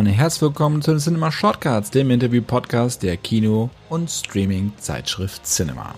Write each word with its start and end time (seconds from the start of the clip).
und 0.00 0.06
herzlich 0.06 0.40
willkommen 0.40 0.80
zu 0.80 0.92
den 0.92 0.98
Cinema 0.98 1.30
Shortcuts, 1.30 1.90
dem 1.90 2.10
Interview-Podcast 2.10 3.02
der 3.02 3.18
Kino- 3.18 3.68
und 3.90 4.10
Streaming-Zeitschrift 4.10 5.44
Cinema. 5.44 5.94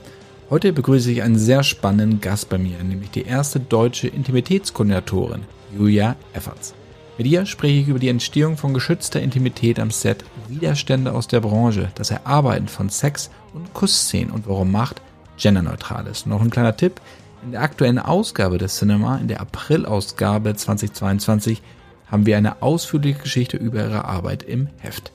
Heute 0.51 0.73
begrüße 0.73 1.13
ich 1.13 1.23
einen 1.23 1.39
sehr 1.39 1.63
spannenden 1.63 2.21
Gast 2.21 2.49
bei 2.49 2.59
mir, 2.59 2.83
nämlich 2.83 3.13
die 3.13 3.23
erste 3.23 3.61
deutsche 3.61 4.09
Intimitätskoordinatorin, 4.09 5.43
Julia 5.79 6.17
Efferts. 6.33 6.75
Mit 7.17 7.29
ihr 7.29 7.47
spreche 7.47 7.79
ich 7.79 7.87
über 7.87 8.01
die 8.01 8.09
Entstehung 8.09 8.57
von 8.57 8.75
geschützter 8.75 9.21
Intimität 9.21 9.79
am 9.79 9.93
Set, 9.93 10.25
Widerstände 10.49 11.13
aus 11.13 11.29
der 11.29 11.39
Branche, 11.39 11.93
das 11.95 12.11
Erarbeiten 12.11 12.67
von 12.67 12.89
Sex- 12.89 13.31
und 13.55 13.73
Kussszenen 13.73 14.33
und 14.33 14.49
warum 14.49 14.73
Macht 14.73 15.01
genderneutral 15.37 16.09
ist. 16.09 16.27
Noch 16.27 16.43
ein 16.43 16.51
kleiner 16.51 16.77
Tipp. 16.77 17.01
In 17.45 17.53
der 17.53 17.63
aktuellen 17.63 18.01
Ausgabe 18.01 18.59
des 18.59 18.79
Cinema, 18.79 19.19
in 19.19 19.29
der 19.29 19.41
April-Ausgabe 19.41 20.57
2022, 20.57 21.63
haben 22.13 22.27
wir 22.27 22.37
eine 22.37 22.61
ausführliche 22.61 23.21
Geschichte 23.21 23.57
über 23.57 23.81
ihre 23.81 24.05
Arbeit 24.05 24.43
im 24.43 24.69
Heft. 24.79 25.13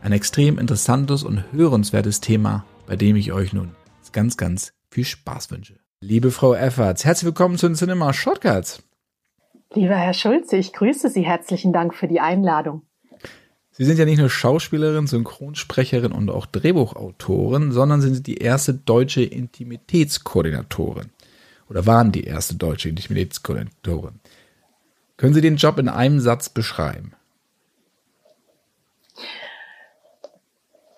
Ein 0.00 0.12
extrem 0.12 0.58
interessantes 0.58 1.22
und 1.22 1.44
hörenswertes 1.52 2.20
Thema, 2.20 2.64
bei 2.86 2.96
dem 2.96 3.14
ich 3.14 3.32
euch 3.32 3.52
nun 3.52 3.76
ganz, 4.12 4.38
ganz 4.38 4.72
viel 4.90 5.04
Spaß 5.04 5.50
wünsche. 5.50 5.78
Liebe 6.00 6.30
Frau 6.30 6.54
Efferts, 6.54 7.04
herzlich 7.04 7.26
willkommen 7.26 7.58
zu 7.58 7.66
den 7.66 7.76
Cinema 7.76 8.12
Shortcuts. 8.14 8.82
Lieber 9.74 9.96
Herr 9.96 10.14
Schulze, 10.14 10.56
ich 10.56 10.72
grüße 10.72 11.10
Sie. 11.10 11.22
Herzlichen 11.22 11.72
Dank 11.72 11.94
für 11.94 12.08
die 12.08 12.20
Einladung. 12.20 12.82
Sie 13.72 13.84
sind 13.84 13.98
ja 13.98 14.04
nicht 14.04 14.18
nur 14.18 14.30
Schauspielerin, 14.30 15.06
Synchronsprecherin 15.06 16.12
und 16.12 16.30
auch 16.30 16.46
Drehbuchautorin, 16.46 17.72
sondern 17.72 18.00
sind 18.00 18.14
Sie 18.14 18.22
die 18.22 18.36
erste 18.36 18.72
deutsche 18.72 19.22
Intimitätskoordinatorin. 19.22 21.10
Oder 21.68 21.84
waren 21.86 22.12
die 22.12 22.24
erste 22.24 22.54
deutsche 22.54 22.88
Intimitätskoordinatorin. 22.88 24.20
Können 25.16 25.34
Sie 25.34 25.40
den 25.40 25.56
Job 25.56 25.78
in 25.78 25.88
einem 25.88 26.20
Satz 26.20 26.48
beschreiben? 26.48 27.12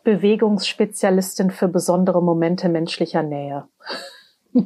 Bewegungsspezialistin 0.04 1.50
für 1.50 1.68
besondere 1.68 2.22
Momente 2.22 2.68
menschlicher 2.68 3.22
Nähe. 3.22 3.64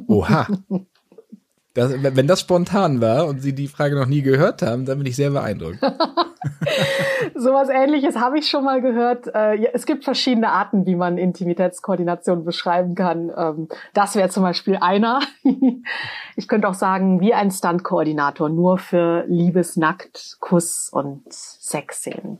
Oha. 0.07 0.47
Das, 1.73 1.93
wenn 2.03 2.27
das 2.27 2.41
spontan 2.41 2.99
war 2.99 3.27
und 3.27 3.41
Sie 3.41 3.55
die 3.55 3.69
Frage 3.69 3.95
noch 3.95 4.05
nie 4.05 4.21
gehört 4.21 4.61
haben, 4.61 4.83
dann 4.83 4.97
bin 4.97 5.07
ich 5.07 5.15
sehr 5.15 5.31
beeindruckt. 5.31 5.79
Sowas 7.35 7.69
ähnliches 7.69 8.17
habe 8.17 8.39
ich 8.39 8.49
schon 8.49 8.63
mal 8.63 8.81
gehört. 8.81 9.27
Äh, 9.33 9.67
es 9.73 9.85
gibt 9.85 10.03
verschiedene 10.03 10.51
Arten, 10.51 10.85
wie 10.85 10.95
man 10.95 11.17
Intimitätskoordination 11.17 12.43
beschreiben 12.45 12.95
kann. 12.95 13.31
Ähm, 13.35 13.67
das 13.93 14.15
wäre 14.15 14.29
zum 14.29 14.43
Beispiel 14.43 14.77
einer. 14.77 15.21
Ich 16.37 16.47
könnte 16.47 16.67
auch 16.67 16.73
sagen, 16.73 17.19
wie 17.19 17.33
ein 17.33 17.51
Stunt-Koordinator, 17.51 18.49
nur 18.49 18.77
für 18.77 19.25
Liebesnackt, 19.27 20.37
Kuss 20.39 20.89
und 20.91 21.21
Sexszenen. 21.31 22.39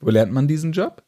Wo 0.00 0.10
lernt 0.10 0.32
man 0.32 0.48
diesen 0.48 0.72
Job? 0.72 1.02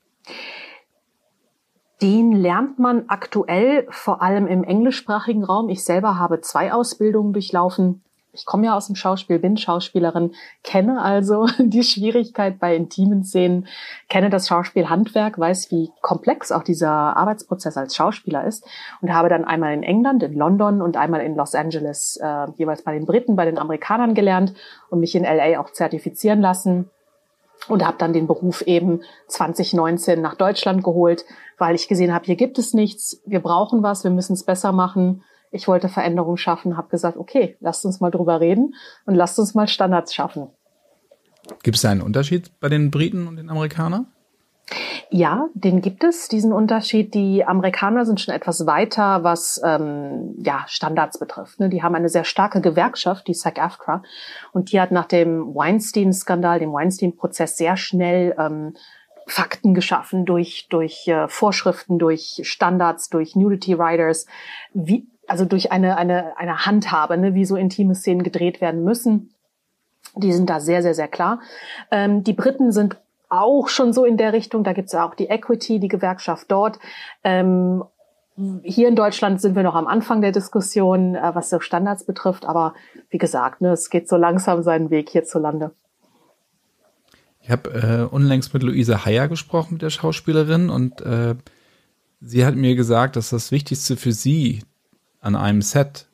Den 2.00 2.32
lernt 2.32 2.78
man 2.78 3.04
aktuell 3.08 3.86
vor 3.90 4.22
allem 4.22 4.46
im 4.46 4.64
englischsprachigen 4.64 5.44
Raum. 5.44 5.68
Ich 5.68 5.84
selber 5.84 6.18
habe 6.18 6.40
zwei 6.40 6.72
Ausbildungen 6.72 7.32
durchlaufen. 7.32 8.02
Ich 8.32 8.46
komme 8.46 8.66
ja 8.66 8.76
aus 8.76 8.86
dem 8.86 8.94
Schauspiel, 8.94 9.38
bin 9.38 9.56
Schauspielerin, 9.56 10.32
kenne 10.62 11.02
also 11.02 11.46
die 11.58 11.82
Schwierigkeit 11.82 12.58
bei 12.58 12.76
intimen 12.76 13.24
Szenen, 13.24 13.66
kenne 14.08 14.30
das 14.30 14.48
Schauspielhandwerk, 14.48 15.38
weiß, 15.38 15.70
wie 15.70 15.90
komplex 16.00 16.52
auch 16.52 16.62
dieser 16.62 16.90
Arbeitsprozess 16.90 17.76
als 17.76 17.96
Schauspieler 17.96 18.44
ist 18.44 18.64
und 19.00 19.12
habe 19.12 19.28
dann 19.28 19.44
einmal 19.44 19.74
in 19.74 19.82
England, 19.82 20.22
in 20.22 20.34
London 20.34 20.80
und 20.80 20.96
einmal 20.96 21.22
in 21.22 21.34
Los 21.34 21.54
Angeles 21.54 22.18
äh, 22.22 22.46
jeweils 22.56 22.82
bei 22.82 22.92
den 22.92 23.06
Briten, 23.06 23.36
bei 23.36 23.44
den 23.44 23.58
Amerikanern 23.58 24.14
gelernt 24.14 24.54
und 24.90 25.00
mich 25.00 25.14
in 25.14 25.24
LA 25.24 25.60
auch 25.60 25.70
zertifizieren 25.72 26.40
lassen 26.40 26.90
und 27.68 27.84
habe 27.84 27.98
dann 27.98 28.12
den 28.12 28.26
Beruf 28.26 28.62
eben 28.62 29.02
2019 29.28 30.20
nach 30.20 30.34
Deutschland 30.34 30.82
geholt, 30.82 31.24
weil 31.58 31.74
ich 31.74 31.88
gesehen 31.88 32.14
habe, 32.14 32.24
hier 32.24 32.36
gibt 32.36 32.58
es 32.58 32.74
nichts, 32.74 33.20
wir 33.26 33.40
brauchen 33.40 33.82
was, 33.82 34.04
wir 34.04 34.10
müssen 34.10 34.32
es 34.32 34.44
besser 34.44 34.72
machen. 34.72 35.22
Ich 35.50 35.66
wollte 35.68 35.88
Veränderung 35.88 36.36
schaffen, 36.36 36.76
habe 36.76 36.88
gesagt, 36.88 37.16
okay, 37.16 37.56
lasst 37.60 37.84
uns 37.84 38.00
mal 38.00 38.10
drüber 38.10 38.40
reden 38.40 38.74
und 39.06 39.14
lasst 39.14 39.38
uns 39.38 39.54
mal 39.54 39.68
Standards 39.68 40.14
schaffen. 40.14 40.48
Gibt 41.62 41.76
es 41.76 41.82
da 41.82 41.90
einen 41.90 42.02
Unterschied 42.02 42.58
bei 42.60 42.68
den 42.68 42.90
Briten 42.90 43.26
und 43.26 43.36
den 43.36 43.50
Amerikanern? 43.50 44.06
Ja, 45.12 45.48
den 45.54 45.80
gibt 45.80 46.04
es, 46.04 46.28
diesen 46.28 46.52
Unterschied. 46.52 47.14
Die 47.14 47.44
Amerikaner 47.44 48.06
sind 48.06 48.20
schon 48.20 48.32
etwas 48.32 48.64
weiter, 48.66 49.24
was 49.24 49.60
ähm, 49.64 50.36
ja, 50.38 50.64
Standards 50.68 51.18
betrifft. 51.18 51.58
Ne? 51.58 51.68
Die 51.68 51.82
haben 51.82 51.96
eine 51.96 52.08
sehr 52.08 52.22
starke 52.22 52.60
Gewerkschaft, 52.60 53.26
die 53.26 53.34
SAG-AFTRA, 53.34 54.04
und 54.52 54.70
die 54.70 54.80
hat 54.80 54.92
nach 54.92 55.06
dem 55.06 55.52
Weinstein-Skandal, 55.52 56.60
dem 56.60 56.72
Weinstein-Prozess 56.72 57.56
sehr 57.56 57.76
schnell 57.76 58.36
ähm, 58.38 58.74
Fakten 59.26 59.74
geschaffen 59.74 60.26
durch, 60.26 60.68
durch 60.70 61.08
äh, 61.08 61.26
Vorschriften, 61.28 61.98
durch 61.98 62.40
Standards, 62.44 63.08
durch 63.08 63.34
Nudity 63.34 63.74
Riders, 63.74 64.26
wie, 64.72 65.08
also 65.30 65.44
durch 65.44 65.70
eine, 65.70 65.96
eine, 65.96 66.36
eine 66.36 66.66
Handhabe, 66.66 67.16
ne, 67.16 67.34
wie 67.34 67.44
so 67.44 67.56
intime 67.56 67.94
Szenen 67.94 68.22
gedreht 68.22 68.60
werden 68.60 68.84
müssen. 68.84 69.30
Die 70.16 70.32
sind 70.32 70.50
da 70.50 70.58
sehr, 70.58 70.82
sehr, 70.82 70.94
sehr 70.94 71.08
klar. 71.08 71.40
Ähm, 71.90 72.24
die 72.24 72.32
Briten 72.32 72.72
sind 72.72 72.96
auch 73.28 73.68
schon 73.68 73.92
so 73.92 74.04
in 74.04 74.16
der 74.16 74.32
Richtung. 74.32 74.64
Da 74.64 74.72
gibt 74.72 74.88
es 74.88 74.92
ja 74.92 75.06
auch 75.06 75.14
die 75.14 75.28
Equity, 75.28 75.78
die 75.78 75.88
Gewerkschaft 75.88 76.50
dort. 76.50 76.80
Ähm, 77.22 77.84
hier 78.62 78.88
in 78.88 78.96
Deutschland 78.96 79.40
sind 79.40 79.54
wir 79.54 79.62
noch 79.62 79.76
am 79.76 79.86
Anfang 79.86 80.20
der 80.20 80.32
Diskussion, 80.32 81.14
äh, 81.14 81.30
was 81.34 81.48
so 81.48 81.60
Standards 81.60 82.04
betrifft. 82.04 82.44
Aber 82.44 82.74
wie 83.08 83.18
gesagt, 83.18 83.60
ne, 83.60 83.70
es 83.70 83.88
geht 83.88 84.08
so 84.08 84.16
langsam 84.16 84.64
seinen 84.64 84.90
Weg 84.90 85.10
hierzulande. 85.10 85.70
Ich 87.40 87.50
habe 87.50 87.70
äh, 87.70 88.12
unlängst 88.12 88.52
mit 88.52 88.64
Luise 88.64 89.04
Heyer 89.04 89.28
gesprochen, 89.28 89.74
mit 89.74 89.82
der 89.82 89.90
Schauspielerin, 89.90 90.70
und 90.70 91.00
äh, 91.00 91.36
sie 92.20 92.44
hat 92.44 92.56
mir 92.56 92.74
gesagt, 92.74 93.16
dass 93.16 93.30
das 93.30 93.50
Wichtigste 93.50 93.96
für 93.96 94.12
sie 94.12 94.62
an 95.20 95.36
einem 95.36 95.62
Set 95.62 96.06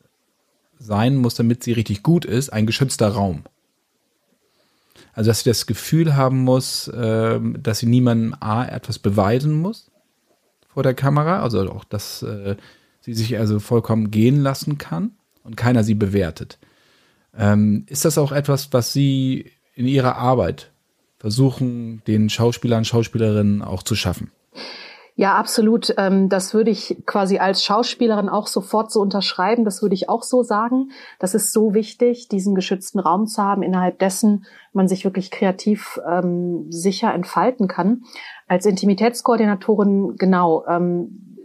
sein 0.78 1.16
muss, 1.16 1.34
damit 1.34 1.62
sie 1.62 1.72
richtig 1.72 2.02
gut 2.02 2.24
ist, 2.24 2.52
ein 2.52 2.66
geschützter 2.66 3.08
Raum. 3.08 3.44
Also, 5.12 5.30
dass 5.30 5.40
sie 5.40 5.50
das 5.50 5.66
Gefühl 5.66 6.14
haben 6.14 6.44
muss, 6.44 6.88
äh, 6.88 7.40
dass 7.40 7.78
sie 7.78 7.86
niemandem 7.86 8.36
A 8.40 8.66
etwas 8.66 8.98
beweisen 8.98 9.54
muss 9.54 9.90
vor 10.68 10.82
der 10.82 10.94
Kamera, 10.94 11.42
also 11.42 11.70
auch, 11.70 11.84
dass 11.84 12.22
äh, 12.22 12.56
sie 13.00 13.14
sich 13.14 13.38
also 13.38 13.60
vollkommen 13.60 14.10
gehen 14.10 14.42
lassen 14.42 14.76
kann 14.76 15.12
und 15.42 15.56
keiner 15.56 15.84
sie 15.84 15.94
bewertet. 15.94 16.58
Ähm, 17.38 17.84
ist 17.88 18.04
das 18.04 18.18
auch 18.18 18.32
etwas, 18.32 18.72
was 18.72 18.92
Sie 18.92 19.52
in 19.74 19.86
Ihrer 19.86 20.16
Arbeit 20.16 20.70
versuchen, 21.18 22.02
den 22.06 22.30
Schauspielern, 22.30 22.84
Schauspielerinnen 22.84 23.62
auch 23.62 23.82
zu 23.82 23.94
schaffen? 23.94 24.30
Ja, 25.18 25.34
absolut. 25.36 25.94
Ähm, 25.96 26.28
das 26.28 26.52
würde 26.52 26.70
ich 26.70 26.98
quasi 27.06 27.38
als 27.38 27.64
Schauspielerin 27.64 28.28
auch 28.28 28.46
sofort 28.46 28.92
so 28.92 29.00
unterschreiben. 29.00 29.64
Das 29.64 29.80
würde 29.80 29.94
ich 29.94 30.10
auch 30.10 30.22
so 30.22 30.42
sagen. 30.42 30.90
Das 31.18 31.34
ist 31.34 31.54
so 31.54 31.72
wichtig, 31.72 32.28
diesen 32.28 32.54
geschützten 32.54 33.00
Raum 33.00 33.26
zu 33.26 33.42
haben, 33.42 33.62
innerhalb 33.62 33.98
dessen 33.98 34.44
man 34.74 34.88
sich 34.88 35.04
wirklich 35.04 35.30
kreativ 35.30 35.98
ähm, 36.06 36.70
sicher 36.70 37.14
entfalten 37.14 37.66
kann. 37.66 38.04
Als 38.46 38.66
Intimitätskoordinatorin, 38.66 40.16
genau, 40.18 40.66
ähm, 40.66 41.38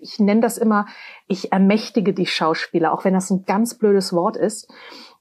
ich 0.00 0.18
nenne 0.18 0.40
das 0.40 0.56
immer, 0.56 0.86
ich 1.28 1.52
ermächtige 1.52 2.14
die 2.14 2.24
Schauspieler, 2.24 2.90
auch 2.90 3.04
wenn 3.04 3.12
das 3.12 3.28
ein 3.28 3.44
ganz 3.44 3.74
blödes 3.74 4.14
Wort 4.14 4.38
ist. 4.38 4.66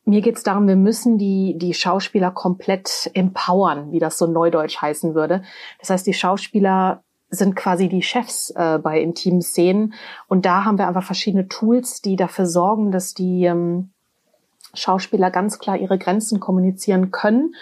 Mir 0.06 0.22
geht 0.22 0.38
es 0.38 0.44
darum, 0.44 0.70
wir 0.70 0.78
müssen 0.78 1.18
die, 1.18 1.58
die 1.58 1.74
Schauspieler 1.74 2.32
komplett 2.32 3.12
empowern, 3.14 3.92
wie 3.92 4.00
das 4.00 4.18
so 4.18 4.26
neudeutsch 4.26 4.82
heißen 4.82 5.16
würde. 5.16 5.44
Das 5.80 5.90
heißt, 5.90 6.08
die 6.08 6.14
Schauspieler 6.14 7.04
sind 7.30 7.56
quasi 7.56 7.90
die 7.90 8.02
Chefs 8.02 8.52
äh, 8.52 8.80
bei 8.82 9.02
intimen 9.02 9.42
Szenen. 9.42 9.94
Und 10.28 10.46
da 10.46 10.66
haben 10.66 10.78
wir 10.78 10.88
einfach 10.88 11.04
verschiedene 11.04 11.48
Tools, 11.48 12.02
die 12.02 12.16
dafür 12.16 12.46
sorgen, 12.46 12.92
dass 12.92 13.14
die 13.14 13.46
ähm, 13.46 13.92
Schauspieler 14.74 15.32
ganz 15.32 15.60
klar 15.60 15.78
ihre 15.78 15.98
Grenzen 15.98 16.40
kommunizieren 16.40 17.12
können, 17.12 17.56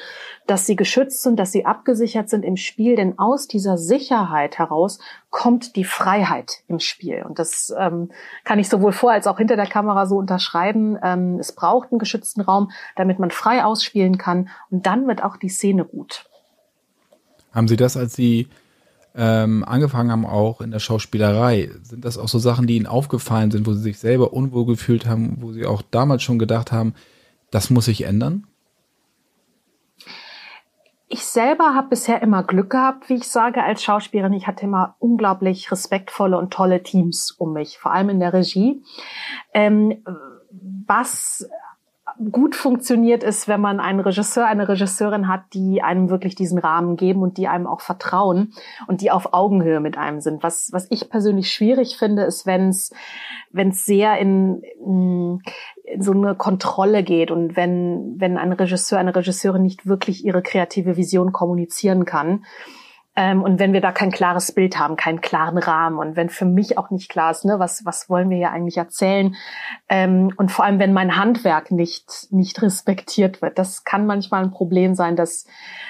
dass 0.46 0.66
sie 0.66 0.76
geschützt 0.76 1.24
sind, 1.24 1.38
dass 1.38 1.52
sie 1.52 1.66
abgesichert 1.66 2.30
sind 2.30 2.44
im 2.44 2.58
Spiel, 2.58 2.96
denn 2.96 3.18
aus 3.18 3.48
dieser 3.48 3.78
Sicherheit 3.78 4.58
heraus 4.58 5.00
kommt 5.30 5.76
die 5.76 5.84
Freiheit 5.84 6.64
im 6.68 6.80
Spiel. 6.80 7.24
Und 7.24 7.40
das 7.40 7.74
ähm, 7.78 8.12
kann 8.44 8.60
ich 8.60 8.70
sowohl 8.70 8.92
vor 8.92 9.12
als 9.12 9.28
auch 9.28 9.38
hinter 9.38 9.56
der 9.56 9.68
Kamera 9.68 10.06
so 10.06 10.18
unterschreiben. 10.18 10.98
Ähm, 11.02 11.38
es 11.40 11.54
braucht 11.54 11.92
einen 11.92 12.00
geschützten 12.00 12.42
Raum, 12.42 12.72
damit 12.96 13.20
man 13.20 13.32
frei 13.32 13.64
ausspielen 13.64 14.18
kann 14.18 14.50
und 14.70 14.86
dann 14.86 15.08
wird 15.08 15.24
auch 15.24 15.38
die 15.38 15.50
Szene 15.50 15.86
gut. 15.86 16.26
Haben 17.54 17.68
Sie 17.68 17.78
das, 17.78 17.96
als 17.98 18.14
Sie 18.14 18.48
ähm, 19.18 19.66
angefangen 19.66 20.12
haben, 20.12 20.26
auch 20.26 20.62
in 20.62 20.70
der 20.72 20.80
Schauspielerei, 20.80 21.72
sind 21.82 22.06
das 22.06 22.20
auch 22.20 22.28
so 22.28 22.38
Sachen, 22.38 22.68
die 22.68 22.78
Ihnen 22.78 22.86
aufgefallen 22.86 23.50
sind, 23.50 23.66
wo 23.66 23.74
Sie 23.74 23.82
sich 23.82 23.98
selber 23.98 24.32
unwohl 24.32 24.66
gefühlt 24.66 25.08
haben, 25.08 25.38
wo 25.42 25.52
Sie 25.52 25.66
auch 25.66 25.82
damals 25.82 26.22
schon 26.22 26.38
gedacht 26.38 26.72
haben, 26.72 26.94
das 27.50 27.72
muss 27.72 27.86
sich 27.86 28.04
ändern? 28.04 28.46
Ich 31.10 31.26
selber 31.26 31.74
habe 31.74 31.90
bisher 31.90 32.22
immer 32.22 32.44
Glück 32.44 32.70
gehabt, 32.70 33.10
wie 33.10 33.16
ich 33.16 33.28
sage, 33.28 33.64
als 33.64 33.82
Schauspielerin. 33.82 34.34
Ich 34.34 34.46
hatte 34.46 34.66
immer 34.66 34.96
unglaublich 35.00 35.72
respektvolle 35.72 36.38
und 36.38 36.52
tolle 36.52 36.84
Teams 36.84 37.32
um 37.32 37.54
mich, 37.54 37.80
vor 37.80 37.94
allem 37.94 38.10
in 38.10 38.20
der 38.20 38.34
Regie. 38.34 38.84
Ähm, 39.54 40.04
was 40.86 41.50
gut 42.32 42.56
funktioniert, 42.56 43.24
ist, 43.24 43.48
wenn 43.48 43.62
man 43.62 43.80
einen 43.80 44.00
Regisseur, 44.00 44.46
eine 44.46 44.68
Regisseurin 44.68 45.28
hat, 45.28 45.42
die 45.54 45.82
einem 45.82 46.10
wirklich 46.10 46.36
diesen 46.36 46.58
Rahmen 46.58 46.98
geben 46.98 47.22
und 47.22 47.38
die 47.38 47.48
einem 47.48 47.68
auch 47.68 47.82
vertrauen 47.82 48.54
und 48.88 49.02
die 49.02 49.12
auf 49.12 49.34
Augenhöhe 49.34 49.80
mit 49.80 49.98
einem 49.98 50.22
sind. 50.22 50.44
Was, 50.44 50.70
was 50.72 50.88
ich 50.90 51.10
persönlich 51.10 51.52
schwierig 51.52 51.98
finde, 51.98 52.24
ist, 52.24 52.46
wenn 52.46 52.70
es 52.70 52.92
wenn 53.52 53.72
sehr 53.72 54.18
in, 54.20 54.62
in 54.86 55.42
so 56.00 56.12
eine 56.12 56.36
Kontrolle 56.36 57.04
geht 57.04 57.32
und 57.32 57.56
wenn, 57.56 58.16
wenn 58.18 58.38
ein 58.38 58.52
Regisseur, 58.52 59.00
eine 59.00 59.16
Regisseurin 59.16 59.64
nicht 59.64 59.88
wirklich 59.88 60.26
ihre 60.26 60.42
kreative 60.42 60.98
Vision 60.98 61.32
kommunizieren 61.32 62.06
kann 62.06 62.44
und 63.18 63.60
wenn 63.60 63.74
wir 63.74 63.82
da 63.82 63.92
kein 63.92 64.12
klares 64.12 64.52
Bild 64.52 64.78
haben, 64.78 64.96
keinen 64.96 65.22
klaren 65.22 65.58
Rahmen 65.58 65.98
und 65.98 66.16
wenn 66.16 66.30
für 66.30 66.46
mich 66.46 66.78
auch 66.78 66.92
nicht 66.92 67.10
klar 67.10 67.32
ist, 67.32 67.46
ne, 67.46 67.58
was, 67.58 67.84
was 67.84 68.10
wollen 68.10 68.30
wir 68.30 68.38
hier 68.38 68.52
eigentlich 68.52 68.78
erzählen? 68.78 69.36
Ähm, 69.90 70.32
und 70.38 70.52
vor 70.52 70.66
allem, 70.66 70.78
wenn 70.78 70.94
mein 70.94 71.18
Handwerk 71.18 71.72
nicht, 71.72 72.28
nicht 72.30 72.62
respektiert 72.62 73.42
wird, 73.42 73.58
das 73.58 73.84
kann 73.84 74.06
manchmal 74.06 74.44
ein 74.44 74.52
Problem 74.52 74.94
sein, 74.94 75.16
dass 75.16 75.46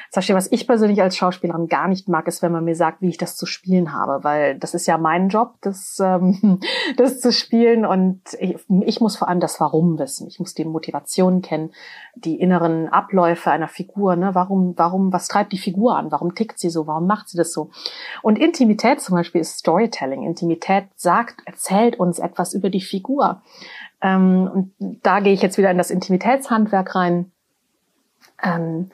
zum 0.09 0.21
Beispiel, 0.21 0.35
was 0.35 0.51
ich 0.51 0.68
persönlich 0.68 1.01
als 1.01 1.18
Schauspielerin 1.18 1.68
gar 1.68 1.89
nicht 1.89 2.07
mag, 2.07 2.27
ist, 2.27 2.41
wenn 2.41 2.53
man 2.53 2.63
mir 2.63 2.75
sagt, 2.75 3.01
wie 3.01 3.09
ich 3.09 3.18
das 3.18 3.35
zu 3.35 3.45
spielen 3.45 3.91
habe, 3.91 4.24
weil 4.24 4.57
das 4.57 4.74
ist 4.74 4.88
ja 4.88 4.97
mein 4.97 5.27
Job, 5.27 5.56
das, 5.62 6.00
ähm, 6.01 6.62
das 6.97 7.19
zu 7.19 7.33
spielen 7.33 7.85
und 7.85 8.21
ich, 8.39 8.57
ich 8.85 9.01
muss 9.01 9.18
vor 9.18 9.27
allem 9.27 9.41
das 9.41 9.59
Warum 9.59 10.00
wissen. 10.00 10.27
Ich 10.27 10.39
muss 10.39 10.53
die 10.53 10.63
Motivation 10.63 11.41
kennen, 11.41 11.71
die 12.15 12.39
inneren 12.39 12.88
Abläufe 12.88 13.51
einer 13.51 13.68
Figur. 13.68 14.15
Ne? 14.15 14.33
Warum, 14.33 14.74
warum, 14.77 15.12
was 15.12 15.27
treibt 15.27 15.51
die 15.51 15.57
Figur 15.57 15.97
an? 15.97 16.12
Warum 16.12 16.35
tickt 16.35 16.57
sie 16.57 16.69
so? 16.69 16.88
Warum 16.88 17.06
macht 17.06 17.17
sie 17.25 17.38
das 17.38 17.54
so? 17.54 17.69
Und 18.22 18.38
Intimität 18.38 19.02
zum 19.02 19.16
Beispiel 19.16 19.42
ist 19.42 19.58
Storytelling. 19.58 20.24
Intimität 20.24 20.86
sagt, 20.96 21.42
erzählt 21.46 22.00
uns 22.00 22.19
etwas 22.19 22.54
über 22.54 22.69
die 22.69 22.81
Figur. 22.81 23.42
Ähm, 24.02 24.50
und 24.80 25.00
da 25.04 25.19
gehe 25.19 25.34
ich 25.34 25.42
jetzt 25.42 25.58
wieder 25.58 25.72
in 25.72 25.78
das 25.78 25.90
Intimitätshandwerk 25.90 26.96
rein. 26.96 27.31
Ähm, 28.44 28.92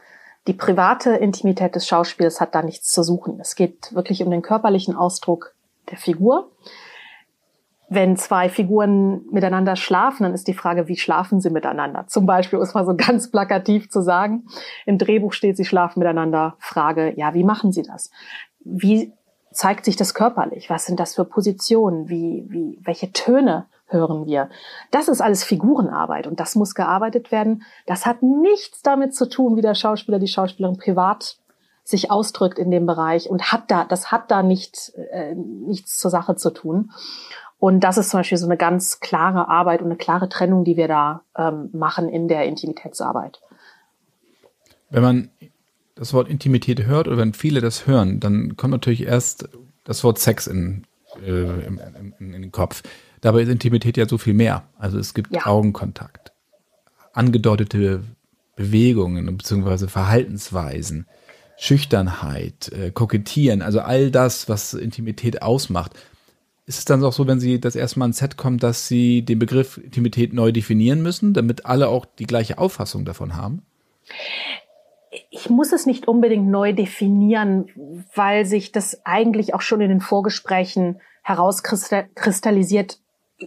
die 0.47 0.53
private 0.53 1.11
Intimität 1.11 1.75
des 1.75 1.87
Schauspiels 1.87 2.41
hat 2.41 2.53
da 2.53 2.61
nichts 2.61 2.91
zu 2.91 3.03
suchen. 3.03 3.39
Es 3.39 3.55
geht 3.55 3.93
wirklich 3.93 4.23
um 4.23 4.29
den 4.29 4.41
körperlichen 4.41 4.95
Ausdruck 4.95 5.53
der 5.89 5.97
Figur. 5.97 6.51
Wenn 7.93 8.17
zwei 8.17 8.49
Figuren 8.49 9.25
miteinander 9.31 9.75
schlafen, 9.75 10.23
dann 10.23 10.33
ist 10.33 10.47
die 10.47 10.53
Frage, 10.53 10.87
wie 10.87 10.97
schlafen 10.97 11.41
sie 11.41 11.49
miteinander? 11.49 12.05
Zum 12.07 12.25
Beispiel, 12.25 12.57
um 12.57 12.63
es 12.63 12.73
mal 12.73 12.85
so 12.85 12.95
ganz 12.97 13.29
plakativ 13.29 13.89
zu 13.89 14.01
sagen, 14.01 14.45
im 14.85 14.97
Drehbuch 14.97 15.33
steht, 15.33 15.57
sie 15.57 15.65
schlafen 15.65 15.99
miteinander. 15.99 16.55
Frage, 16.59 17.13
ja, 17.17 17.33
wie 17.33 17.43
machen 17.43 17.71
sie 17.71 17.83
das? 17.83 18.09
Wie 18.63 19.13
zeigt 19.51 19.85
sich 19.85 19.95
das 19.95 20.13
körperlich? 20.13 20.69
Was 20.69 20.85
sind 20.85 20.99
das 20.99 21.15
für 21.15 21.25
Positionen? 21.25 22.09
Wie, 22.09 22.45
wie, 22.49 22.79
welche 22.83 23.11
Töne 23.11 23.67
hören 23.87 24.25
wir. 24.25 24.49
Das 24.91 25.07
ist 25.07 25.21
alles 25.21 25.43
Figurenarbeit 25.43 26.25
und 26.25 26.39
das 26.39 26.55
muss 26.55 26.73
gearbeitet 26.73 27.31
werden. 27.31 27.63
Das 27.85 28.05
hat 28.05 28.23
nichts 28.23 28.81
damit 28.81 29.13
zu 29.13 29.29
tun, 29.29 29.55
wie 29.55 29.61
der 29.61 29.75
Schauspieler, 29.75 30.19
die 30.19 30.27
Schauspielerin 30.27 30.77
privat 30.77 31.37
sich 31.83 32.11
ausdrückt 32.11 32.59
in 32.59 32.71
dem 32.71 32.85
Bereich 32.85 33.29
und 33.29 33.51
hat 33.51 33.69
da, 33.69 33.83
das 33.83 34.11
hat 34.11 34.31
da 34.31 34.41
nicht, 34.41 34.93
äh, 35.11 35.35
nichts 35.35 35.99
zur 35.99 36.11
Sache 36.11 36.35
zu 36.35 36.51
tun. 36.51 36.91
Und 37.63 37.79
das 37.79 37.97
ist 37.97 38.09
zum 38.09 38.19
Beispiel 38.19 38.37
so 38.37 38.45
eine 38.45 38.57
ganz 38.57 38.99
klare 38.99 39.47
Arbeit 39.47 39.79
und 39.79 39.85
eine 39.85 39.95
klare 39.95 40.27
Trennung, 40.27 40.65
die 40.65 40.75
wir 40.75 40.89
da 40.89 41.21
ähm, 41.37 41.69
machen 41.71 42.09
in 42.09 42.27
der 42.27 42.43
Intimitätsarbeit. 42.43 43.39
Wenn 44.89 45.01
man 45.01 45.29
das 45.95 46.13
Wort 46.13 46.27
Intimität 46.27 46.83
hört 46.83 47.07
oder 47.07 47.15
wenn 47.15 47.31
viele 47.31 47.61
das 47.61 47.87
hören, 47.87 48.19
dann 48.19 48.57
kommt 48.57 48.71
natürlich 48.71 49.03
erst 49.07 49.47
das 49.85 50.03
Wort 50.03 50.19
Sex 50.19 50.47
in, 50.47 50.83
äh, 51.25 51.29
in, 51.29 51.79
in, 52.19 52.33
in 52.33 52.41
den 52.41 52.51
Kopf. 52.51 52.83
Dabei 53.21 53.43
ist 53.43 53.47
Intimität 53.47 53.95
ja 53.95 54.09
so 54.09 54.17
viel 54.17 54.33
mehr. 54.33 54.63
Also 54.77 54.99
es 54.99 55.13
gibt 55.13 55.33
ja. 55.33 55.45
Augenkontakt, 55.45 56.33
angedeutete 57.13 58.03
Bewegungen 58.57 59.37
bzw. 59.37 59.87
Verhaltensweisen, 59.87 61.07
Schüchternheit, 61.55 62.73
äh, 62.73 62.91
Kokettieren, 62.91 63.61
also 63.61 63.79
all 63.79 64.11
das, 64.11 64.49
was 64.49 64.73
Intimität 64.73 65.41
ausmacht. 65.41 65.93
Ist 66.65 66.79
es 66.79 66.85
dann 66.85 67.03
auch 67.03 67.11
so, 67.11 67.27
wenn 67.27 67.39
Sie 67.39 67.59
das 67.59 67.75
erste 67.75 67.99
Mal 67.99 68.05
ins 68.05 68.19
Set 68.19 68.37
kommen, 68.37 68.57
dass 68.57 68.87
Sie 68.87 69.23
den 69.23 69.37
Begriff 69.37 69.77
Intimität 69.77 70.33
neu 70.33 70.51
definieren 70.51 71.01
müssen, 71.01 71.33
damit 71.33 71.65
alle 71.65 71.89
auch 71.89 72.05
die 72.05 72.25
gleiche 72.25 72.57
Auffassung 72.57 73.03
davon 73.03 73.35
haben? 73.35 73.63
Ich 75.29 75.49
muss 75.49 75.73
es 75.73 75.85
nicht 75.85 76.07
unbedingt 76.07 76.47
neu 76.47 76.73
definieren, 76.73 77.67
weil 78.15 78.45
sich 78.45 78.71
das 78.71 79.05
eigentlich 79.05 79.53
auch 79.53 79.61
schon 79.61 79.81
in 79.81 79.89
den 79.89 79.99
Vorgesprächen 79.99 81.01
herauskristallisiert, 81.21 82.99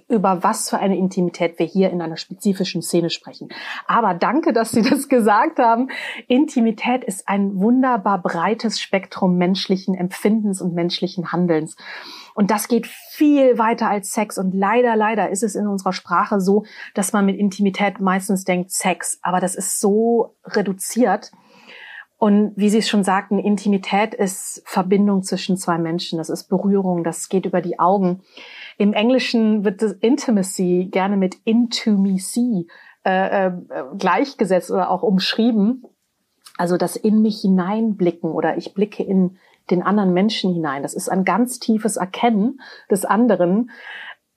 über 0.08 0.42
was 0.42 0.68
für 0.68 0.78
eine 0.78 0.98
Intimität 0.98 1.58
wir 1.58 1.66
hier 1.66 1.90
in 1.90 2.02
einer 2.02 2.18
spezifischen 2.18 2.82
Szene 2.82 3.08
sprechen. 3.08 3.48
Aber 3.86 4.12
danke, 4.14 4.52
dass 4.52 4.72
Sie 4.72 4.82
das 4.82 5.08
gesagt 5.08 5.58
haben. 5.58 5.88
Intimität 6.28 7.02
ist 7.02 7.28
ein 7.28 7.58
wunderbar 7.58 8.20
breites 8.20 8.78
Spektrum 8.78 9.38
menschlichen 9.38 9.94
Empfindens 9.94 10.60
und 10.60 10.74
menschlichen 10.74 11.32
Handelns. 11.32 11.76
Und 12.36 12.50
das 12.50 12.68
geht 12.68 12.86
viel 12.86 13.56
weiter 13.56 13.88
als 13.88 14.10
Sex. 14.10 14.36
Und 14.36 14.54
leider, 14.54 14.94
leider 14.94 15.30
ist 15.30 15.42
es 15.42 15.54
in 15.54 15.66
unserer 15.66 15.94
Sprache 15.94 16.38
so, 16.38 16.66
dass 16.92 17.14
man 17.14 17.24
mit 17.24 17.38
Intimität 17.38 17.98
meistens 17.98 18.44
denkt 18.44 18.70
Sex. 18.72 19.18
Aber 19.22 19.40
das 19.40 19.54
ist 19.54 19.80
so 19.80 20.36
reduziert. 20.44 21.32
Und 22.18 22.52
wie 22.56 22.68
Sie 22.68 22.78
es 22.78 22.90
schon 22.90 23.04
sagten, 23.04 23.38
Intimität 23.38 24.12
ist 24.12 24.62
Verbindung 24.66 25.22
zwischen 25.22 25.56
zwei 25.56 25.78
Menschen. 25.78 26.18
Das 26.18 26.28
ist 26.28 26.48
Berührung. 26.48 27.04
Das 27.04 27.30
geht 27.30 27.46
über 27.46 27.62
die 27.62 27.78
Augen. 27.78 28.20
Im 28.76 28.92
Englischen 28.92 29.64
wird 29.64 29.80
das 29.80 29.92
Intimacy 29.92 30.90
gerne 30.92 31.16
mit 31.16 31.36
Intimacy 31.44 32.68
äh, 33.06 33.46
äh, 33.46 33.52
gleichgesetzt 33.96 34.70
oder 34.70 34.90
auch 34.90 35.02
umschrieben. 35.02 35.84
Also 36.58 36.76
das 36.76 36.96
in 36.96 37.22
mich 37.22 37.40
hineinblicken 37.40 38.30
oder 38.30 38.58
ich 38.58 38.74
blicke 38.74 39.02
in 39.02 39.38
den 39.70 39.82
anderen 39.82 40.12
Menschen 40.12 40.52
hinein. 40.52 40.82
Das 40.82 40.94
ist 40.94 41.08
ein 41.08 41.24
ganz 41.24 41.58
tiefes 41.58 41.96
Erkennen 41.96 42.60
des 42.90 43.04
anderen. 43.04 43.70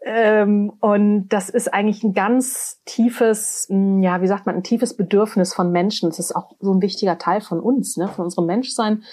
Ähm, 0.01 0.73
und 0.79 1.27
das 1.29 1.49
ist 1.49 1.73
eigentlich 1.73 2.03
ein 2.03 2.13
ganz 2.13 2.81
tiefes, 2.85 3.67
ja, 3.69 4.21
wie 4.21 4.27
sagt 4.27 4.45
man, 4.45 4.55
ein 4.55 4.63
tiefes 4.63 4.95
Bedürfnis 4.95 5.53
von 5.53 5.71
Menschen. 5.71 6.09
Das 6.09 6.19
ist 6.19 6.35
auch 6.35 6.55
so 6.59 6.73
ein 6.73 6.81
wichtiger 6.81 7.17
Teil 7.17 7.41
von 7.41 7.59
uns, 7.59 7.97
ne, 7.97 8.07
von 8.07 8.25
unserem 8.25 8.45
Menschsein. 8.45 9.03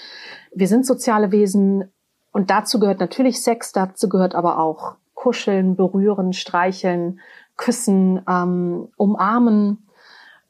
Wir 0.53 0.67
sind 0.67 0.85
soziale 0.85 1.31
Wesen 1.31 1.91
und 2.31 2.49
dazu 2.49 2.79
gehört 2.79 2.99
natürlich 2.99 3.41
Sex, 3.41 3.73
dazu 3.73 4.07
gehört 4.07 4.33
aber 4.33 4.59
auch 4.59 4.95
kuscheln, 5.13 5.75
berühren, 5.75 6.31
streicheln, 6.31 7.19
küssen, 7.57 8.21
ähm, 8.29 8.89
umarmen. 8.95 9.86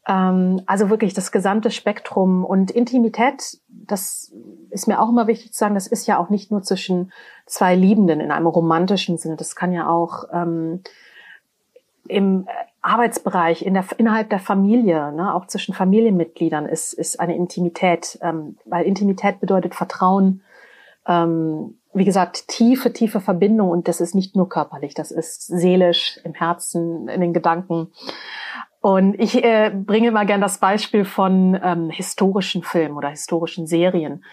Ähm, 0.08 0.62
also 0.66 0.90
wirklich 0.90 1.14
das 1.14 1.32
gesamte 1.32 1.70
Spektrum 1.70 2.46
und 2.46 2.72
Intimität, 2.72 3.60
das 3.68 4.34
ist 4.70 4.88
mir 4.88 5.02
auch 5.02 5.10
immer 5.10 5.28
wichtig 5.28 5.54
zu 5.54 5.60
sagen, 5.60 5.76
das 5.76 5.88
ist 5.88 6.08
ja 6.08 6.18
auch 6.18 6.30
nicht 6.30 6.50
nur 6.50 6.64
zwischen 6.64 7.12
zwei 7.46 7.76
Liebenden 7.76 8.22
in 8.22 8.32
einem 8.32 8.48
romantischen 8.48 9.18
Sinne. 9.18 9.36
Das 9.36 9.56
kann 9.56 9.74
ja 9.74 9.90
auch 9.90 10.26
ähm, 10.32 10.82
im 12.08 12.48
Arbeitsbereich, 12.82 13.66
in 13.66 13.74
der, 13.74 13.86
innerhalb 13.98 14.30
der 14.30 14.40
Familie, 14.40 15.12
ne, 15.12 15.36
auch 15.36 15.48
zwischen 15.48 15.74
Familienmitgliedern 15.74 16.66
ist, 16.66 16.94
ist 16.94 17.20
eine 17.20 17.36
Intimität, 17.36 18.18
ähm, 18.22 18.58
weil 18.64 18.86
Intimität 18.86 19.42
bedeutet 19.42 19.76
Vertrauen, 19.76 20.42
ähm, 21.06 21.78
wie 21.94 22.06
gesagt, 22.06 22.48
tiefe, 22.48 22.94
tiefe 22.94 23.20
Verbindung 23.20 23.72
und 23.72 23.88
das 23.88 24.00
ist 24.00 24.16
nicht 24.16 24.36
nur 24.36 24.48
körperlich, 24.48 24.94
das 24.94 25.12
ist 25.12 25.48
seelisch, 25.48 26.20
im 26.24 26.34
Herzen, 26.34 27.08
in 27.10 27.20
den 27.22 27.34
Gedanken. 27.34 27.92
Und 28.88 29.20
ich 29.20 29.44
äh, 29.44 29.70
bringe 29.70 30.12
mal 30.12 30.25
gern 30.25 30.39
das 30.39 30.60
Beispiel 30.60 31.03
von 31.03 31.60
ähm, 31.62 31.89
historischen 31.89 32.63
Filmen 32.63 32.96
oder 32.96 33.10
historischen 33.10 33.67
Serien. 33.67 34.24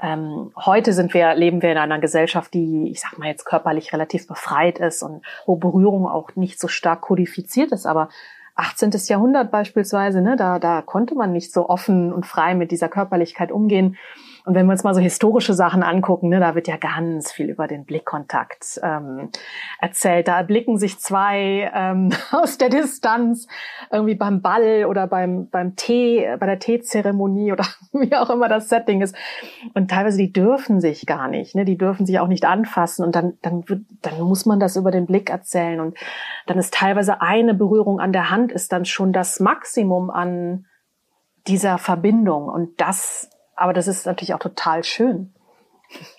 Ähm, 0.00 0.50
heute 0.56 0.94
sind 0.94 1.12
wir, 1.12 1.34
leben 1.34 1.60
wir 1.60 1.72
in 1.72 1.76
einer 1.76 1.98
Gesellschaft, 1.98 2.54
die, 2.54 2.88
ich 2.90 3.02
sag 3.02 3.18
mal 3.18 3.28
jetzt 3.28 3.44
körperlich 3.44 3.92
relativ 3.92 4.26
befreit 4.26 4.78
ist 4.78 5.02
und 5.02 5.26
wo 5.44 5.56
Berührung 5.56 6.08
auch 6.08 6.36
nicht 6.36 6.58
so 6.58 6.68
stark 6.68 7.02
kodifiziert 7.02 7.70
ist. 7.70 7.84
Aber 7.84 8.08
18. 8.54 8.92
Jahrhundert 9.08 9.50
beispielsweise, 9.50 10.22
ne, 10.22 10.36
da, 10.36 10.58
da 10.58 10.80
konnte 10.80 11.14
man 11.14 11.30
nicht 11.30 11.52
so 11.52 11.68
offen 11.68 12.10
und 12.10 12.24
frei 12.24 12.54
mit 12.54 12.70
dieser 12.70 12.88
Körperlichkeit 12.88 13.52
umgehen. 13.52 13.98
Und 14.48 14.54
wenn 14.54 14.64
wir 14.64 14.72
uns 14.72 14.82
mal 14.82 14.94
so 14.94 15.00
historische 15.02 15.52
Sachen 15.52 15.82
angucken, 15.82 16.30
ne, 16.30 16.40
da 16.40 16.54
wird 16.54 16.68
ja 16.68 16.78
ganz 16.78 17.30
viel 17.30 17.50
über 17.50 17.66
den 17.66 17.84
Blickkontakt 17.84 18.80
ähm, 18.82 19.28
erzählt. 19.78 20.26
Da 20.26 20.40
blicken 20.40 20.78
sich 20.78 20.98
zwei 20.98 21.70
ähm, 21.74 22.14
aus 22.32 22.56
der 22.56 22.70
Distanz 22.70 23.46
irgendwie 23.92 24.14
beim 24.14 24.40
Ball 24.40 24.86
oder 24.86 25.06
beim 25.06 25.50
beim 25.50 25.76
Tee, 25.76 26.26
bei 26.40 26.46
der 26.46 26.58
Teezeremonie 26.58 27.52
oder 27.52 27.66
wie 27.92 28.16
auch 28.16 28.30
immer 28.30 28.48
das 28.48 28.70
Setting 28.70 29.02
ist. 29.02 29.14
Und 29.74 29.90
teilweise 29.90 30.16
die 30.16 30.32
dürfen 30.32 30.80
sich 30.80 31.04
gar 31.04 31.28
nicht, 31.28 31.54
ne, 31.54 31.66
die 31.66 31.76
dürfen 31.76 32.06
sich 32.06 32.18
auch 32.18 32.28
nicht 32.28 32.46
anfassen. 32.46 33.04
Und 33.04 33.14
dann 33.14 33.34
dann 33.42 33.68
wird, 33.68 33.82
dann 34.00 34.18
muss 34.22 34.46
man 34.46 34.58
das 34.58 34.76
über 34.76 34.90
den 34.90 35.04
Blick 35.04 35.28
erzählen. 35.28 35.78
Und 35.78 35.98
dann 36.46 36.56
ist 36.56 36.72
teilweise 36.72 37.20
eine 37.20 37.52
Berührung 37.52 38.00
an 38.00 38.14
der 38.14 38.30
Hand 38.30 38.50
ist 38.50 38.72
dann 38.72 38.86
schon 38.86 39.12
das 39.12 39.40
Maximum 39.40 40.08
an 40.08 40.64
dieser 41.46 41.76
Verbindung. 41.76 42.48
Und 42.48 42.80
das 42.80 43.28
aber 43.58 43.72
das 43.72 43.88
ist 43.88 44.06
natürlich 44.06 44.34
auch 44.34 44.38
total 44.38 44.84
schön. 44.84 45.30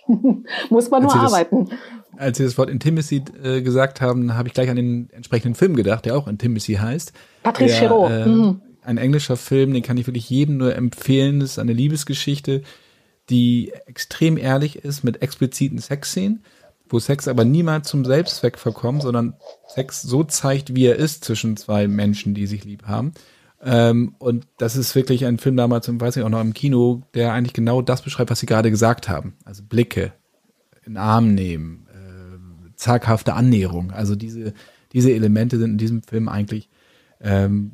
Muss 0.70 0.90
man 0.90 1.04
nur 1.04 1.14
als 1.14 1.34
arbeiten. 1.34 1.66
Das, 1.66 1.80
als 2.18 2.38
Sie 2.38 2.44
das 2.44 2.58
Wort 2.58 2.70
Intimacy 2.70 3.24
äh, 3.42 3.62
gesagt 3.62 4.02
haben, 4.02 4.36
habe 4.36 4.48
ich 4.48 4.54
gleich 4.54 4.70
an 4.70 4.76
den 4.76 5.10
entsprechenden 5.12 5.56
Film 5.56 5.76
gedacht, 5.76 6.06
der 6.06 6.18
auch 6.18 6.28
Intimacy 6.28 6.74
heißt. 6.76 7.14
Patrice 7.44 7.80
Chéreau. 7.80 8.10
Äh, 8.10 8.26
mhm. 8.26 8.62
ein 8.84 8.98
englischer 8.98 9.38
Film, 9.38 9.74
den 9.74 9.84
kann 9.84 9.98
ich 9.98 10.08
wirklich 10.08 10.30
jedem 10.30 10.58
nur 10.58 10.76
empfehlen. 10.76 11.40
Das 11.40 11.52
ist 11.52 11.60
eine 11.60 11.74
Liebesgeschichte, 11.74 12.64
die 13.30 13.72
extrem 13.86 14.38
ehrlich 14.38 14.84
ist 14.84 15.04
mit 15.04 15.22
expliziten 15.22 15.78
Sexszenen, 15.78 16.44
wo 16.90 17.00
Sex 17.00 17.28
aber 17.28 17.46
niemals 17.46 17.88
zum 17.88 18.04
Selbstzweck 18.04 18.58
verkommt, 18.58 19.04
sondern 19.04 19.36
Sex 19.68 20.02
so 20.02 20.24
zeigt, 20.24 20.76
wie 20.76 20.88
er 20.88 20.96
ist 20.96 21.24
zwischen 21.24 21.56
zwei 21.56 21.88
Menschen, 21.88 22.34
die 22.34 22.48
sich 22.48 22.66
lieb 22.66 22.88
haben. 22.88 23.14
Ähm, 23.62 24.16
und 24.20 24.48
das 24.58 24.76
ist 24.76 24.96
wirklich 24.96 25.26
ein 25.26 25.38
Film 25.38 25.58
damals, 25.58 25.90
weiß 25.92 26.18
ich 26.18 26.24
auch 26.24 26.30
noch 26.30 26.42
im 26.42 26.54
Kino, 26.54 27.02
der 27.14 27.34
eigentlich 27.34 27.54
genau 27.54 27.82
das 27.82 28.02
beschreibt, 28.02 28.32
was 28.32 28.40
Sie 28.40 28.46
gerade 28.46 28.72
gesagt 28.72 29.10
haben. 29.10 29.34
Also 29.44 29.64
Blicke, 29.64 30.14
in 30.86 30.98
Arm 30.98 31.34
nehmen, 31.34 31.88
äh, 31.94 32.76
zaghafte 32.76 33.34
Annäherung. 33.34 33.92
Also 33.92 34.16
diese, 34.16 34.54
diese 34.94 35.12
Elemente 35.12 35.58
sind 35.60 35.72
in 35.72 35.78
diesem 35.78 36.04
Film 36.04 36.30
eigentlich 36.30 36.70
ähm, 37.22 37.72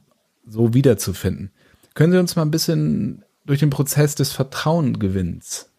so 0.48 0.74
wiederzufinden. 0.74 1.52
Können 1.94 2.12
Sie 2.12 2.20
uns 2.20 2.36
mal 2.36 2.42
ein 2.42 2.52
bisschen 2.52 3.24
durch 3.46 3.60
den 3.60 3.70
Prozess 3.70 4.16
des 4.16 4.32
Vertrauengewinns 4.32 5.70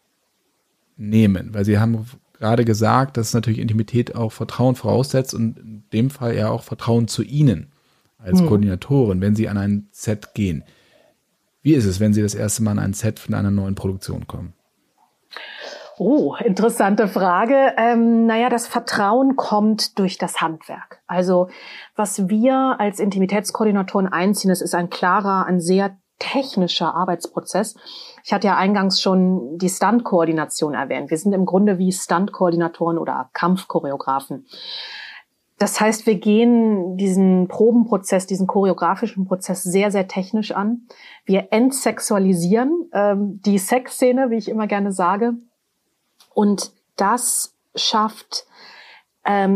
nehmen? 0.96 1.52
Weil 1.52 1.64
Sie 1.64 1.78
haben 1.78 2.06
gerade 2.38 2.64
gesagt, 2.64 3.16
dass 3.16 3.34
natürlich 3.34 3.58
Intimität 3.58 4.14
auch 4.14 4.32
Vertrauen 4.32 4.76
voraussetzt 4.76 5.34
und 5.34 5.58
in 5.58 5.84
dem 5.92 6.10
Fall 6.10 6.36
ja 6.36 6.48
auch 6.48 6.62
Vertrauen 6.62 7.08
zu 7.08 7.22
Ihnen 7.22 7.72
als 8.18 8.40
hm. 8.40 8.46
Koordinatorin, 8.46 9.20
wenn 9.20 9.34
Sie 9.34 9.48
an 9.48 9.58
ein 9.58 9.88
Set 9.92 10.34
gehen. 10.34 10.64
Wie 11.62 11.74
ist 11.74 11.84
es, 11.84 12.00
wenn 12.00 12.12
Sie 12.12 12.22
das 12.22 12.34
erste 12.34 12.62
Mal 12.62 12.72
an 12.72 12.78
ein 12.78 12.92
Set 12.92 13.18
von 13.18 13.34
einer 13.34 13.50
neuen 13.50 13.74
Produktion 13.74 14.26
kommen? 14.26 14.54
Oh, 15.98 16.34
interessante 16.44 17.08
Frage. 17.08 17.72
Ähm, 17.78 18.26
naja, 18.26 18.50
das 18.50 18.66
Vertrauen 18.66 19.36
kommt 19.36 19.98
durch 19.98 20.18
das 20.18 20.42
Handwerk. 20.42 21.00
Also 21.06 21.48
was 21.94 22.28
wir 22.28 22.76
als 22.78 23.00
Intimitätskoordinatoren 23.00 24.06
einziehen, 24.06 24.50
das 24.50 24.60
ist 24.60 24.74
ein 24.74 24.90
klarer, 24.90 25.46
ein 25.46 25.58
sehr 25.58 25.96
technischer 26.18 26.94
Arbeitsprozess. 26.94 27.76
Ich 28.24 28.32
hatte 28.32 28.46
ja 28.46 28.56
eingangs 28.56 29.00
schon 29.00 29.56
die 29.58 29.68
Stunt-Koordination 29.68 30.74
erwähnt. 30.74 31.10
Wir 31.10 31.18
sind 31.18 31.32
im 31.32 31.46
Grunde 31.46 31.78
wie 31.78 31.92
Stunt-Koordinatoren 31.92 32.98
oder 32.98 33.30
Kampfchoreografen. 33.32 34.46
Das 35.58 35.80
heißt, 35.80 36.06
wir 36.06 36.16
gehen 36.16 36.98
diesen 36.98 37.48
Probenprozess, 37.48 38.26
diesen 38.26 38.46
choreografischen 38.46 39.24
Prozess 39.26 39.62
sehr, 39.62 39.90
sehr 39.90 40.06
technisch 40.06 40.52
an. 40.52 40.86
Wir 41.24 41.48
entsexualisieren 41.50 42.90
ähm, 42.92 43.40
die 43.42 43.58
Sexszene, 43.58 44.30
wie 44.30 44.36
ich 44.36 44.48
immer 44.48 44.66
gerne 44.66 44.92
sage. 44.92 45.34
Und 46.34 46.72
das 46.96 47.54
schafft, 47.74 48.46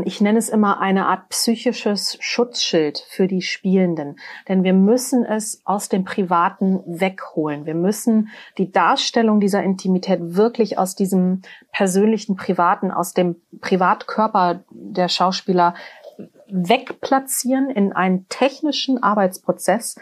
ich 0.04 0.20
nenne 0.20 0.38
es 0.38 0.48
immer 0.48 0.80
eine 0.80 1.06
Art 1.06 1.28
psychisches 1.28 2.18
Schutzschild 2.20 3.04
für 3.08 3.28
die 3.28 3.42
Spielenden. 3.42 4.18
Denn 4.48 4.64
wir 4.64 4.72
müssen 4.72 5.24
es 5.24 5.62
aus 5.64 5.88
dem 5.88 6.04
Privaten 6.04 6.82
wegholen. 6.86 7.66
Wir 7.66 7.76
müssen 7.76 8.30
die 8.58 8.72
Darstellung 8.72 9.38
dieser 9.38 9.62
Intimität 9.62 10.18
wirklich 10.20 10.76
aus 10.76 10.96
diesem 10.96 11.42
persönlichen 11.72 12.34
Privaten, 12.34 12.90
aus 12.90 13.14
dem 13.14 13.36
Privatkörper 13.60 14.64
der 14.70 15.08
Schauspieler 15.08 15.74
wegplatzieren 16.48 17.70
in 17.70 17.92
einen 17.92 18.26
technischen 18.28 19.00
Arbeitsprozess, 19.00 19.94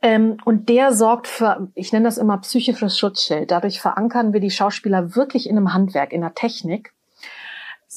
ähm, 0.00 0.36
und 0.44 0.68
der 0.68 0.92
sorgt 0.92 1.26
für, 1.26 1.68
ich 1.74 1.92
nenne 1.92 2.04
das 2.04 2.18
immer 2.18 2.38
psychisches 2.38 2.96
Schutzschild. 2.96 3.50
Dadurch 3.50 3.80
verankern 3.80 4.32
wir 4.32 4.40
die 4.40 4.50
Schauspieler 4.50 5.16
wirklich 5.16 5.48
in 5.48 5.56
einem 5.56 5.74
Handwerk, 5.74 6.12
in 6.12 6.20
der 6.20 6.34
Technik, 6.34 6.92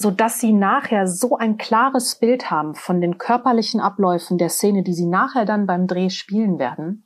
so 0.01 0.12
dass 0.12 0.39
sie 0.39 0.53
nachher 0.53 1.08
so 1.08 1.38
ein 1.38 1.58
klares 1.58 2.15
Bild 2.15 2.50
haben 2.50 2.75
von 2.75 3.01
den 3.01 3.17
körperlichen 3.17 3.79
Abläufen 3.79 4.38
der 4.38 4.50
Szene, 4.50 4.84
die 4.84 4.93
sie 4.93 5.05
nachher 5.05 5.46
dann 5.46 5.65
beim 5.65 5.88
Dreh 5.88 6.10
spielen 6.10 6.60
werden, 6.60 7.05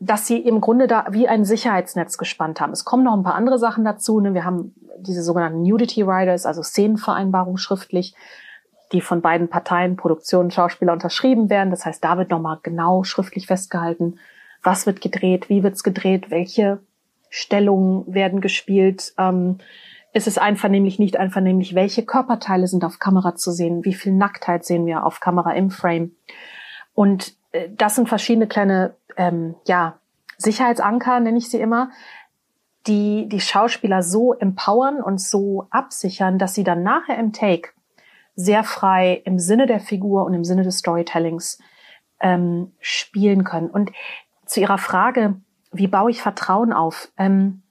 dass 0.00 0.26
sie 0.26 0.38
im 0.38 0.60
Grunde 0.60 0.86
da 0.86 1.06
wie 1.10 1.28
ein 1.28 1.44
Sicherheitsnetz 1.44 2.18
gespannt 2.18 2.60
haben. 2.60 2.72
Es 2.72 2.84
kommen 2.84 3.04
noch 3.04 3.14
ein 3.16 3.22
paar 3.22 3.34
andere 3.34 3.58
Sachen 3.58 3.84
dazu. 3.84 4.18
Ne? 4.20 4.34
Wir 4.34 4.44
haben 4.44 4.74
diese 4.98 5.22
sogenannten 5.22 5.62
Nudity 5.62 6.02
Riders, 6.02 6.46
also 6.46 6.62
Szenenvereinbarung 6.62 7.56
schriftlich 7.56 8.14
die 8.92 9.00
von 9.00 9.22
beiden 9.22 9.48
Parteien, 9.48 9.96
Produktion 9.96 10.46
und 10.46 10.54
Schauspieler, 10.54 10.92
unterschrieben 10.92 11.50
werden. 11.50 11.70
Das 11.70 11.86
heißt, 11.86 12.04
da 12.04 12.18
wird 12.18 12.30
nochmal 12.30 12.58
genau 12.62 13.04
schriftlich 13.04 13.46
festgehalten, 13.46 14.18
was 14.62 14.86
wird 14.86 15.00
gedreht, 15.00 15.48
wie 15.48 15.62
wird's 15.62 15.82
gedreht, 15.82 16.30
welche 16.30 16.80
Stellungen 17.30 18.04
werden 18.12 18.40
gespielt. 18.40 19.14
Ähm, 19.18 19.58
ist 20.12 20.26
es 20.26 20.38
einvernehmlich, 20.38 20.98
nicht 20.98 21.16
einvernehmlich? 21.16 21.74
Welche 21.74 22.04
Körperteile 22.04 22.66
sind 22.66 22.84
auf 22.84 22.98
Kamera 22.98 23.34
zu 23.34 23.50
sehen? 23.50 23.84
Wie 23.84 23.94
viel 23.94 24.12
Nacktheit 24.12 24.64
sehen 24.64 24.86
wir 24.86 25.06
auf 25.06 25.20
Kamera 25.20 25.52
im 25.52 25.70
Frame? 25.70 26.12
Und 26.94 27.34
äh, 27.52 27.68
das 27.76 27.94
sind 27.94 28.08
verschiedene 28.08 28.46
kleine, 28.46 28.94
ähm, 29.16 29.54
ja, 29.66 29.98
Sicherheitsanker, 30.36 31.20
nenne 31.20 31.38
ich 31.38 31.48
sie 31.50 31.60
immer, 31.60 31.90
die 32.86 33.28
die 33.28 33.40
Schauspieler 33.40 34.02
so 34.02 34.34
empowern 34.34 35.00
und 35.00 35.20
so 35.20 35.66
absichern, 35.70 36.38
dass 36.38 36.54
sie 36.54 36.64
dann 36.64 36.82
nachher 36.82 37.16
im 37.18 37.32
Take 37.32 37.70
sehr 38.34 38.64
frei 38.64 39.22
im 39.24 39.38
Sinne 39.38 39.66
der 39.66 39.80
Figur 39.80 40.24
und 40.24 40.34
im 40.34 40.44
Sinne 40.44 40.64
des 40.64 40.78
Storytellings 40.78 41.58
ähm, 42.20 42.72
spielen 42.80 43.44
können. 43.44 43.70
Und 43.70 43.92
zu 44.46 44.60
Ihrer 44.60 44.78
Frage, 44.78 45.36
wie 45.70 45.86
baue 45.86 46.10
ich 46.10 46.22
Vertrauen 46.22 46.72
auf? 46.72 47.10
Ähm, 47.16 47.62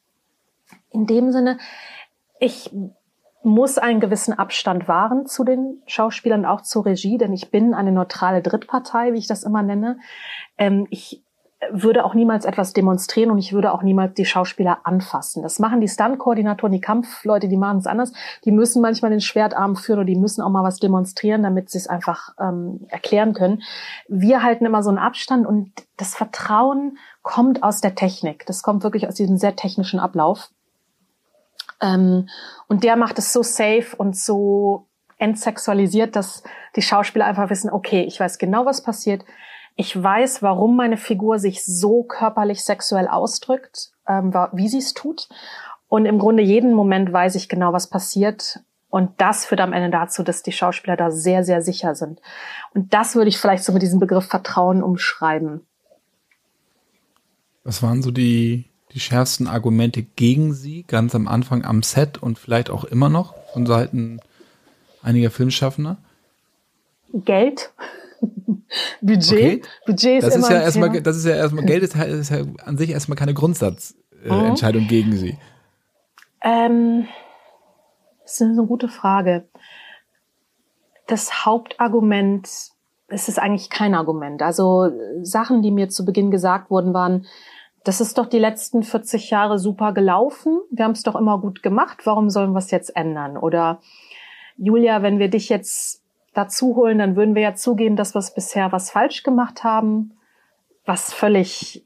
in 0.90 1.08
dem 1.08 1.32
Sinne, 1.32 1.58
ich 2.42 2.72
muss 3.44 3.78
einen 3.78 4.00
gewissen 4.00 4.38
Abstand 4.38 4.88
wahren 4.88 5.26
zu 5.26 5.44
den 5.44 5.82
Schauspielern, 5.86 6.46
auch 6.46 6.62
zur 6.62 6.86
Regie, 6.86 7.18
denn 7.18 7.34
ich 7.34 7.52
bin 7.52 7.74
eine 7.74 7.92
neutrale 7.92 8.42
Drittpartei, 8.42 9.14
wie 9.14 9.18
ich 9.18 9.28
das 9.28 9.44
immer 9.44 9.64
nenne. 9.64 10.00
Ähm, 10.58 10.88
ich 10.90 11.24
würde 11.70 12.04
auch 12.04 12.16
niemals 12.16 12.46
etwas 12.46 12.74
demonstrieren 12.74 13.30
und 13.30 13.38
ich 13.38 13.54
würde 13.54 13.72
auch 13.72 13.84
niemals 13.84 14.16
die 14.16 14.26
Schauspieler 14.26 14.80
anfassen. 14.86 15.44
Das 15.44 15.60
machen 15.60 15.82
die 15.82 15.88
Stunt-Koordinatoren, 15.88 16.74
die 16.74 16.82
Kampfleute, 16.82 17.48
die 17.48 17.58
machen 17.58 17.78
es 17.78 17.86
anders. 17.86 18.12
Die 18.44 18.52
müssen 18.52 18.82
manchmal 18.82 19.12
den 19.12 19.22
Schwertarm 19.22 19.76
führen 19.76 20.00
oder 20.00 20.08
die 20.08 20.16
müssen 20.16 20.42
auch 20.42 20.50
mal 20.50 20.64
was 20.64 20.80
demonstrieren, 20.80 21.44
damit 21.44 21.70
sie 21.70 21.78
es 21.78 21.88
einfach 21.88 22.30
ähm, 22.40 22.88
erklären 22.88 23.34
können. 23.34 23.62
Wir 24.08 24.42
halten 24.42 24.66
immer 24.66 24.82
so 24.82 24.90
einen 24.90 24.98
Abstand 24.98 25.46
und 25.46 25.72
das 25.98 26.16
Vertrauen 26.16 26.98
kommt 27.22 27.62
aus 27.62 27.82
der 27.82 27.94
Technik. 27.94 28.48
Das 28.48 28.64
kommt 28.64 28.84
wirklich 28.84 29.08
aus 29.08 29.16
diesem 29.16 29.38
sehr 29.38 29.56
technischen 29.56 30.00
Ablauf. 30.00 30.50
Ähm, 31.82 32.30
und 32.68 32.84
der 32.84 32.96
macht 32.96 33.18
es 33.20 33.34
so 33.34 33.44
safe 33.44 33.96
und 33.98 34.16
so 34.16 34.88
entsexualisiert, 35.18 36.16
dass 36.16 36.44
die 36.76 36.82
Schauspieler 36.82 37.26
einfach 37.26 37.50
wissen, 37.50 37.70
okay, 37.70 38.04
ich 38.04 38.20
weiß 38.20 38.38
genau, 38.38 38.66
was 38.66 38.82
passiert 38.82 39.24
ich 39.76 40.02
weiß, 40.02 40.42
warum 40.42 40.76
meine 40.76 40.98
Figur 40.98 41.40
sich 41.40 41.66
so 41.66 42.04
körperlich 42.04 42.64
sexuell 42.64 43.08
ausdrückt, 43.08 43.92
ähm, 44.08 44.34
wie 44.54 44.68
sie 44.68 44.80
es 44.80 44.94
tut. 44.94 45.30
Und 45.88 46.06
im 46.06 46.20
Grunde 46.20 46.44
jeden 46.44 46.74
Moment 46.74 47.12
weiß 47.12 47.36
ich 47.36 47.50
genau, 47.50 47.74
was 47.74 47.90
passiert. 47.90 48.60
Und 48.90 49.10
das 49.22 49.46
führt 49.46 49.62
am 49.62 49.74
Ende 49.74 49.90
dazu, 49.90 50.24
dass 50.24 50.44
die 50.44 50.52
Schauspieler 50.52 50.98
da 50.98 51.12
sehr, 51.12 51.44
sehr 51.44 51.62
sicher 51.62 51.96
sind. 51.96 52.22
Und 52.74 52.94
das 52.94 53.16
würde 53.16 53.30
ich 53.30 53.38
vielleicht 53.38 53.64
so 53.64 53.72
mit 53.72 53.82
diesem 53.82 54.00
Begriff 54.00 54.26
Vertrauen 54.26 54.84
umschreiben. 54.84 55.66
Was 57.64 57.82
waren 57.82 58.02
so 58.02 58.12
die, 58.12 58.66
die 58.94 59.00
schärfsten 59.00 59.48
Argumente 59.48 60.04
gegen 60.04 60.54
Sie, 60.54 60.84
ganz 60.84 61.16
am 61.16 61.28
Anfang 61.28 61.64
am 61.64 61.84
Set 61.84 62.22
und 62.22 62.38
vielleicht 62.38 62.70
auch 62.70 62.84
immer 62.84 63.10
noch 63.10 63.36
von 63.54 63.66
Seiten 63.66 64.20
einiger 65.02 65.32
Filmschaffender? 65.32 65.98
Geld. 67.14 67.72
Budget. 69.02 69.32
Okay. 69.32 69.62
Budget 69.86 70.24
ist 70.24 70.28
das 70.28 70.36
ist 70.36 70.50
ja 70.50 70.62
erstmal, 70.62 71.02
das 71.02 71.18
ist 71.18 71.26
ja 71.26 71.36
erstmal 71.36 71.66
Geld 71.66 71.84
ist, 71.84 71.96
ist 71.96 72.30
ja 72.30 72.44
an 72.64 72.78
sich 72.78 72.90
erstmal 72.90 73.18
keine 73.18 73.34
Grundsatzentscheidung 73.34 74.82
äh, 74.82 74.86
mhm. 74.86 74.88
gegen 74.88 75.18
sie. 75.18 75.38
Ähm, 76.42 77.08
das 78.24 78.34
ist 78.34 78.42
eine 78.42 78.66
gute 78.66 78.88
Frage. 78.88 79.46
Das 81.08 81.46
Hauptargument 81.46 82.48
es 83.12 83.28
ist 83.28 83.40
eigentlich 83.40 83.70
kein 83.70 83.94
Argument. 83.94 84.42
Also 84.42 84.92
Sachen, 85.22 85.62
die 85.62 85.72
mir 85.72 85.90
zu 85.90 86.06
Beginn 86.06 86.32
gesagt 86.32 86.72
wurden, 86.72 86.94
waren, 86.94 87.26
das 87.84 88.02
ist 88.02 88.18
doch 88.18 88.28
die 88.28 88.40
letzten 88.40 88.84
40 88.84 89.30
Jahre 89.30 89.58
super 89.58 89.94
gelaufen. 89.94 90.60
Wir 90.70 90.86
haben 90.86 90.92
es 90.92 91.04
doch 91.04 91.16
immer 91.16 91.40
gut 91.40 91.64
gemacht. 91.64 92.06
Warum 92.06 92.30
sollen 92.30 92.52
wir 92.54 92.60
es 92.60 92.72
jetzt 92.72 92.96
ändern? 92.96 93.38
Oder 93.38 93.80
Julia, 94.58 95.02
wenn 95.02 95.20
wir 95.20 95.30
dich 95.30 95.50
jetzt 95.50 96.04
dazu 96.34 96.76
holen, 96.76 97.00
dann 97.00 97.16
würden 97.16 97.36
wir 97.36 97.42
ja 97.42 97.56
zugeben, 97.56 97.96
dass 97.96 98.14
wir 98.14 98.22
bisher 98.36 98.72
was 98.72 98.92
falsch 98.92 99.24
gemacht 99.24 99.64
haben, 99.64 100.14
was 100.86 101.14
völlig 101.14 101.86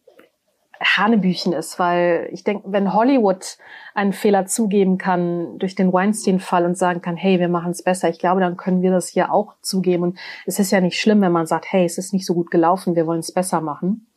Hanebüchen 0.82 1.54
ist, 1.54 1.80
weil 1.80 2.28
ich 2.32 2.44
denke, 2.44 2.64
wenn 2.72 2.94
Hollywood 2.94 3.58
einen 3.94 4.14
Fehler 4.14 4.46
zugeben 4.46 4.98
kann 4.98 5.58
durch 5.58 5.76
den 5.76 5.94
Weinstein-Fall 5.94 6.66
und 6.66 6.78
sagen 6.78 7.02
kann, 7.02 7.16
hey, 7.16 7.40
wir 7.40 7.48
machen 7.48 7.72
es 7.72 7.82
besser, 7.82 8.10
ich 8.10 8.20
glaube, 8.20 8.42
dann 8.42 8.58
können 8.58 8.82
wir 8.82 8.92
das 8.92 9.08
hier 9.08 9.32
auch 9.32 9.56
zugeben. 9.62 10.04
Und 10.04 10.20
es 10.46 10.60
ist 10.60 10.72
ja 10.72 10.82
nicht 10.82 11.00
schlimm, 11.00 11.22
wenn 11.22 11.32
man 11.32 11.46
sagt, 11.46 11.66
hey, 11.70 11.86
es 11.86 11.98
ist 11.98 12.14
nicht 12.14 12.26
so 12.26 12.34
gut 12.34 12.52
gelaufen, 12.52 12.96
wir 12.96 13.08
wollen 13.08 13.20
es 13.20 13.32
besser 13.32 13.62
machen. 13.62 14.08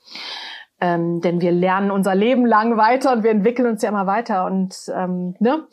Ähm, 0.80 1.20
denn 1.20 1.40
wir 1.40 1.50
lernen 1.50 1.90
unser 1.90 2.14
Leben 2.14 2.46
lang 2.46 2.76
weiter 2.76 3.12
und 3.12 3.24
wir 3.24 3.32
entwickeln 3.32 3.68
uns 3.68 3.82
ja 3.82 3.88
immer 3.88 4.06
weiter 4.06 4.46
und 4.46 4.76
ähm, 4.94 5.34
ne? 5.40 5.66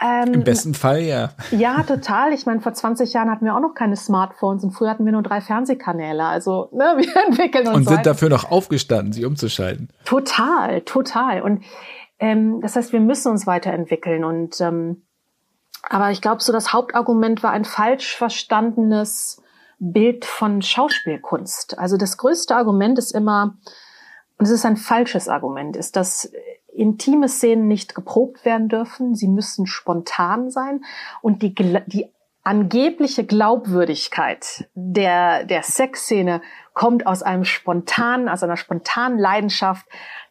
Ähm, 0.00 0.32
Im 0.32 0.44
besten 0.44 0.74
Fall 0.74 1.00
ja. 1.00 1.30
Ja, 1.50 1.82
total. 1.82 2.32
Ich 2.32 2.46
meine, 2.46 2.60
vor 2.60 2.72
20 2.72 3.12
Jahren 3.12 3.30
hatten 3.30 3.44
wir 3.44 3.56
auch 3.56 3.60
noch 3.60 3.74
keine 3.74 3.96
Smartphones 3.96 4.62
und 4.62 4.70
früher 4.70 4.90
hatten 4.90 5.04
wir 5.04 5.12
nur 5.12 5.22
drei 5.22 5.40
Fernsehkanäle. 5.40 6.24
Also 6.24 6.68
ne, 6.72 6.94
wir 6.98 7.26
entwickeln 7.26 7.66
uns. 7.66 7.76
Und 7.76 7.88
sind 7.88 7.98
weiter. 7.98 8.10
dafür 8.10 8.28
noch 8.28 8.50
aufgestanden, 8.50 9.12
sie 9.12 9.24
umzuschalten. 9.24 9.88
Total, 10.04 10.82
total. 10.82 11.42
Und 11.42 11.64
ähm, 12.20 12.60
das 12.60 12.76
heißt, 12.76 12.92
wir 12.92 13.00
müssen 13.00 13.32
uns 13.32 13.46
weiterentwickeln. 13.46 14.24
Und 14.24 14.60
ähm, 14.60 15.02
aber 15.88 16.10
ich 16.10 16.20
glaube, 16.20 16.42
so 16.42 16.52
das 16.52 16.72
Hauptargument 16.72 17.42
war 17.42 17.50
ein 17.50 17.64
falsch 17.64 18.16
verstandenes 18.16 19.42
Bild 19.78 20.24
von 20.24 20.62
Schauspielkunst. 20.62 21.78
Also 21.78 21.96
das 21.96 22.16
größte 22.16 22.54
Argument 22.54 22.98
ist 22.98 23.12
immer, 23.12 23.56
und 24.38 24.44
es 24.44 24.50
ist 24.50 24.64
ein 24.64 24.76
falsches 24.76 25.28
Argument, 25.28 25.76
ist, 25.76 25.96
dass 25.96 26.32
intime 26.72 27.28
Szenen 27.28 27.66
nicht 27.66 27.94
geprobt 27.94 28.44
werden 28.44 28.68
dürfen. 28.68 29.14
Sie 29.16 29.26
müssen 29.26 29.66
spontan 29.66 30.50
sein 30.50 30.84
und 31.22 31.42
die, 31.42 31.54
die 31.54 32.12
angebliche 32.44 33.26
Glaubwürdigkeit 33.26 34.70
der, 34.74 35.44
der 35.44 35.62
Sexszene 35.62 36.40
kommt 36.72 37.06
aus 37.06 37.22
einem 37.22 37.44
spontanen, 37.44 38.28
aus 38.28 38.42
einer 38.42 38.56
spontanen 38.56 39.18
Leidenschaft, 39.18 39.86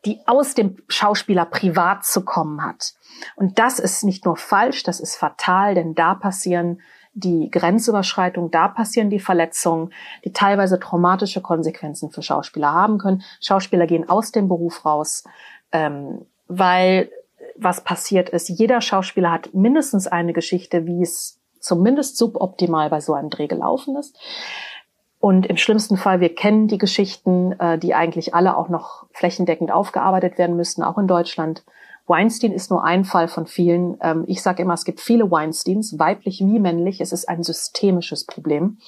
die 0.05 0.19
aus 0.25 0.55
dem 0.55 0.77
Schauspieler 0.87 1.45
privat 1.45 2.05
zu 2.05 2.23
kommen 2.23 2.63
hat. 2.63 2.93
Und 3.35 3.59
das 3.59 3.77
ist 3.77 4.03
nicht 4.03 4.25
nur 4.25 4.37
falsch, 4.37 4.83
das 4.83 4.99
ist 4.99 5.15
fatal, 5.15 5.75
denn 5.75 5.93
da 5.93 6.15
passieren 6.15 6.81
die 7.17 7.49
Grenzüberschreitung, 7.49 8.51
da 8.51 8.67
passieren 8.67 9.09
die 9.09 9.19
Verletzungen, 9.19 9.91
die 10.23 10.33
teilweise 10.33 10.79
traumatische 10.79 11.41
Konsequenzen 11.41 12.11
für 12.11 12.21
Schauspieler 12.21 12.71
haben 12.71 12.99
können. 12.99 13.23
Schauspieler 13.41 13.87
gehen 13.87 14.07
aus 14.07 14.31
dem 14.31 14.47
Beruf 14.47 14.85
raus, 14.85 15.23
ähm, 15.71 16.25
weil 16.47 17.09
was 17.55 17.83
passiert 17.83 18.29
ist. 18.29 18.49
Jeder 18.49 18.81
Schauspieler 18.81 19.31
hat 19.31 19.53
mindestens 19.53 20.05
eine 20.05 20.31
Geschichte, 20.31 20.85
wie 20.85 21.01
es 21.01 21.39
zumindest 21.59 22.17
suboptimal 22.17 22.89
bei 22.91 23.01
so 23.01 23.13
einem 23.13 23.31
Dreh 23.31 23.47
gelaufen 23.47 23.95
ist. 23.95 24.15
Und 25.19 25.47
im 25.47 25.57
schlimmsten 25.57 25.97
Fall, 25.97 26.19
wir 26.19 26.35
kennen 26.35 26.67
die 26.67 26.77
Geschichten, 26.77 27.53
äh, 27.53 27.79
die 27.79 27.95
eigentlich 27.95 28.35
alle 28.35 28.55
auch 28.55 28.69
noch 28.69 29.07
flächendeckend 29.11 29.71
aufgearbeitet 29.71 30.37
werden 30.37 30.55
müssten, 30.55 30.83
auch 30.83 30.99
in 30.99 31.07
Deutschland. 31.07 31.63
Weinstein 32.07 32.53
ist 32.53 32.71
nur 32.71 32.83
ein 32.83 33.03
Fall 33.03 33.27
von 33.27 33.45
vielen. 33.45 33.97
Ähm, 34.01 34.23
ich 34.27 34.41
sage 34.41 34.63
immer, 34.63 34.73
es 34.73 34.85
gibt 34.85 35.01
viele 35.01 35.29
Weinsteins, 35.29 35.99
weiblich 35.99 36.39
wie 36.39 36.59
männlich. 36.59 37.01
Es 37.01 37.11
ist 37.11 37.27
ein 37.27 37.43
systemisches 37.43 38.25
Problem. 38.25 38.79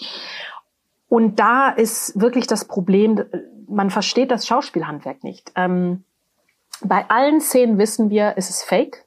Und 1.10 1.40
da 1.40 1.70
ist 1.70 2.20
wirklich 2.20 2.48
das 2.48 2.66
Problem, 2.66 3.24
man 3.68 3.90
versteht 3.90 4.32
das 4.32 4.48
Schauspielhandwerk 4.48 5.24
nicht. 5.24 5.52
Ähm, 5.56 6.04
bei 6.82 7.10
allen 7.10 7.42
Szenen 7.42 7.78
wissen 7.78 8.10
wir, 8.10 8.34
es 8.38 8.50
ist 8.50 8.64
fake. 8.64 9.06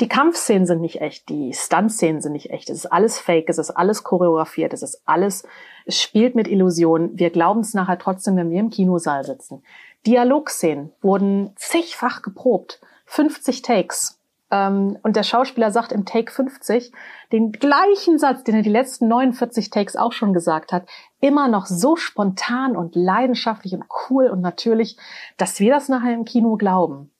Die 0.00 0.08
Kampfszenen 0.08 0.66
sind 0.66 0.80
nicht 0.80 1.00
echt, 1.00 1.28
die 1.28 1.52
Stuntszenen 1.52 2.22
sind 2.22 2.32
nicht 2.32 2.50
echt. 2.50 2.70
Es 2.70 2.78
ist 2.78 2.86
alles 2.86 3.18
fake, 3.18 3.48
es 3.48 3.58
ist 3.58 3.70
alles 3.70 4.02
choreografiert, 4.02 4.72
es 4.72 4.82
ist 4.82 5.02
alles, 5.04 5.44
es 5.84 6.00
spielt 6.00 6.34
mit 6.34 6.48
Illusionen. 6.48 7.18
Wir 7.18 7.30
glauben 7.30 7.60
es 7.60 7.74
nachher 7.74 7.98
trotzdem, 7.98 8.36
wenn 8.36 8.50
wir 8.50 8.58
im 8.58 8.70
Kinosaal 8.70 9.24
sitzen. 9.24 9.62
Dialogszenen 10.06 10.92
wurden 11.02 11.52
zigfach 11.56 12.22
geprobt. 12.22 12.80
50 13.12 13.60
Takes. 13.60 14.18
Ähm, 14.50 14.98
und 15.02 15.16
der 15.16 15.22
Schauspieler 15.22 15.70
sagt 15.70 15.92
im 15.92 16.06
Take 16.06 16.32
50 16.32 16.92
den 17.30 17.52
gleichen 17.52 18.18
Satz, 18.18 18.42
den 18.42 18.54
er 18.54 18.62
die 18.62 18.70
letzten 18.70 19.06
49 19.06 19.68
Takes 19.68 19.96
auch 19.96 20.12
schon 20.12 20.32
gesagt 20.32 20.72
hat, 20.72 20.86
immer 21.20 21.46
noch 21.48 21.66
so 21.66 21.96
spontan 21.96 22.74
und 22.74 22.94
leidenschaftlich 22.94 23.74
und 23.74 23.84
cool 24.08 24.28
und 24.28 24.40
natürlich, 24.40 24.96
dass 25.36 25.60
wir 25.60 25.74
das 25.74 25.90
nachher 25.90 26.14
im 26.14 26.24
Kino 26.24 26.56
glauben. 26.56 27.10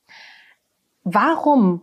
Warum 1.04 1.82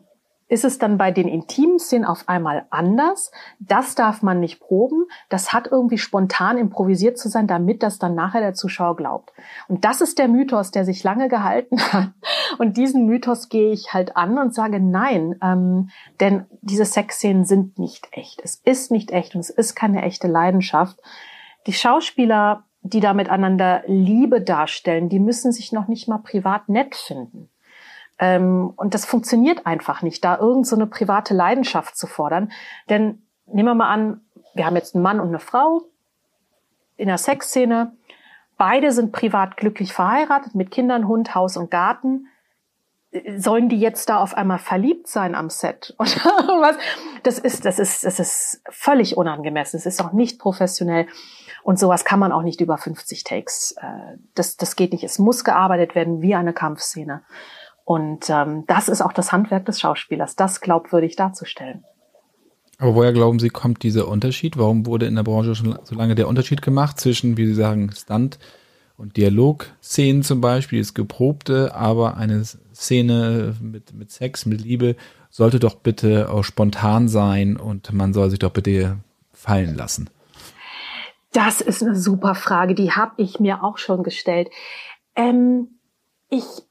ist 0.50 0.66
es 0.66 0.80
dann 0.80 0.98
bei 0.98 1.12
den 1.12 1.28
intimen 1.28 1.80
Szenen 1.80 2.06
auf 2.06 2.28
einmal 2.28 2.66
anders. 2.72 3.32
Das 3.60 3.96
darf 3.96 4.24
man 4.24 4.40
nicht 4.40 4.60
proben. 4.60 5.06
Das 5.30 5.54
hat 5.54 5.68
irgendwie 5.68 6.00
spontan 6.00 6.58
improvisiert 6.58 7.18
zu 7.18 7.30
sein, 7.30 7.48
damit 7.48 7.84
das 7.84 8.00
dann 8.00 8.16
nachher 8.16 8.42
der 8.42 8.56
Zuschauer 8.56 8.96
glaubt. 8.96 9.32
Und 9.68 9.86
das 9.86 10.02
ist 10.02 10.18
der 10.18 10.28
Mythos, 10.28 10.72
der 10.72 10.86
sich 10.86 11.04
lange 11.04 11.30
gehalten 11.30 11.80
hat. 11.94 12.10
Und 12.58 12.78
diesen 12.78 13.06
Mythos 13.06 13.50
gehe 13.50 13.72
ich 13.72 13.94
halt 13.94 14.18
an 14.18 14.40
und 14.40 14.54
sage 14.54 14.80
nein, 14.80 15.36
ähm, 15.42 15.90
denn 16.20 16.46
diese 16.62 16.86
Sexszenen 16.86 17.46
sind 17.46 17.78
nicht 17.78 18.08
echt. 18.12 18.42
Es 18.44 18.56
ist 18.56 18.92
nicht 18.92 19.12
echt 19.12 19.36
und 19.36 19.42
es 19.42 19.52
ist 19.52 19.76
keine 19.76 20.02
echte 20.02 20.28
Leidenschaft. 20.28 21.00
Die 21.68 21.74
Schauspieler, 21.74 22.64
die 22.82 23.02
da 23.02 23.14
miteinander 23.14 23.84
Liebe 23.86 24.42
darstellen, 24.42 25.10
die 25.10 25.20
müssen 25.20 25.52
sich 25.52 25.72
noch 25.72 25.88
nicht 25.88 26.08
mal 26.08 26.18
privat 26.18 26.70
nett 26.70 26.96
finden. 26.96 27.50
Ähm, 28.20 28.74
und 28.76 28.94
das 28.94 29.06
funktioniert 29.06 29.66
einfach 29.66 30.02
nicht, 30.02 30.24
da 30.24 30.38
irgend 30.38 30.68
so 30.68 30.78
private 30.88 31.34
Leidenschaft 31.34 31.98
zu 31.98 32.06
fordern. 32.06 32.52
Denn 32.90 33.24
nehmen 33.46 33.70
wir 33.70 33.76
mal 33.76 33.90
an, 33.90 34.22
wir 34.54 34.66
haben 34.66 34.76
jetzt 34.76 34.94
einen 34.94 35.04
Mann 35.04 35.20
und 35.20 35.30
eine 35.30 35.40
Frau 35.40 35.84
in 36.98 37.08
der 37.08 37.18
Sexszene. 37.18 37.94
Beide 38.58 38.92
sind 38.92 39.14
privat 39.14 39.56
glücklich 39.56 39.94
verheiratet 39.94 40.54
mit 40.54 40.70
Kindern, 40.70 41.08
Hund, 41.08 41.34
Haus 41.34 41.56
und 41.56 41.72
Garten. 41.72 42.28
Sollen 43.38 43.70
die 43.70 43.80
jetzt 43.80 44.10
da 44.10 44.18
auf 44.18 44.36
einmal 44.36 44.60
verliebt 44.60 45.08
sein 45.08 45.34
am 45.34 45.50
Set? 45.50 45.96
Und 45.98 46.10
was? 46.62 46.76
Das 47.24 47.40
ist, 47.40 47.66
das 47.66 47.80
ist, 47.80 48.04
das 48.04 48.20
ist 48.20 48.62
völlig 48.70 49.18
unangemessen. 49.18 49.78
Es 49.78 49.88
ist 49.88 50.00
auch 50.00 50.12
nicht 50.12 50.38
professionell. 50.38 51.08
Und 51.64 51.80
sowas 51.80 52.06
kann 52.06 52.20
man 52.20 52.32
auch 52.32 52.44
nicht 52.44 52.62
über 52.62 52.78
50 52.78 53.24
Takes. 53.24 53.72
Äh, 53.82 54.18
das, 54.36 54.58
das 54.58 54.76
geht 54.76 54.92
nicht. 54.92 55.04
Es 55.04 55.18
muss 55.18 55.44
gearbeitet 55.44 55.96
werden 55.96 56.22
wie 56.22 56.36
eine 56.36 56.54
Kampfszene. 56.54 57.24
Und 57.90 58.30
ähm, 58.30 58.66
das 58.68 58.88
ist 58.88 59.02
auch 59.02 59.14
das 59.14 59.32
Handwerk 59.32 59.66
des 59.66 59.80
Schauspielers, 59.80 60.36
das 60.36 60.62
glaubwürdig 60.62 61.16
darzustellen. 61.16 61.84
Aber 62.78 62.94
woher 62.94 63.14
glauben 63.14 63.40
Sie, 63.40 63.50
kommt 63.50 63.82
dieser 63.82 64.08
Unterschied? 64.08 64.60
Warum 64.60 64.86
wurde 64.86 65.08
in 65.08 65.16
der 65.16 65.24
Branche 65.24 65.56
schon 65.56 65.76
so 65.86 65.96
lange 65.96 66.14
der 66.14 66.28
Unterschied 66.28 66.62
gemacht 66.62 67.00
zwischen, 67.00 67.36
wie 67.36 67.48
Sie 67.48 67.56
sagen, 67.56 67.92
Stunt 67.92 68.38
und 68.96 69.18
Dialogszenen 69.18 70.22
zum 70.22 70.40
Beispiel, 70.40 70.78
ist 70.80 70.94
geprobte, 70.94 71.74
aber 71.74 72.16
eine 72.16 72.44
Szene 72.44 73.56
mit, 73.60 73.92
mit 73.92 74.12
Sex, 74.12 74.46
mit 74.46 74.62
Liebe 74.62 74.96
sollte 75.32 75.60
doch 75.60 75.74
bitte 75.74 76.30
auch 76.30 76.44
spontan 76.44 77.08
sein 77.08 77.58
und 77.58 77.92
man 77.92 78.14
soll 78.14 78.30
sich 78.30 78.38
doch 78.38 78.52
bitte 78.52 78.98
fallen 79.34 79.74
lassen? 79.74 80.12
Das 81.32 81.60
ist 81.60 81.82
eine 81.82 81.96
super 81.96 82.36
Frage, 82.36 82.76
die 82.76 82.92
habe 82.92 83.14
ich 83.18 83.40
mir 83.40 83.64
auch 83.64 83.80
schon 83.80 84.04
gestellt. 84.04 84.52
Ähm, 85.16 85.80
ich 86.30 86.69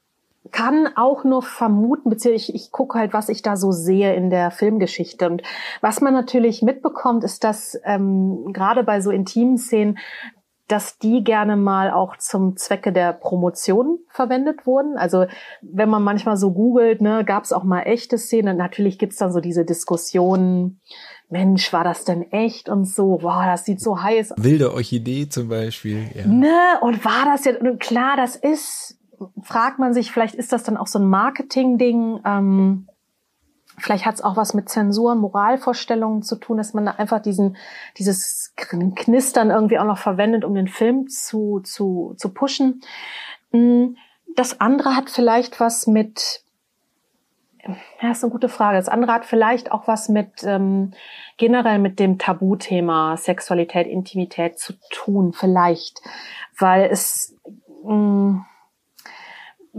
kann 0.51 0.89
auch 0.95 1.23
nur 1.23 1.41
vermuten, 1.41 2.09
beziehungsweise 2.09 2.51
ich, 2.51 2.55
ich 2.55 2.71
gucke 2.71 2.97
halt, 2.97 3.13
was 3.13 3.29
ich 3.29 3.41
da 3.41 3.55
so 3.55 3.71
sehe 3.71 4.13
in 4.13 4.29
der 4.29 4.51
Filmgeschichte. 4.51 5.29
Und 5.29 5.43
was 5.81 6.01
man 6.01 6.13
natürlich 6.13 6.61
mitbekommt, 6.61 7.23
ist, 7.23 7.43
dass 7.43 7.79
ähm, 7.83 8.51
gerade 8.53 8.83
bei 8.83 9.01
so 9.01 9.11
intimen 9.11 9.57
Szenen, 9.57 9.97
dass 10.69 10.99
die 10.99 11.23
gerne 11.23 11.57
mal 11.57 11.89
auch 11.89 12.15
zum 12.17 12.55
Zwecke 12.55 12.93
der 12.93 13.11
Promotion 13.11 13.99
verwendet 14.07 14.67
wurden. 14.67 14.97
Also 14.97 15.25
wenn 15.61 15.89
man 15.89 16.03
manchmal 16.03 16.37
so 16.37 16.51
googelt, 16.51 17.01
ne, 17.01 17.25
gab 17.25 17.43
es 17.43 17.51
auch 17.51 17.63
mal 17.63 17.81
echte 17.81 18.19
Szenen. 18.19 18.55
Natürlich 18.55 18.99
gibt's 18.99 19.17
dann 19.17 19.31
so 19.31 19.39
diese 19.39 19.65
Diskussionen, 19.65 20.79
Mensch, 21.27 21.73
war 21.73 21.83
das 21.83 22.05
denn 22.05 22.31
echt 22.31 22.69
und 22.69 22.85
so, 22.85 23.17
boah, 23.17 23.45
das 23.45 23.65
sieht 23.65 23.81
so 23.81 24.01
heiß. 24.01 24.33
Wilde 24.37 24.73
Orchidee 24.73 25.27
zum 25.27 25.49
Beispiel. 25.49 26.07
Ja. 26.15 26.27
Ne, 26.27 26.57
und 26.81 27.03
war 27.03 27.25
das 27.25 27.45
jetzt, 27.45 27.61
und 27.61 27.79
klar, 27.79 28.15
das 28.15 28.35
ist 28.35 28.98
fragt 29.41 29.79
man 29.79 29.93
sich, 29.93 30.11
vielleicht 30.11 30.35
ist 30.35 30.51
das 30.51 30.63
dann 30.63 30.77
auch 30.77 30.87
so 30.87 30.99
ein 30.99 31.09
Marketing-Ding. 31.09 32.21
Ähm, 32.25 32.87
vielleicht 33.77 34.05
hat 34.05 34.15
es 34.15 34.21
auch 34.21 34.37
was 34.37 34.53
mit 34.53 34.69
Zensuren, 34.69 35.19
Moralvorstellungen 35.19 36.21
zu 36.21 36.35
tun, 36.35 36.57
dass 36.57 36.73
man 36.73 36.85
da 36.85 36.91
einfach 36.91 37.21
diesen, 37.21 37.57
dieses 37.97 38.53
Knistern 38.55 39.49
irgendwie 39.49 39.79
auch 39.79 39.85
noch 39.85 39.97
verwendet, 39.97 40.43
um 40.43 40.53
den 40.53 40.67
Film 40.67 41.07
zu, 41.07 41.61
zu, 41.63 42.15
zu 42.17 42.33
pushen. 42.33 42.81
Mm, 43.51 43.95
das 44.35 44.61
andere 44.61 44.95
hat 44.95 45.09
vielleicht 45.09 45.59
was 45.59 45.87
mit, 45.87 46.43
ja, 48.01 48.11
ist 48.11 48.23
eine 48.23 48.31
gute 48.31 48.49
Frage. 48.49 48.77
Das 48.77 48.89
andere 48.89 49.13
hat 49.13 49.25
vielleicht 49.25 49.71
auch 49.71 49.87
was 49.87 50.09
mit 50.09 50.43
ähm, 50.43 50.93
generell 51.37 51.79
mit 51.79 51.99
dem 51.99 52.17
Tabuthema 52.17 53.17
Sexualität, 53.17 53.87
Intimität 53.87 54.59
zu 54.59 54.73
tun, 54.91 55.33
vielleicht, 55.33 56.01
weil 56.57 56.89
es 56.91 57.35
mh, 57.83 57.95
mm, 57.95 58.45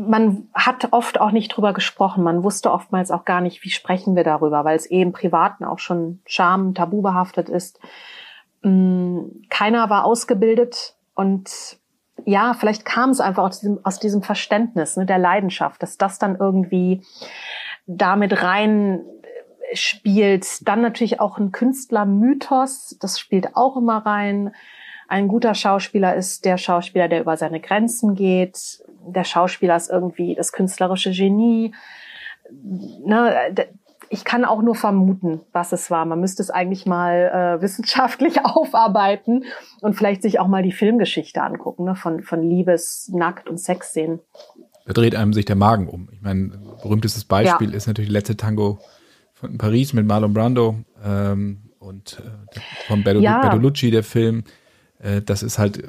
man 0.08 0.48
hat 0.54 0.88
oft 0.92 1.20
auch 1.20 1.30
nicht 1.30 1.48
drüber 1.48 1.72
gesprochen. 1.72 2.24
Man 2.24 2.42
wusste 2.42 2.72
oftmals 2.72 3.10
auch 3.10 3.24
gar 3.24 3.40
nicht, 3.40 3.62
wie 3.64 3.70
sprechen 3.70 4.16
wir 4.16 4.24
darüber, 4.24 4.64
weil 4.64 4.76
es 4.76 4.86
eben 4.86 5.12
Privaten 5.12 5.64
auch 5.64 5.78
schon 5.78 6.20
Scham, 6.26 6.74
Tabu 6.74 7.02
behaftet 7.02 7.48
ist. 7.48 7.78
Mm, 8.62 9.20
keiner 9.50 9.90
war 9.90 10.04
ausgebildet 10.04 10.96
und 11.14 11.78
ja, 12.24 12.54
vielleicht 12.54 12.84
kam 12.84 13.10
es 13.10 13.20
einfach 13.20 13.44
aus 13.44 13.60
diesem, 13.60 13.84
aus 13.84 13.98
diesem 13.98 14.22
Verständnis 14.22 14.96
ne, 14.96 15.06
der 15.06 15.18
Leidenschaft, 15.18 15.82
dass 15.82 15.96
das 15.96 16.18
dann 16.18 16.36
irgendwie 16.36 17.02
damit 17.86 18.42
rein 18.42 19.02
spielt. 19.72 20.66
Dann 20.68 20.82
natürlich 20.82 21.20
auch 21.20 21.38
ein 21.38 21.52
Künstlermythos, 21.52 22.96
das 23.00 23.18
spielt 23.18 23.56
auch 23.56 23.76
immer 23.76 24.04
rein. 24.04 24.54
Ein 25.10 25.26
guter 25.26 25.56
Schauspieler 25.56 26.14
ist 26.14 26.44
der 26.44 26.56
Schauspieler, 26.56 27.08
der 27.08 27.20
über 27.20 27.36
seine 27.36 27.58
Grenzen 27.58 28.14
geht. 28.14 28.80
Der 29.04 29.24
Schauspieler 29.24 29.74
ist 29.74 29.90
irgendwie 29.90 30.36
das 30.36 30.52
künstlerische 30.52 31.10
Genie. 31.10 31.74
Ne, 33.04 33.52
ich 34.08 34.24
kann 34.24 34.44
auch 34.44 34.62
nur 34.62 34.76
vermuten, 34.76 35.40
was 35.52 35.72
es 35.72 35.90
war. 35.90 36.04
Man 36.04 36.20
müsste 36.20 36.44
es 36.44 36.50
eigentlich 36.50 36.86
mal 36.86 37.58
äh, 37.58 37.62
wissenschaftlich 37.62 38.44
aufarbeiten 38.44 39.42
und 39.80 39.94
vielleicht 39.94 40.22
sich 40.22 40.38
auch 40.38 40.46
mal 40.46 40.62
die 40.62 40.70
Filmgeschichte 40.70 41.42
angucken, 41.42 41.86
ne? 41.86 41.96
von, 41.96 42.22
von 42.22 42.48
Liebes, 42.48 43.10
Nackt 43.12 43.48
und 43.48 43.58
Sexszenen. 43.58 44.20
Da 44.86 44.92
dreht 44.92 45.16
einem 45.16 45.32
sich 45.32 45.44
der 45.44 45.56
Magen 45.56 45.88
um. 45.88 46.08
Ich 46.12 46.22
meine, 46.22 46.52
berühmtestes 46.82 47.24
Beispiel 47.24 47.70
ja. 47.70 47.76
ist 47.76 47.88
natürlich 47.88 48.12
letzte 48.12 48.36
Tango 48.36 48.78
von 49.34 49.58
Paris 49.58 49.92
mit 49.92 50.06
Marlon 50.06 50.32
Brando 50.32 50.76
ähm, 51.04 51.72
und 51.80 52.22
äh, 52.24 52.60
von 52.86 53.02
Bertol 53.02 53.24
ja. 53.24 53.40
Bertolucci, 53.40 53.90
der 53.90 54.04
Film. 54.04 54.44
Äh, 55.02 55.22
das 55.22 55.42
ist 55.42 55.58
halt, 55.58 55.82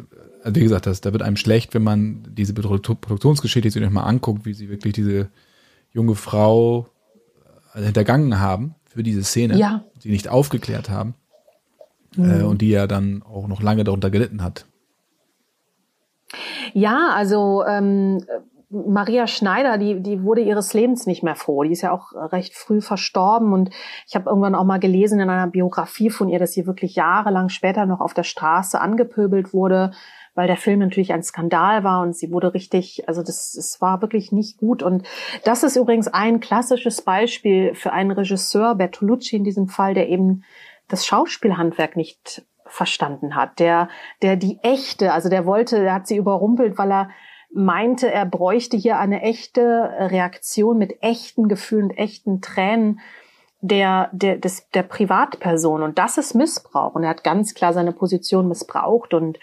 also 0.44 0.56
wie 0.56 0.64
gesagt, 0.64 0.86
das, 0.86 1.02
da 1.02 1.12
wird 1.14 1.22
einem 1.22 1.38
schlecht, 1.38 1.74
wenn 1.74 1.84
man 1.84 2.24
diese 2.30 2.54
Produktionsgeschichte 2.54 3.70
sich 3.70 3.90
mal 3.90 4.04
anguckt, 4.04 4.46
wie 4.46 4.54
sie 4.54 4.70
wirklich 4.70 4.94
diese 4.94 5.30
junge 5.94 6.16
Frau 6.16 6.88
äh, 7.74 7.84
hintergangen 7.84 8.40
haben 8.40 8.76
für 8.86 9.04
diese 9.04 9.24
Szene, 9.24 9.58
ja. 9.58 9.84
die 10.04 10.12
nicht 10.12 10.30
aufgeklärt 10.30 10.90
haben 10.90 11.14
äh, 12.18 12.22
mhm. 12.22 12.42
äh, 12.42 12.44
und 12.44 12.62
die 12.62 12.70
ja 12.70 12.88
dann 12.88 13.24
auch 13.24 13.48
noch 13.48 13.62
lange 13.62 13.84
darunter 13.84 14.10
gelitten 14.10 14.42
hat. 14.42 14.66
Ja, 16.74 17.10
also 17.14 17.66
ähm, 17.68 18.24
Maria 18.72 19.28
Schneider, 19.28 19.78
die, 19.78 20.02
die 20.02 20.24
wurde 20.24 20.42
ihres 20.42 20.74
Lebens 20.74 21.06
nicht 21.06 21.24
mehr 21.24 21.36
froh. 21.36 21.64
Die 21.64 21.72
ist 21.72 21.82
ja 21.82 21.92
auch 21.92 22.14
recht 22.14 22.56
früh 22.56 22.80
verstorben 22.80 23.52
und 23.52 23.70
ich 24.08 24.16
habe 24.16 24.30
irgendwann 24.30 24.56
auch 24.56 24.64
mal 24.64 24.80
gelesen 24.80 25.20
in 25.20 25.30
einer 25.30 25.48
Biografie 25.48 26.10
von 26.10 26.30
ihr, 26.30 26.40
dass 26.40 26.54
sie 26.54 26.66
wirklich 26.66 26.96
jahrelang 26.96 27.50
später 27.50 27.86
noch 27.86 28.00
auf 28.00 28.14
der 28.14 28.24
Straße 28.24 28.80
angepöbelt 28.80 29.54
wurde, 29.54 29.92
weil 30.36 30.48
der 30.48 30.56
Film 30.56 30.80
natürlich 30.80 31.12
ein 31.12 31.24
Skandal 31.24 31.84
war 31.84 32.02
und 32.02 32.16
sie 32.16 32.32
wurde 32.32 32.54
richtig, 32.54 33.08
also 33.10 33.22
das, 33.22 33.56
es 33.56 33.82
war 33.82 34.02
wirklich 34.02 34.32
nicht 34.32 34.58
gut. 34.58 34.84
Und 34.84 35.06
das 35.44 35.64
ist 35.64 35.76
übrigens 35.76 36.08
ein 36.08 36.40
klassisches 36.40 37.02
Beispiel 37.02 37.76
für 37.76 37.92
einen 37.92 38.12
Regisseur, 38.12 38.76
Bertolucci 38.76 39.36
in 39.36 39.44
diesem 39.44 39.68
Fall, 39.68 39.94
der 39.94 40.08
eben 40.08 40.44
das 40.88 41.06
Schauspielhandwerk 41.06 41.98
nicht 41.98 42.46
verstanden 42.66 43.36
hat, 43.36 43.60
der, 43.60 43.90
der 44.22 44.38
die 44.38 44.60
echte, 44.62 45.12
also 45.12 45.28
der 45.28 45.46
wollte, 45.46 45.82
der 45.82 45.94
hat 45.94 46.08
sie 46.08 46.16
überrumpelt, 46.16 46.78
weil 46.78 46.92
er 46.92 47.10
meinte, 47.54 48.12
er 48.12 48.26
bräuchte 48.26 48.78
hier 48.78 48.98
eine 48.98 49.22
echte 49.22 49.62
Reaktion 49.62 50.78
mit 50.78 51.02
echten 51.04 51.48
Gefühlen, 51.48 51.92
echten 51.92 52.42
Tränen 52.42 53.00
der, 53.62 54.10
der, 54.12 54.38
des, 54.38 54.70
der 54.70 54.84
Privatperson. 54.84 55.84
Und 55.84 56.00
das 56.00 56.18
ist 56.18 56.34
Missbrauch. 56.34 56.96
Und 56.96 57.04
er 57.04 57.10
hat 57.10 57.24
ganz 57.24 57.54
klar 57.54 57.74
seine 57.74 57.92
Position 57.92 58.48
missbraucht 58.48 59.14
und 59.14 59.40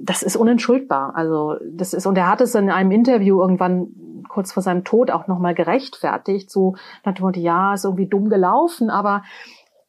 das 0.00 0.22
ist 0.22 0.36
unentschuldbar. 0.36 1.14
Also 1.16 1.56
das 1.70 1.92
ist 1.92 2.06
und 2.06 2.16
er 2.16 2.30
hat 2.30 2.40
es 2.40 2.54
in 2.54 2.70
einem 2.70 2.92
Interview 2.92 3.40
irgendwann 3.40 3.88
kurz 4.28 4.52
vor 4.52 4.62
seinem 4.62 4.84
Tod 4.84 5.10
auch 5.10 5.26
nochmal 5.26 5.54
gerechtfertigt. 5.54 6.50
So 6.50 6.76
nach 7.04 7.14
ja, 7.34 7.74
ist 7.74 7.84
irgendwie 7.84 8.06
dumm 8.06 8.28
gelaufen, 8.28 8.90
aber 8.90 9.22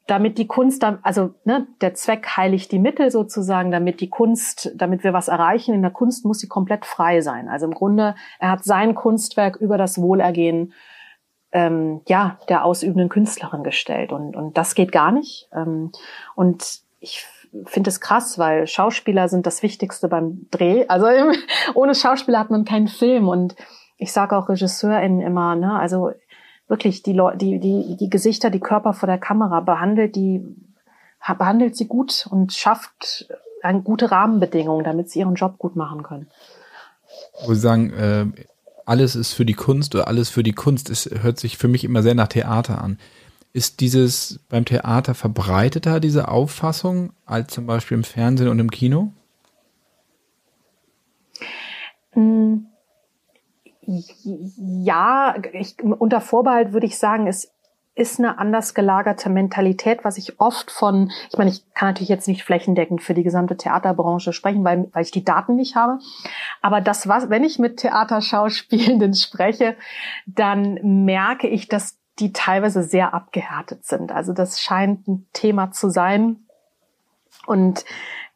damit 0.10 0.38
die 0.38 0.48
Kunst, 0.48 0.84
also 1.04 1.36
ne, 1.46 1.68
der 1.82 1.94
Zweck 1.94 2.28
heiligt 2.36 2.72
die 2.72 2.80
Mittel 2.80 3.12
sozusagen, 3.12 3.72
damit 3.72 4.02
die 4.02 4.10
Kunst, 4.10 4.72
damit 4.76 5.04
wir 5.04 5.14
was 5.14 5.28
erreichen 5.28 5.74
in 5.74 5.82
der 5.82 5.92
Kunst, 5.92 6.26
muss 6.26 6.40
sie 6.40 6.48
komplett 6.48 6.86
frei 6.86 7.22
sein. 7.22 7.48
Also 7.48 7.66
im 7.66 7.74
Grunde, 7.74 8.16
er 8.40 8.52
hat 8.52 8.64
sein 8.64 8.96
Kunstwerk 8.96 9.58
über 9.58 9.78
das 9.78 10.02
Wohlergehen 10.02 10.74
ähm, 11.52 12.02
ja 12.08 12.40
der 12.48 12.64
ausübenden 12.66 13.10
Künstlerin 13.10 13.64
gestellt 13.64 14.12
und 14.12 14.36
und 14.36 14.58
das 14.58 14.76
geht 14.76 14.92
gar 14.92 15.12
nicht. 15.12 15.50
Ähm, 15.54 15.92
und 16.36 16.82
ich 17.00 17.26
finde 17.66 17.90
es 17.90 18.00
krass, 18.00 18.38
weil 18.38 18.68
Schauspieler 18.68 19.28
sind 19.28 19.46
das 19.46 19.64
Wichtigste 19.64 20.08
beim 20.08 20.48
Dreh. 20.52 20.86
Also 20.88 21.08
ohne 21.74 21.96
Schauspieler 21.96 22.40
hat 22.40 22.52
man 22.52 22.66
keinen 22.66 22.88
Film 22.88 23.28
und 23.28 23.56
ich 23.98 24.14
sage 24.14 24.38
auch 24.38 24.48
RegisseurInnen 24.48 25.22
immer, 25.22 25.56
ne, 25.56 25.78
also 25.78 26.12
wirklich 26.70 27.04
die 27.04 27.14
Leute, 27.14 27.38
die, 27.38 27.60
die, 27.60 27.98
die 27.98 28.10
Gesichter, 28.10 28.50
die 28.50 28.60
Körper 28.60 28.94
vor 28.94 29.08
der 29.08 29.18
Kamera 29.18 29.60
behandelt, 29.60 30.16
die 30.16 30.56
behandelt 31.38 31.76
sie 31.76 31.88
gut 31.88 32.28
und 32.30 32.54
schafft 32.54 33.28
eine 33.62 33.82
gute 33.82 34.12
Rahmenbedingungen, 34.12 34.86
damit 34.86 35.10
sie 35.10 35.20
ihren 35.20 35.36
Job 35.36 35.58
gut 35.58 35.76
machen 35.76 36.04
können. 36.04 36.28
Wo 37.46 37.54
Sie 37.54 37.60
sagen, 37.60 37.92
äh, 37.92 38.26
alles 38.86 39.16
ist 39.16 39.34
für 39.34 39.46
die 39.46 39.54
Kunst 39.54 39.96
oder 39.96 40.08
alles 40.08 40.30
für 40.30 40.44
die 40.44 40.54
Kunst, 40.54 40.90
es 40.90 41.10
hört 41.22 41.40
sich 41.40 41.58
für 41.58 41.68
mich 41.68 41.84
immer 41.84 42.04
sehr 42.04 42.16
nach 42.16 42.28
Theater 42.28 42.82
an. 42.82 43.00
Ist 43.52 43.82
dieses 43.82 44.40
beim 44.48 44.64
Theater 44.64 45.16
verbreiteter, 45.16 46.00
diese 46.00 46.28
Auffassung, 46.28 47.12
als 47.26 47.54
zum 47.54 47.66
Beispiel 47.66 47.98
im 47.98 48.04
Fernsehen 48.04 48.48
und 48.48 48.60
im 48.60 48.72
Kino? 48.72 49.12
Hm 52.12 52.69
ja, 54.24 55.36
ich, 55.54 55.82
unter 55.84 56.22
Vorbehalt 56.22 56.74
würde 56.74 56.86
ich 56.86 56.98
sagen, 56.98 57.28
es 57.28 57.52
ist 57.96 58.20
eine 58.20 58.38
anders 58.38 58.74
gelagerte 58.74 59.30
Mentalität, 59.30 60.06
was 60.06 60.18
ich 60.18 60.40
oft 60.40 60.72
von, 60.72 61.12
ich 61.30 61.38
meine, 61.38 61.50
ich 61.50 61.64
kann 61.74 61.90
natürlich 61.90 62.10
jetzt 62.10 62.28
nicht 62.28 62.44
flächendeckend 62.44 63.02
für 63.02 63.14
die 63.14 63.24
gesamte 63.24 63.58
Theaterbranche 63.58 64.32
sprechen, 64.32 64.64
weil, 64.64 64.90
weil 64.94 65.04
ich 65.04 65.12
die 65.12 65.26
Daten 65.26 65.56
nicht 65.56 65.76
habe. 65.76 66.00
Aber 66.62 66.80
das, 66.80 67.08
was, 67.10 67.30
wenn 67.30 67.44
ich 67.44 67.60
mit 67.60 67.78
Theaterschauspielenden 67.78 69.16
spreche, 69.16 69.76
dann 70.26 71.04
merke 71.04 71.48
ich, 71.48 71.68
dass 71.68 71.98
die 72.20 72.32
teilweise 72.32 72.84
sehr 72.84 73.14
abgehärtet 73.14 73.86
sind. 73.86 74.12
Also 74.12 74.34
das 74.34 74.62
scheint 74.62 75.08
ein 75.08 75.28
Thema 75.34 75.72
zu 75.72 75.90
sein. 75.90 76.38
Und 77.48 77.84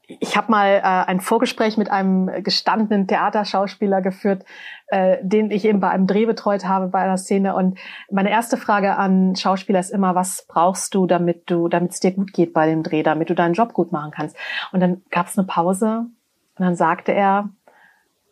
ich 0.08 0.36
habe 0.36 0.52
mal 0.52 0.76
äh, 0.76 0.82
ein 0.82 1.22
Vorgespräch 1.22 1.78
mit 1.78 1.90
einem 1.90 2.44
gestandenen 2.44 3.08
Theaterschauspieler 3.08 4.02
geführt, 4.02 4.44
äh, 4.94 5.18
den 5.24 5.50
ich 5.50 5.66
eben 5.66 5.80
bei 5.80 5.90
einem 5.90 6.06
Dreh 6.06 6.28
betreut 6.28 6.66
habe 6.66 6.88
bei 6.88 7.00
einer 7.00 7.18
Szene. 7.18 7.56
Und 7.56 7.80
meine 8.12 8.30
erste 8.30 8.58
Frage 8.58 8.96
an 8.96 9.36
Schauspieler 9.36 9.80
ist 9.80 9.90
immer, 9.90 10.14
was 10.14 10.46
brauchst 10.48 10.94
du, 10.94 11.08
damit 11.08 11.50
du, 11.50 11.68
damit 11.68 11.94
es 11.94 12.00
dir 12.00 12.12
gut 12.12 12.32
geht 12.32 12.54
bei 12.54 12.68
dem 12.68 12.84
Dreh, 12.84 13.02
damit 13.02 13.32
du 13.32 13.34
deinen 13.34 13.56
Job 13.56 13.74
gut 13.74 13.92
machen 13.92 14.12
kannst? 14.12 14.38
Und 14.72 14.82
dann 14.82 15.02
gab 15.10 15.28
es 15.28 15.38
eine 15.38 15.48
Pause 15.48 16.06
und 16.58 16.66
dann 16.66 16.76
sagte 16.76 17.12
er, 17.12 17.50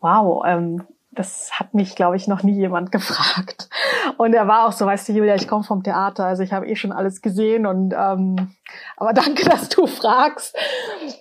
wow, 0.01 0.43
ähm, 0.45 0.83
das 1.11 1.51
hat 1.59 1.73
mich, 1.73 1.95
glaube 1.95 2.15
ich, 2.15 2.27
noch 2.27 2.43
nie 2.43 2.53
jemand 2.53 2.91
gefragt. 2.91 3.69
Und 4.17 4.33
er 4.33 4.47
war 4.47 4.67
auch 4.67 4.71
so, 4.71 4.85
weißt 4.85 5.09
du, 5.09 5.13
Julia, 5.13 5.35
ich 5.35 5.47
komme 5.47 5.63
vom 5.63 5.83
Theater, 5.83 6.25
also 6.25 6.43
ich 6.43 6.53
habe 6.53 6.67
eh 6.67 6.75
schon 6.75 6.91
alles 6.91 7.21
gesehen 7.21 7.65
und 7.65 7.93
ähm, 7.93 8.55
aber 8.97 9.13
danke, 9.13 9.47
dass 9.47 9.69
du 9.69 9.87
fragst. 9.87 10.55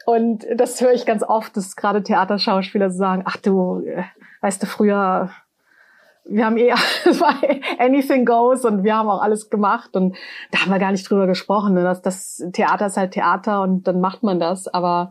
Und 0.06 0.46
das 0.54 0.80
höre 0.80 0.92
ich 0.92 1.06
ganz 1.06 1.22
oft, 1.22 1.56
dass 1.56 1.76
gerade 1.76 2.02
Theaterschauspieler 2.02 2.90
sagen, 2.90 3.22
ach 3.24 3.36
du, 3.36 3.82
äh, 3.84 4.04
weißt 4.40 4.62
du, 4.62 4.66
früher, 4.66 5.30
wir 6.24 6.46
haben 6.46 6.56
eh, 6.56 6.70
es 7.04 7.22
anything 7.78 8.24
goes 8.24 8.64
und 8.64 8.84
wir 8.84 8.96
haben 8.96 9.08
auch 9.08 9.22
alles 9.22 9.50
gemacht 9.50 9.96
und 9.96 10.16
da 10.52 10.60
haben 10.60 10.70
wir 10.70 10.78
gar 10.78 10.92
nicht 10.92 11.08
drüber 11.10 11.26
gesprochen. 11.26 11.74
Ne? 11.74 11.82
Das, 11.82 12.02
das 12.02 12.44
Theater 12.52 12.86
ist 12.86 12.96
halt 12.96 13.12
Theater 13.12 13.62
und 13.62 13.88
dann 13.88 14.00
macht 14.00 14.22
man 14.22 14.38
das, 14.38 14.68
aber 14.68 15.10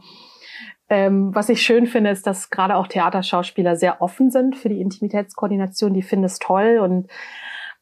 ähm, 0.90 1.34
was 1.34 1.50
ich 1.50 1.62
schön 1.62 1.88
finde, 1.88 2.10
ist, 2.10 2.26
dass 2.26 2.50
gerade 2.50 2.76
auch 2.76 2.88
Theaterschauspieler 2.88 3.76
sehr 3.76 4.02
offen 4.02 4.32
sind 4.32 4.58
für 4.58 4.70
die 4.70 4.82
Intimitätskoordination. 4.82 5.94
Die 5.94 6.02
finden 6.02 6.26
es 6.26 6.40
toll 6.40 6.80
und 6.82 7.08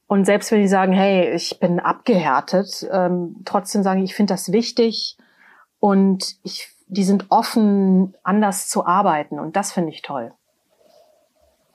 und 0.09 0.23
selbst 0.23 0.51
wenn 0.51 0.61
die 0.61 0.69
sagen, 0.69 0.93
hey, 0.93 1.35
ich 1.35 1.59
bin 1.59 1.81
abgehärtet, 1.81 2.87
ähm, 2.91 3.41
trotzdem 3.43 3.83
sagen, 3.83 4.01
ich 4.03 4.15
finde 4.15 4.33
das 4.33 4.53
wichtig 4.53 5.17
und 5.79 6.37
ich, 6.43 6.69
die 6.87 7.03
sind 7.03 7.25
offen, 7.27 8.15
anders 8.23 8.69
zu 8.69 8.85
arbeiten 8.85 9.37
und 9.37 9.57
das 9.57 9.73
finde 9.73 9.91
ich 9.91 10.01
toll. 10.01 10.31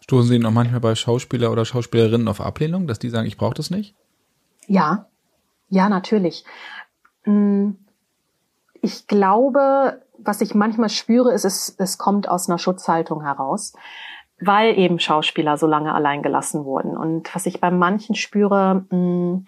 Stoßen 0.00 0.30
Sie 0.30 0.38
noch 0.38 0.50
manchmal 0.50 0.80
bei 0.80 0.94
Schauspieler 0.94 1.52
oder 1.52 1.66
Schauspielerinnen 1.66 2.26
auf 2.26 2.40
Ablehnung, 2.40 2.86
dass 2.86 2.98
die 2.98 3.10
sagen, 3.10 3.26
ich 3.26 3.36
brauche 3.36 3.54
das 3.54 3.70
nicht? 3.70 3.94
Ja, 4.66 5.06
ja, 5.68 5.90
natürlich. 5.90 6.44
Hm, 7.24 7.76
ich 8.80 9.06
glaube, 9.06 10.02
was 10.24 10.40
ich 10.40 10.54
manchmal 10.54 10.88
spüre, 10.88 11.32
ist, 11.32 11.44
es, 11.44 11.74
es 11.78 11.98
kommt 11.98 12.28
aus 12.28 12.48
einer 12.48 12.58
Schutzhaltung 12.58 13.22
heraus, 13.22 13.72
weil 14.40 14.78
eben 14.78 14.98
Schauspieler 14.98 15.56
so 15.56 15.66
lange 15.66 15.94
allein 15.94 16.22
gelassen 16.22 16.64
wurden. 16.64 16.96
Und 16.96 17.34
was 17.34 17.46
ich 17.46 17.60
bei 17.60 17.70
manchen 17.70 18.14
spüre, 18.14 18.84
mh, 18.90 18.96
hm, 18.96 19.44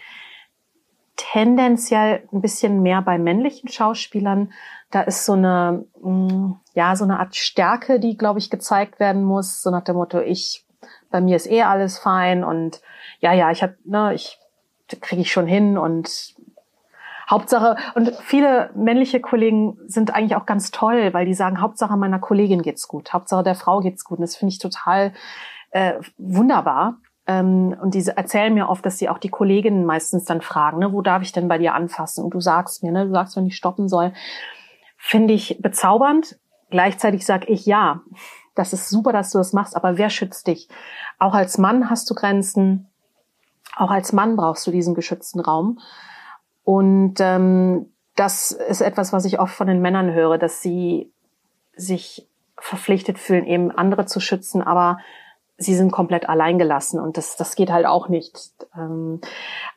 tendenziell 1.16 2.28
ein 2.32 2.40
bisschen 2.40 2.82
mehr 2.82 3.00
bei 3.00 3.18
männlichen 3.18 3.68
Schauspielern, 3.68 4.52
da 4.90 5.02
ist 5.02 5.24
so 5.24 5.34
eine, 5.34 5.84
mh, 6.02 6.30
hm, 6.30 6.56
ja, 6.74 6.96
so 6.96 7.04
eine 7.04 7.18
Art 7.18 7.34
Stärke, 7.36 8.00
die, 8.00 8.16
glaube 8.16 8.38
ich, 8.38 8.50
gezeigt 8.50 9.00
werden 9.00 9.24
muss, 9.24 9.62
so 9.62 9.70
nach 9.70 9.84
dem 9.84 9.96
Motto, 9.96 10.20
ich, 10.20 10.66
bei 11.10 11.20
mir 11.20 11.36
ist 11.36 11.50
eh 11.50 11.62
alles 11.62 11.98
fein 11.98 12.44
und 12.44 12.80
ja, 13.20 13.32
ja, 13.32 13.50
ich 13.50 13.62
hab, 13.62 13.74
ne, 13.84 14.14
ich 14.14 14.38
kriege 15.00 15.22
ich 15.22 15.32
schon 15.32 15.46
hin 15.46 15.78
und 15.78 16.34
Hauptsache, 17.28 17.76
und 17.94 18.14
viele 18.22 18.70
männliche 18.74 19.20
Kollegen 19.20 19.78
sind 19.86 20.14
eigentlich 20.14 20.36
auch 20.36 20.46
ganz 20.46 20.70
toll, 20.70 21.12
weil 21.12 21.26
die 21.26 21.34
sagen, 21.34 21.60
Hauptsache 21.60 21.96
meiner 21.96 22.18
Kollegin 22.18 22.62
geht's 22.62 22.88
gut, 22.88 23.12
Hauptsache 23.12 23.42
der 23.42 23.54
Frau 23.54 23.80
geht's 23.80 24.04
gut. 24.04 24.18
Und 24.18 24.22
das 24.22 24.36
finde 24.36 24.52
ich 24.52 24.58
total 24.58 25.12
äh, 25.70 25.94
wunderbar. 26.18 26.98
Ähm, 27.26 27.74
und 27.80 27.94
diese 27.94 28.16
erzählen 28.16 28.52
mir 28.52 28.68
oft, 28.68 28.84
dass 28.84 28.98
sie 28.98 29.08
auch 29.08 29.18
die 29.18 29.30
Kolleginnen 29.30 29.86
meistens 29.86 30.24
dann 30.24 30.42
fragen, 30.42 30.78
ne, 30.78 30.92
wo 30.92 31.00
darf 31.00 31.22
ich 31.22 31.32
denn 31.32 31.48
bei 31.48 31.58
dir 31.58 31.74
anfassen? 31.74 32.22
Und 32.24 32.34
du 32.34 32.40
sagst 32.40 32.82
mir, 32.82 32.92
ne, 32.92 33.06
du 33.06 33.12
sagst, 33.12 33.36
wenn 33.36 33.46
ich 33.46 33.56
stoppen 33.56 33.88
soll. 33.88 34.12
Finde 34.96 35.34
ich 35.34 35.58
bezaubernd. 35.60 36.38
Gleichzeitig 36.70 37.24
sage 37.24 37.46
ich 37.46 37.66
ja. 37.66 38.02
Das 38.54 38.72
ist 38.72 38.88
super, 38.88 39.12
dass 39.12 39.30
du 39.30 39.38
das 39.38 39.52
machst, 39.52 39.74
aber 39.74 39.98
wer 39.98 40.10
schützt 40.10 40.46
dich? 40.46 40.68
Auch 41.18 41.34
als 41.34 41.58
Mann 41.58 41.90
hast 41.90 42.08
du 42.10 42.14
Grenzen 42.14 42.88
Auch 43.76 43.90
als 43.90 44.12
Mann 44.12 44.36
brauchst 44.36 44.66
du 44.66 44.70
diesen 44.70 44.94
geschützten 44.94 45.40
Raum. 45.40 45.80
Und 46.64 47.16
ähm, 47.20 47.92
das 48.16 48.50
ist 48.52 48.80
etwas, 48.80 49.12
was 49.12 49.24
ich 49.24 49.38
oft 49.38 49.54
von 49.54 49.66
den 49.66 49.80
Männern 49.80 50.12
höre, 50.12 50.38
dass 50.38 50.62
sie 50.62 51.12
sich 51.76 52.28
verpflichtet 52.58 53.18
fühlen, 53.18 53.46
eben 53.46 53.70
andere 53.70 54.06
zu 54.06 54.20
schützen, 54.20 54.62
aber 54.62 54.98
sie 55.56 55.74
sind 55.74 55.92
komplett 55.92 56.28
alleingelassen 56.28 56.98
und 56.98 57.16
das, 57.16 57.36
das 57.36 57.54
geht 57.54 57.70
halt 57.70 57.86
auch 57.86 58.08
nicht. 58.08 58.36
Ähm, 58.76 59.20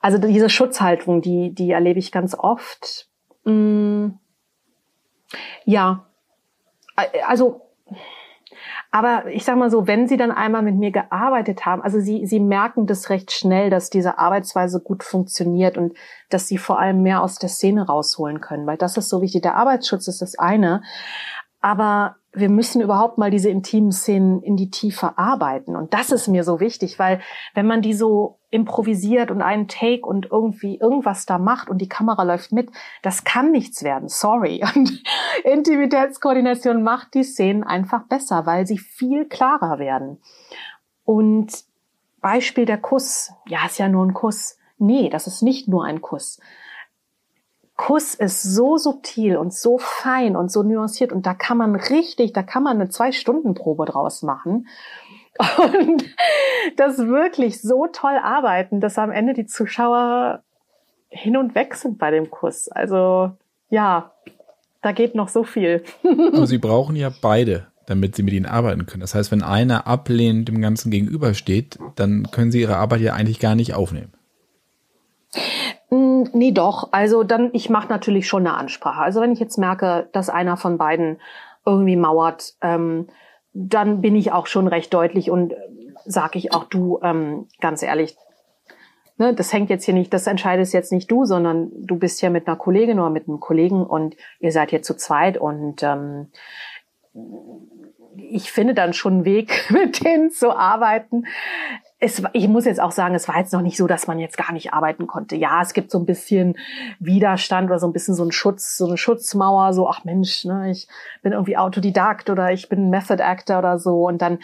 also 0.01 0.17
diese 0.17 0.49
Schutzhaltung, 0.49 1.21
die, 1.21 1.53
die 1.53 1.71
erlebe 1.71 1.99
ich 1.99 2.11
ganz 2.11 2.35
oft. 2.35 3.09
Mm, 3.43 4.09
ja, 5.65 6.05
also 7.27 7.61
aber 8.97 9.27
ich 9.27 9.45
sage 9.45 9.59
mal 9.59 9.69
so, 9.69 9.85
wenn 9.85 10.07
Sie 10.07 10.17
dann 10.17 10.31
einmal 10.31 10.63
mit 10.63 10.73
mir 10.73 10.89
gearbeitet 10.89 11.67
haben, 11.67 11.83
also 11.83 11.99
Sie, 11.99 12.25
Sie 12.25 12.39
merken 12.39 12.87
das 12.87 13.11
recht 13.11 13.31
schnell, 13.31 13.69
dass 13.69 13.91
diese 13.91 14.17
Arbeitsweise 14.17 14.79
gut 14.81 15.03
funktioniert 15.03 15.77
und 15.77 15.93
dass 16.31 16.47
Sie 16.47 16.57
vor 16.57 16.79
allem 16.79 17.03
mehr 17.03 17.21
aus 17.21 17.37
der 17.37 17.49
Szene 17.49 17.85
rausholen 17.85 18.41
können, 18.41 18.65
weil 18.65 18.77
das 18.77 18.97
ist 18.97 19.09
so 19.09 19.21
wichtig. 19.21 19.43
Der 19.43 19.55
Arbeitsschutz 19.55 20.07
ist 20.07 20.23
das 20.23 20.39
eine, 20.39 20.81
aber 21.61 22.15
wir 22.33 22.49
müssen 22.49 22.81
überhaupt 22.81 23.19
mal 23.19 23.29
diese 23.29 23.51
intimen 23.51 23.91
Szenen 23.91 24.41
in 24.41 24.57
die 24.57 24.71
Tiefe 24.71 25.15
arbeiten. 25.19 25.75
Und 25.75 25.93
das 25.93 26.11
ist 26.11 26.27
mir 26.27 26.43
so 26.43 26.59
wichtig, 26.59 26.97
weil 26.97 27.21
wenn 27.53 27.67
man 27.67 27.83
die 27.83 27.93
so 27.93 28.36
improvisiert 28.49 29.29
und 29.29 29.41
einen 29.41 29.67
Take 29.67 30.05
und 30.05 30.27
irgendwie 30.31 30.77
irgendwas 30.77 31.25
da 31.25 31.37
macht 31.37 31.69
und 31.69 31.79
die 31.79 31.89
Kamera 31.89 32.23
läuft 32.23 32.51
mit, 32.51 32.69
das 33.01 33.23
kann 33.23 33.51
nichts 33.51 33.83
werden. 33.83 34.07
Sorry. 34.07 34.63
Und 34.75 35.03
Intimitätskoordination 35.43 36.81
macht 36.81 37.13
die 37.13 37.23
Szenen 37.23 37.63
einfach 37.63 38.03
besser, 38.03 38.45
weil 38.45 38.65
sie 38.65 38.77
viel 38.77 39.25
klarer 39.25 39.79
werden. 39.79 40.21
Und 41.03 41.65
Beispiel 42.21 42.65
der 42.65 42.77
Kuss. 42.77 43.31
Ja, 43.47 43.65
ist 43.65 43.77
ja 43.77 43.89
nur 43.89 44.05
ein 44.05 44.13
Kuss. 44.13 44.57
Nee, 44.77 45.09
das 45.09 45.27
ist 45.27 45.41
nicht 45.41 45.67
nur 45.67 45.85
ein 45.85 46.01
Kuss. 46.01 46.39
Kuss 47.75 48.15
ist 48.15 48.41
so 48.41 48.77
subtil 48.77 49.37
und 49.37 49.53
so 49.53 49.77
fein 49.77 50.35
und 50.35 50.51
so 50.51 50.63
nuanciert 50.63 51.11
und 51.11 51.27
da 51.27 51.35
kann 51.35 51.57
man 51.57 51.75
richtig, 51.75 52.33
da 52.33 52.41
kann 52.41 52.63
man 52.63 52.77
eine 52.77 52.89
Zwei-Stunden-Probe 52.89 53.85
draus 53.85 54.23
machen 54.23 54.67
und 55.57 56.03
das 56.75 56.97
wirklich 56.97 57.61
so 57.61 57.87
toll 57.87 58.17
arbeiten, 58.21 58.79
dass 58.79 58.97
am 58.97 59.11
Ende 59.11 59.33
die 59.33 59.45
Zuschauer 59.45 60.43
hin 61.09 61.37
und 61.37 61.55
weg 61.55 61.75
sind 61.75 61.97
bei 61.97 62.11
dem 62.11 62.29
Kuss. 62.29 62.69
Also 62.69 63.31
ja, 63.69 64.11
da 64.81 64.91
geht 64.91 65.15
noch 65.15 65.29
so 65.29 65.43
viel. 65.43 65.83
Aber 66.03 66.47
sie 66.47 66.57
brauchen 66.57 66.95
ja 66.95 67.11
beide, 67.21 67.67
damit 67.85 68.15
sie 68.15 68.23
mit 68.23 68.33
ihnen 68.33 68.45
arbeiten 68.45 68.85
können. 68.85 69.01
Das 69.01 69.15
heißt, 69.15 69.31
wenn 69.31 69.43
einer 69.43 69.87
ablehnend 69.87 70.47
dem 70.47 70.61
Ganzen 70.61 70.91
gegenübersteht, 70.91 71.77
dann 71.95 72.29
können 72.31 72.51
sie 72.51 72.61
ihre 72.61 72.77
Arbeit 72.77 73.01
ja 73.01 73.13
eigentlich 73.13 73.39
gar 73.39 73.55
nicht 73.55 73.73
aufnehmen. 73.73 74.13
Mm, 75.89 76.23
nee, 76.33 76.51
doch. 76.51 76.89
Also 76.91 77.23
dann, 77.23 77.49
ich 77.53 77.69
mache 77.69 77.87
natürlich 77.89 78.27
schon 78.27 78.45
eine 78.45 78.57
Ansprache. 78.57 79.01
Also 79.01 79.21
wenn 79.21 79.31
ich 79.31 79.39
jetzt 79.39 79.57
merke, 79.57 80.09
dass 80.11 80.29
einer 80.29 80.57
von 80.57 80.77
beiden 80.77 81.17
irgendwie 81.65 81.95
mauert, 81.95 82.53
ähm, 82.61 83.07
dann 83.53 84.01
bin 84.01 84.15
ich 84.15 84.31
auch 84.31 84.47
schon 84.47 84.67
recht 84.67 84.93
deutlich 84.93 85.31
und 85.31 85.53
äh, 85.53 85.57
sage 86.05 86.37
ich 86.39 86.53
auch 86.53 86.65
du, 86.65 86.99
ähm, 87.01 87.47
ganz 87.59 87.83
ehrlich, 87.83 88.15
ne, 89.17 89.33
das 89.33 89.51
hängt 89.51 89.69
jetzt 89.69 89.85
hier 89.85 89.93
nicht, 89.93 90.13
das 90.13 90.27
entscheidest 90.27 90.73
jetzt 90.73 90.91
nicht 90.91 91.09
du, 91.09 91.25
sondern 91.25 91.71
du 91.85 91.97
bist 91.97 92.21
ja 92.21 92.29
mit 92.29 92.47
einer 92.47 92.57
Kollegin 92.57 92.99
oder 92.99 93.09
mit 93.09 93.27
einem 93.27 93.39
Kollegen 93.39 93.85
und 93.85 94.15
ihr 94.39 94.51
seid 94.51 94.69
hier 94.69 94.81
zu 94.81 94.95
zweit 94.95 95.37
und 95.37 95.83
ähm, 95.83 96.27
ich 98.15 98.51
finde 98.51 98.73
dann 98.73 98.93
schon 98.93 99.13
einen 99.13 99.25
Weg, 99.25 99.67
mit 99.69 100.03
denen 100.03 100.31
zu 100.31 100.55
arbeiten 100.55 101.25
es, 101.99 102.21
ich 102.33 102.47
muss 102.47 102.65
jetzt 102.65 102.79
auch 102.79 102.91
sagen, 102.91 103.15
es 103.15 103.27
war 103.27 103.37
jetzt 103.39 103.53
noch 103.53 103.61
nicht 103.61 103.77
so, 103.77 103.87
dass 103.87 104.05
man 104.05 104.19
jetzt 104.19 104.37
gar 104.37 104.51
nicht 104.51 104.71
arbeiten 104.71 105.07
konnte. 105.07 105.35
Ja, 105.35 105.61
es 105.61 105.73
gibt 105.73 105.89
so 105.89 105.97
ein 105.97 106.05
bisschen 106.05 106.55
Widerstand 106.99 107.69
oder 107.69 107.79
so 107.79 107.87
ein 107.87 107.93
bisschen 107.93 108.13
so 108.13 108.23
ein 108.23 108.31
Schutz, 108.31 108.77
so 108.77 108.85
eine 108.85 108.97
Schutzmauer, 108.97 109.73
so, 109.73 109.89
ach 109.89 110.03
Mensch, 110.03 110.45
ne, 110.45 110.69
ich 110.69 110.87
bin 111.23 111.31
irgendwie 111.31 111.57
Autodidakt 111.57 112.29
oder 112.29 112.51
ich 112.51 112.69
bin 112.69 112.91
Method 112.91 113.23
Actor 113.23 113.59
oder 113.59 113.79
so. 113.79 114.07
Und 114.07 114.21
dann 114.21 114.39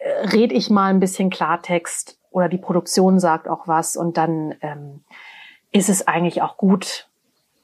äh, 0.00 0.28
red 0.28 0.50
ich 0.50 0.70
mal 0.70 0.88
ein 0.88 1.00
bisschen 1.00 1.28
Klartext 1.28 2.16
oder 2.30 2.48
die 2.48 2.58
Produktion 2.58 3.20
sagt 3.20 3.48
auch 3.48 3.68
was 3.68 3.96
und 3.96 4.16
dann 4.16 4.54
ähm, 4.62 5.04
ist 5.72 5.90
es 5.90 6.08
eigentlich 6.08 6.40
auch 6.40 6.56
gut. 6.56 7.08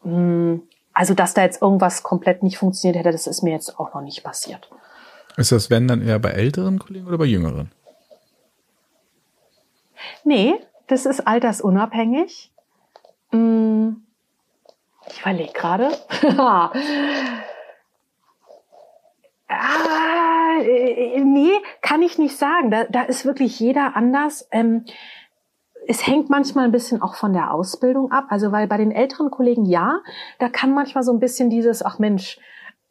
Hm, 0.03 0.63
also, 0.93 1.15
dass 1.15 1.33
da 1.33 1.43
jetzt 1.43 1.63
irgendwas 1.63 2.03
komplett 2.03 2.43
nicht 2.43 2.59
funktioniert 2.59 2.99
hätte, 2.99 3.13
das 3.13 3.27
ist 3.27 3.43
mir 3.43 3.53
jetzt 3.53 3.79
auch 3.79 3.95
noch 3.95 4.03
nicht 4.03 4.23
passiert. 4.23 4.69
Ist 5.39 5.53
das 5.53 5.71
wenn 5.71 5.87
dann 5.87 6.03
eher 6.03 6.19
bei 6.19 6.31
älteren 6.31 6.79
Kollegen 6.79 7.07
oder 7.07 7.17
bei 7.17 7.25
jüngeren? 7.25 7.71
Nee, 10.25 10.55
das 10.87 11.07
ist 11.07 11.27
altersunabhängig. 11.27 12.53
Hm, 13.31 14.05
ich 15.11 15.21
überlege 15.21 15.53
gerade. 15.53 15.91
ah, 16.39 16.71
nee, 20.59 21.53
kann 21.83 22.03
ich 22.03 22.19
nicht 22.19 22.37
sagen. 22.37 22.71
Da, 22.71 22.85
da 22.85 23.03
ist 23.03 23.25
wirklich 23.25 23.59
jeder 23.61 23.97
anders. 23.97 24.49
Ähm, 24.51 24.85
es 25.87 26.07
hängt 26.07 26.29
manchmal 26.29 26.65
ein 26.65 26.73
bisschen 26.73 27.01
auch 27.01 27.15
von 27.15 27.33
der 27.33 27.53
Ausbildung 27.53 28.13
ab. 28.13 28.27
Also 28.29 28.53
weil 28.53 28.67
bei 28.67 28.77
den 28.77 28.93
älteren 28.93 29.31
Kollegen 29.31 29.65
ja, 29.65 30.01
da 30.39 30.49
kann 30.49 30.73
manchmal 30.73 31.03
so 31.03 31.13
ein 31.13 31.21
bisschen 31.21 31.51
dieses, 31.51 31.85
ach 31.85 31.99
Mensch, 31.99 32.39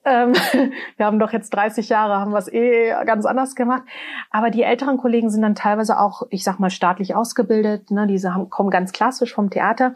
ähm, 0.08 0.34
wir 0.98 1.06
haben 1.06 1.20
doch 1.20 1.34
jetzt 1.34 1.50
30 1.54 1.90
Jahre, 1.90 2.16
haben 2.16 2.36
es 2.36 2.52
eh 2.52 2.94
ganz 3.06 3.26
anders 3.26 3.56
gemacht. 3.56 3.84
Aber 4.32 4.50
die 4.50 4.64
älteren 4.64 4.98
Kollegen 4.98 5.30
sind 5.30 5.42
dann 5.42 5.56
teilweise 5.56 6.00
auch, 6.00 6.24
ich 6.30 6.44
sag 6.44 6.60
mal, 6.60 6.70
staatlich 6.70 7.16
ausgebildet. 7.16 7.92
Ne? 7.92 8.08
Diese 8.08 8.34
haben, 8.34 8.50
kommen 8.50 8.70
ganz 8.70 8.94
klassisch 8.94 9.34
vom 9.34 9.50
Theater. 9.50 9.94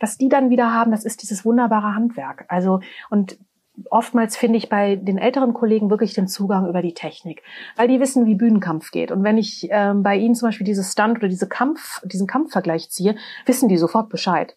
Was 0.00 0.18
die 0.18 0.28
dann 0.28 0.50
wieder 0.50 0.72
haben, 0.72 0.90
das 0.90 1.04
ist 1.04 1.22
dieses 1.22 1.44
wunderbare 1.44 1.94
Handwerk. 1.94 2.44
Also, 2.48 2.80
und 3.10 3.38
oftmals 3.90 4.36
finde 4.36 4.58
ich 4.58 4.68
bei 4.68 4.96
den 4.96 5.18
älteren 5.18 5.54
Kollegen 5.54 5.90
wirklich 5.90 6.14
den 6.14 6.28
Zugang 6.28 6.68
über 6.68 6.82
die 6.82 6.94
Technik, 6.94 7.42
weil 7.76 7.88
die 7.88 7.98
wissen, 7.98 8.26
wie 8.26 8.34
Bühnenkampf 8.34 8.90
geht. 8.90 9.10
Und 9.10 9.24
wenn 9.24 9.38
ich 9.38 9.68
ähm, 9.70 10.02
bei 10.02 10.16
ihnen 10.16 10.34
zum 10.34 10.48
Beispiel 10.48 10.66
dieses 10.66 10.92
Stunt 10.92 11.18
oder 11.18 11.28
diese 11.28 11.48
Kampf, 11.48 12.00
diesen 12.04 12.26
Kampfvergleich 12.26 12.90
ziehe, 12.90 13.16
wissen 13.46 13.68
die 13.68 13.78
sofort 13.78 14.10
Bescheid 14.10 14.54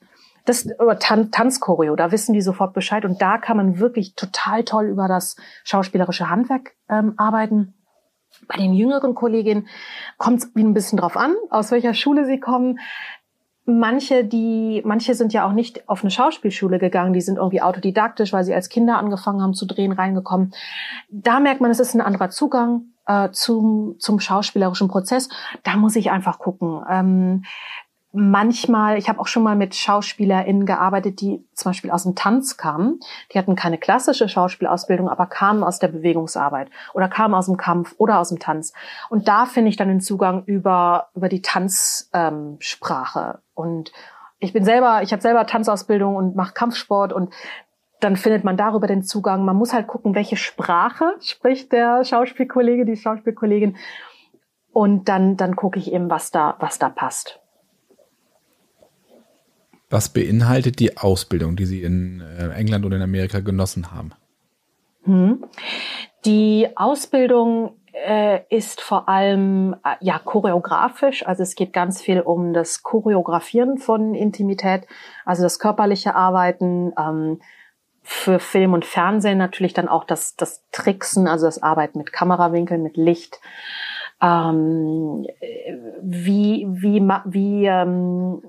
das 0.47 0.67
oder 0.79 0.97
Tan 0.97 1.31
Tanzchoreo, 1.31 1.95
da 1.95 2.11
wissen 2.11 2.33
die 2.33 2.41
sofort 2.41 2.73
Bescheid 2.73 3.05
und 3.05 3.21
da 3.21 3.37
kann 3.37 3.57
man 3.57 3.79
wirklich 3.79 4.15
total 4.15 4.63
toll 4.63 4.85
über 4.85 5.07
das 5.07 5.35
schauspielerische 5.63 6.29
Handwerk 6.29 6.75
ähm, 6.89 7.13
arbeiten. 7.17 7.73
Bei 8.47 8.57
den 8.57 8.73
jüngeren 8.73 9.13
Kolleginnen 9.15 9.67
kommt 10.17 10.39
es 10.39 10.55
ein 10.55 10.73
bisschen 10.73 10.97
drauf 10.97 11.17
an, 11.17 11.35
aus 11.49 11.71
welcher 11.71 11.93
Schule 11.93 12.25
sie 12.25 12.39
kommen. 12.39 12.79
Manche, 13.65 14.23
die, 14.23 14.81
manche 14.85 15.13
sind 15.15 15.33
ja 15.33 15.45
auch 15.45 15.51
nicht 15.51 15.89
auf 15.89 16.01
eine 16.01 16.11
Schauspielschule 16.11 16.79
gegangen, 16.79 17.11
die 17.11 17.21
sind 17.21 17.37
irgendwie 17.37 17.61
autodidaktisch, 17.61 18.31
weil 18.31 18.45
sie 18.45 18.53
als 18.53 18.69
Kinder 18.69 18.97
angefangen 18.97 19.41
haben 19.41 19.53
zu 19.53 19.65
drehen, 19.65 19.91
reingekommen. 19.91 20.53
Da 21.09 21.41
merkt 21.41 21.59
man, 21.59 21.71
es 21.71 21.81
ist 21.81 21.93
ein 21.93 22.01
anderer 22.01 22.29
Zugang 22.29 22.93
äh, 23.07 23.29
zum, 23.31 23.95
zum 23.99 24.21
schauspielerischen 24.21 24.87
Prozess. 24.87 25.27
Da 25.63 25.75
muss 25.75 25.97
ich 25.97 26.11
einfach 26.11 26.39
gucken. 26.39 26.81
Ähm, 26.89 27.43
manchmal, 28.17 28.97
ich 28.97 29.07
habe 29.09 29.19
auch 29.19 29.27
schon 29.27 29.43
mal 29.43 29.55
mit 29.55 29.75
SchauspielerInnen 29.75 30.65
gearbeitet, 30.65 31.21
die 31.21 31.45
zum 31.53 31.69
Beispiel 31.69 31.91
aus 31.91 32.03
dem 32.03 32.15
Tanz 32.15 32.57
kamen. 32.57 32.99
Die 33.31 33.37
hatten 33.37 33.55
keine 33.55 33.77
klassische 33.77 34.27
Schauspielausbildung, 34.27 35.07
aber 35.07 35.27
kamen 35.27 35.63
aus 35.63 35.79
der 35.79 35.89
Bewegungsarbeit 35.89 36.69
oder 36.93 37.07
kamen 37.07 37.33
aus 37.33 37.45
dem 37.45 37.57
Kampf 37.57 37.95
oder 37.97 38.19
aus 38.19 38.29
dem 38.29 38.39
Tanz. 38.39 38.73
Und 39.09 39.27
da 39.27 39.45
finde 39.45 39.69
ich 39.69 39.77
dann 39.77 39.87
den 39.87 40.01
Zugang 40.01 40.43
über, 40.45 41.09
über 41.15 41.29
die 41.29 41.41
Tanzsprache. 41.41 42.09
Ähm, 42.13 43.41
und 43.53 43.91
ich 44.39 44.53
bin 44.53 44.65
selber, 44.65 45.01
ich 45.03 45.11
habe 45.11 45.21
selber 45.21 45.45
Tanzausbildung 45.45 46.15
und 46.15 46.35
mache 46.35 46.53
Kampfsport 46.53 47.13
und 47.13 47.33
dann 47.99 48.15
findet 48.15 48.43
man 48.43 48.57
darüber 48.57 48.87
den 48.87 49.03
Zugang. 49.03 49.45
Man 49.45 49.55
muss 49.55 49.73
halt 49.73 49.87
gucken, 49.87 50.13
welche 50.15 50.37
Sprache 50.37 51.15
spricht 51.19 51.71
der 51.71 52.03
Schauspielkollege, 52.03 52.85
die 52.85 52.95
Schauspielkollegin. 52.95 53.77
Und 54.71 55.09
dann, 55.09 55.37
dann 55.37 55.55
gucke 55.55 55.79
ich 55.79 55.91
eben, 55.91 56.09
was 56.09 56.29
da, 56.29 56.55
was 56.59 56.77
da 56.77 56.89
passt. 56.89 57.39
Was 59.89 60.09
beinhaltet 60.09 60.79
die 60.79 60.97
Ausbildung, 60.97 61.55
die 61.55 61.65
Sie 61.65 61.81
in 61.81 62.21
äh, 62.21 62.49
England 62.49 62.85
und 62.85 62.91
in 62.91 63.01
Amerika 63.01 63.39
genossen 63.39 63.91
haben? 63.93 64.11
Hm. 65.03 65.45
Die 66.25 66.67
Ausbildung 66.75 67.77
äh, 67.93 68.41
ist 68.49 68.81
vor 68.81 69.07
allem 69.07 69.75
äh, 69.85 69.95
ja 70.01 70.19
choreografisch, 70.19 71.25
also 71.25 71.43
es 71.43 71.55
geht 71.55 71.71
ganz 71.71 72.01
viel 72.01 72.19
um 72.19 72.53
das 72.53 72.83
Choreografieren 72.83 73.77
von 73.77 74.13
Intimität, 74.13 74.85
also 75.25 75.43
das 75.43 75.59
körperliche 75.59 76.15
Arbeiten. 76.15 76.93
Ähm, 76.99 77.39
für 78.09 78.39
Film 78.39 78.71
und 78.71 78.85
Fernsehen 78.85 79.37
natürlich 79.37 79.73
dann 79.73 79.89
auch 79.89 80.05
das, 80.05 80.37
das 80.37 80.63
Tricksen, 80.71 81.27
also 81.27 81.45
das 81.45 81.61
Arbeiten 81.61 81.97
mit 81.97 82.13
Kamerawinkeln, 82.13 82.81
mit 82.81 82.95
Licht. 82.95 83.41
Ähm, 84.21 85.27
wie 86.01 86.65
wie, 86.69 87.01
wie 87.01 87.65
ähm, 87.65 88.41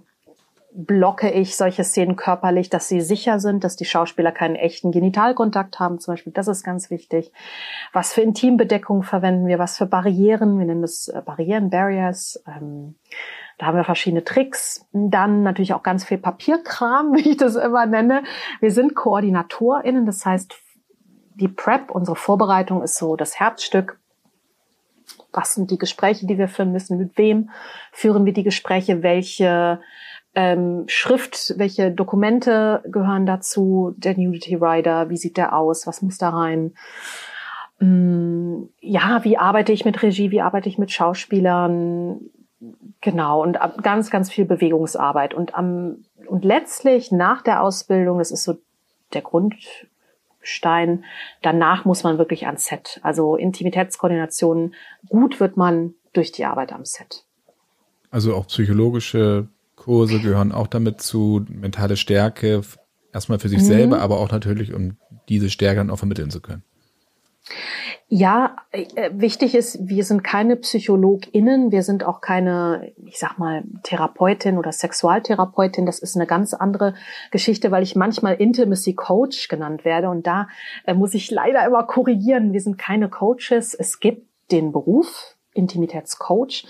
blocke 0.73 1.31
ich 1.31 1.57
solche 1.57 1.83
Szenen 1.83 2.17
körperlich, 2.17 2.69
dass 2.69 2.89
sie 2.89 3.01
sicher 3.01 3.41
sind, 3.41 3.65
dass 3.65 3.77
die 3.77 3.85
Schauspieler 3.85 4.33
keinen 4.33 4.55
echten 4.55 4.93
Genitalkontakt 4.93 5.81
haben, 5.81 5.99
zum 5.99 6.13
Beispiel. 6.13 6.33
Das 6.33 6.49
ist 6.49 6.63
ganz 6.63 6.91
wichtig. 6.91 7.33
Was 7.93 8.13
für 8.13 8.21
Intimbedeckung 8.21 9.03
verwenden 9.03 9.47
wir? 9.47 9.59
Was 9.59 9.79
für 9.79 9.87
Barrieren? 9.87 10.59
Wir 10.59 10.67
nennen 10.67 10.83
das 10.83 11.09
äh, 11.09 11.23
Barrieren, 11.25 11.71
Barriers. 11.71 12.43
Ähm, 12.47 12.97
Da 13.59 13.67
haben 13.67 13.77
wir 13.77 13.85
verschiedene 13.85 14.25
Tricks. 14.25 14.87
Dann 14.93 15.43
natürlich 15.43 15.75
auch 15.75 15.83
ganz 15.83 16.05
viel 16.05 16.19
Papierkram, 16.19 17.13
wie 17.15 17.31
ich 17.31 17.37
das 17.39 17.57
immer 17.57 17.87
nenne. 17.87 18.23
Wir 18.61 18.71
sind 18.71 18.95
KoordinatorInnen, 18.95 20.07
das 20.07 20.25
heißt, 20.25 20.55
die 21.35 21.49
Prep, 21.49 21.91
unsere 21.91 22.17
Vorbereitung 22.17 22.83
ist 22.83 22.97
so 22.97 23.17
das 23.17 23.39
Herzstück. 23.39 23.99
Was 25.33 25.55
sind 25.55 25.71
die 25.71 25.79
Gespräche, 25.79 26.27
die 26.27 26.37
wir 26.37 26.49
führen 26.49 26.73
müssen? 26.73 26.99
Mit 26.99 27.17
wem 27.17 27.51
führen 27.93 28.25
wir 28.25 28.33
die 28.33 28.43
Gespräche? 28.43 29.03
Welche 29.03 29.81
ähm, 30.35 30.85
Schrift, 30.87 31.55
welche 31.57 31.91
Dokumente 31.91 32.83
gehören 32.87 33.27
dazu? 33.27 33.95
Der 33.97 34.17
Nudity 34.17 34.57
Rider, 34.57 35.11
wie 35.11 35.17
sieht 35.17 35.37
der 35.37 35.57
aus? 35.57 35.87
Was 35.87 36.03
muss 36.03 36.19
da 36.19 36.31
rein? 36.31 36.75
Mm, 37.81 38.64
ja, 38.81 39.25
wie 39.25 39.38
arbeite 39.38 39.73
ich 39.73 39.85
mit 39.85 40.03
Regie? 40.03 40.31
Wie 40.31 40.41
arbeite 40.41 40.69
ich 40.69 40.79
mit 40.79 40.93
Schauspielern? 40.93 42.21
Genau, 43.01 43.43
und 43.43 43.59
ganz, 43.83 44.11
ganz 44.11 44.31
viel 44.31 44.45
Bewegungsarbeit. 44.45 45.33
Und 45.33 45.55
am, 45.55 46.05
und 46.27 46.45
letztlich 46.45 47.12
nach 47.12 47.43
der 47.43 47.62
Ausbildung, 47.62 48.19
das 48.19 48.31
ist 48.31 48.45
so 48.45 48.59
der 49.12 49.23
Grundstein, 49.23 51.05
danach 51.43 51.85
muss 51.85 52.03
man 52.03 52.19
wirklich 52.19 52.47
ans 52.47 52.67
Set. 52.67 53.01
Also 53.03 53.37
Intimitätskoordination, 53.37 54.75
gut 55.09 55.41
wird 55.41 55.57
man 55.57 55.95
durch 56.12 56.33
die 56.33 56.45
Arbeit 56.45 56.73
am 56.73 56.85
Set. 56.85 57.25
Also 58.11 58.35
auch 58.35 58.47
psychologische 58.49 59.49
Kurse 59.79 60.21
gehören 60.21 60.53
auch 60.53 60.67
damit 60.67 61.01
zu, 61.01 61.45
mentale 61.49 61.97
Stärke, 61.97 62.62
erstmal 63.12 63.38
für 63.38 63.49
sich 63.49 63.61
mhm. 63.61 63.64
selber, 63.64 64.01
aber 64.01 64.19
auch 64.19 64.31
natürlich, 64.31 64.75
um 64.75 64.97
diese 65.29 65.51
Stärke 65.51 65.79
dann 65.79 65.91
auch 65.91 65.99
vermitteln 65.99 66.31
zu 66.31 66.41
können. 66.41 66.62
Ja, 68.11 68.57
äh, 68.73 69.11
wichtig 69.12 69.55
ist, 69.55 69.87
wir 69.87 70.03
sind 70.03 70.25
keine 70.25 70.57
PsychologInnen, 70.57 71.71
wir 71.73 71.83
sind 71.83 72.05
auch 72.05 72.23
keine, 72.23 72.93
ich 73.05 73.19
sag 73.19 73.38
mal, 73.38 73.64
Therapeutin 73.83 74.57
oder 74.57 74.73
Sexualtherapeutin. 74.73 75.85
Das 75.85 75.99
ist 75.99 76.17
eine 76.17 76.27
ganz 76.27 76.55
andere 76.55 76.95
Geschichte, 77.31 77.71
weil 77.71 77.83
ich 77.83 77.97
manchmal 77.97 78.37
Intimacy 78.37 78.95
Coach 78.95 79.49
genannt 79.49 79.85
werde. 79.85 80.09
Und 80.09 80.27
da 80.27 80.49
äh, 80.87 80.95
muss 80.95 81.12
ich 81.12 81.31
leider 81.31 81.67
immer 81.67 81.85
korrigieren. 81.85 82.55
Wir 82.55 82.62
sind 82.62 82.79
keine 82.79 83.11
Coaches. 83.11 83.75
Es 83.75 84.01
gibt 84.01 84.27
den 84.51 84.73
Beruf, 84.73 85.37
Intimitätscoach. 85.53 86.64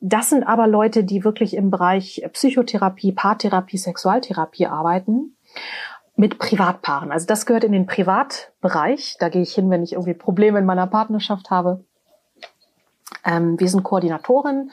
Das 0.00 0.28
sind 0.28 0.44
aber 0.44 0.66
Leute, 0.66 1.04
die 1.04 1.24
wirklich 1.24 1.56
im 1.56 1.70
Bereich 1.70 2.22
Psychotherapie, 2.32 3.12
Paartherapie, 3.12 3.78
Sexualtherapie 3.78 4.66
arbeiten 4.66 5.36
mit 6.16 6.38
Privatpaaren. 6.38 7.12
Also 7.12 7.26
das 7.26 7.46
gehört 7.46 7.64
in 7.64 7.72
den 7.72 7.86
Privatbereich. 7.86 9.16
Da 9.18 9.28
gehe 9.28 9.42
ich 9.42 9.54
hin, 9.54 9.70
wenn 9.70 9.82
ich 9.82 9.92
irgendwie 9.92 10.14
Probleme 10.14 10.58
in 10.58 10.64
meiner 10.64 10.86
Partnerschaft 10.86 11.50
habe. 11.50 11.84
Ähm, 13.24 13.58
wir 13.58 13.68
sind 13.68 13.82
Koordinatoren. 13.82 14.70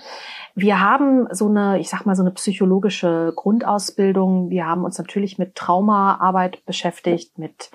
Wir 0.56 0.80
haben 0.80 1.28
so 1.32 1.48
eine, 1.48 1.80
ich 1.80 1.90
sag 1.90 2.06
mal, 2.06 2.16
so 2.16 2.22
eine 2.22 2.32
psychologische 2.32 3.34
Grundausbildung. 3.36 4.50
Wir 4.50 4.68
haben 4.68 4.84
uns 4.84 4.98
natürlich 4.98 5.40
mit 5.40 5.56
Traumaarbeit 5.56 6.64
beschäftigt, 6.66 7.38
mit, 7.40 7.72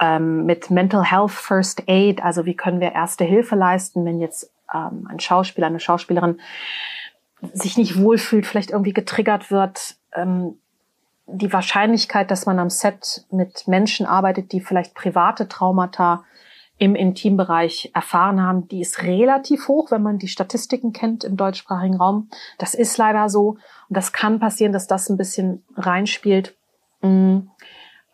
ähm, 0.00 0.46
mit 0.46 0.70
Mental 0.70 1.04
Health 1.04 1.32
First 1.32 1.82
Aid. 1.88 2.22
Also 2.22 2.46
wie 2.46 2.54
können 2.54 2.80
wir 2.80 2.92
erste 2.92 3.24
Hilfe 3.24 3.56
leisten, 3.56 4.04
wenn 4.04 4.20
jetzt 4.20 4.53
ähm, 4.72 5.06
ein 5.10 5.20
Schauspieler, 5.20 5.66
eine 5.66 5.80
Schauspielerin 5.80 6.40
sich 7.52 7.76
nicht 7.76 7.98
wohlfühlt, 7.98 8.46
vielleicht 8.46 8.70
irgendwie 8.70 8.92
getriggert 8.92 9.50
wird. 9.50 9.96
Ähm, 10.14 10.58
die 11.26 11.52
Wahrscheinlichkeit, 11.52 12.30
dass 12.30 12.46
man 12.46 12.58
am 12.58 12.70
Set 12.70 13.24
mit 13.30 13.66
Menschen 13.66 14.06
arbeitet, 14.06 14.52
die 14.52 14.60
vielleicht 14.60 14.94
private 14.94 15.48
Traumata 15.48 16.24
im 16.76 16.94
Intimbereich 16.94 17.90
erfahren 17.94 18.42
haben, 18.42 18.68
die 18.68 18.80
ist 18.80 19.02
relativ 19.02 19.68
hoch, 19.68 19.90
wenn 19.90 20.02
man 20.02 20.18
die 20.18 20.28
Statistiken 20.28 20.92
kennt 20.92 21.22
im 21.22 21.36
deutschsprachigen 21.36 21.96
Raum. 21.96 22.28
Das 22.58 22.74
ist 22.74 22.98
leider 22.98 23.28
so. 23.28 23.50
Und 23.88 23.96
das 23.96 24.12
kann 24.12 24.40
passieren, 24.40 24.72
dass 24.72 24.86
das 24.86 25.08
ein 25.08 25.16
bisschen 25.16 25.64
reinspielt. 25.76 26.56
Mm. 27.00 27.48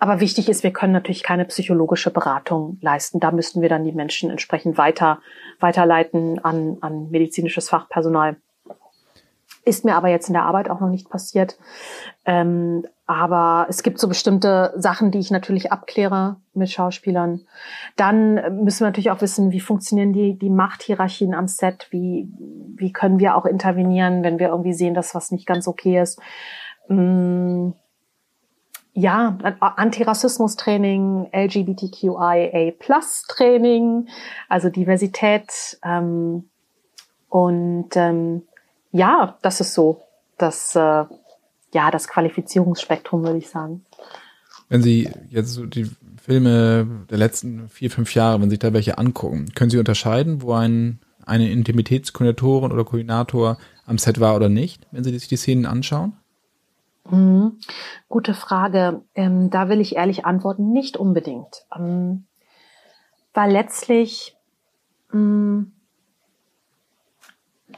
Aber 0.01 0.19
wichtig 0.21 0.49
ist, 0.49 0.63
wir 0.63 0.73
können 0.73 0.95
natürlich 0.95 1.23
keine 1.23 1.45
psychologische 1.45 2.11
Beratung 2.11 2.79
leisten. 2.81 3.21
Da 3.21 3.31
müssten 3.31 3.61
wir 3.61 3.69
dann 3.69 3.85
die 3.85 3.93
Menschen 3.93 4.31
entsprechend 4.31 4.79
weiter, 4.79 5.21
weiterleiten 5.61 6.43
an, 6.43 6.79
an 6.81 7.11
medizinisches 7.11 7.69
Fachpersonal. 7.69 8.37
Ist 9.67 9.85
mir 9.85 9.95
aber 9.95 10.09
jetzt 10.09 10.29
in 10.29 10.33
der 10.33 10.45
Arbeit 10.45 10.71
auch 10.71 10.81
noch 10.81 10.89
nicht 10.89 11.11
passiert. 11.11 11.59
Ähm, 12.25 12.87
aber 13.07 13.67
es 13.69 13.83
gibt 13.83 13.99
so 13.99 14.09
bestimmte 14.09 14.73
Sachen, 14.75 15.11
die 15.11 15.19
ich 15.19 15.31
natürlich 15.31 15.71
abkläre 15.71 16.37
mit 16.55 16.71
Schauspielern. 16.71 17.43
Dann 17.97 18.65
müssen 18.65 18.81
wir 18.81 18.87
natürlich 18.87 19.11
auch 19.11 19.21
wissen, 19.21 19.53
wie 19.53 19.61
funktionieren 19.61 20.15
die, 20.15 20.39
die 20.39 20.49
Machthierarchien 20.49 21.35
am 21.35 21.47
Set, 21.47 21.89
wie, 21.91 22.27
wie 22.75 22.91
können 22.91 23.19
wir 23.19 23.37
auch 23.37 23.45
intervenieren, 23.45 24.23
wenn 24.23 24.39
wir 24.39 24.49
irgendwie 24.49 24.73
sehen, 24.73 24.95
dass 24.95 25.15
was 25.15 25.31
nicht 25.31 25.47
ganz 25.47 25.69
okay 25.69 26.01
ist. 26.01 26.19
Mm, 26.89 27.73
ja, 28.93 29.39
Antirassismus-Training, 29.61 31.29
LGBTQIA-Plus-Training, 31.33 34.09
also 34.49 34.69
Diversität. 34.69 35.79
Ähm, 35.85 36.51
und 37.29 37.91
ähm, 37.95 38.43
ja, 38.93 39.39
das 39.43 39.61
ist 39.61 39.75
so 39.75 40.03
das 40.39 40.75
äh, 40.75 41.05
ja, 41.73 41.91
das 41.91 42.09
Qualifizierungsspektrum, 42.09 43.23
würde 43.23 43.39
ich 43.39 43.49
sagen. 43.49 43.85
Wenn 44.69 44.83
Sie 44.83 45.11
jetzt 45.29 45.53
so 45.53 45.67
die 45.67 45.91
Filme 46.23 47.07
der 47.11 47.19
letzten 47.19 47.69
vier, 47.69 47.91
fünf 47.91 48.15
Jahre, 48.15 48.41
wenn 48.41 48.49
Sie 48.49 48.55
sich 48.55 48.61
da 48.61 48.73
welche 48.73 48.99
angucken, 48.99 49.53
können 49.55 49.71
Sie 49.71 49.79
unterscheiden, 49.79 50.43
wo 50.43 50.53
ein, 50.53 51.01
eine 51.25 51.51
Intimitätskoordinatorin 51.51 52.73
oder 52.73 52.85
Koordinator 52.85 53.59
am 53.87 53.99
Set 53.99 54.21
war 54.21 54.37
oder 54.37 54.49
nicht, 54.49 54.87
wenn 54.93 55.05
Sie 55.05 55.17
sich 55.17 55.29
die 55.29 55.37
Szenen 55.37 55.67
anschauen? 55.67 56.15
Mhm. 57.09 57.59
Gute 58.09 58.35
Frage. 58.35 59.03
Ähm, 59.15 59.51
da 59.51 59.69
will 59.69 59.81
ich 59.81 59.97
ehrlich 59.97 60.25
antworten, 60.25 60.73
nicht 60.73 60.97
unbedingt. 60.97 61.65
Ähm, 61.77 62.27
weil 63.33 63.53
letztlich 63.53 64.37
mh, 65.13 65.21
mm, 65.21 65.73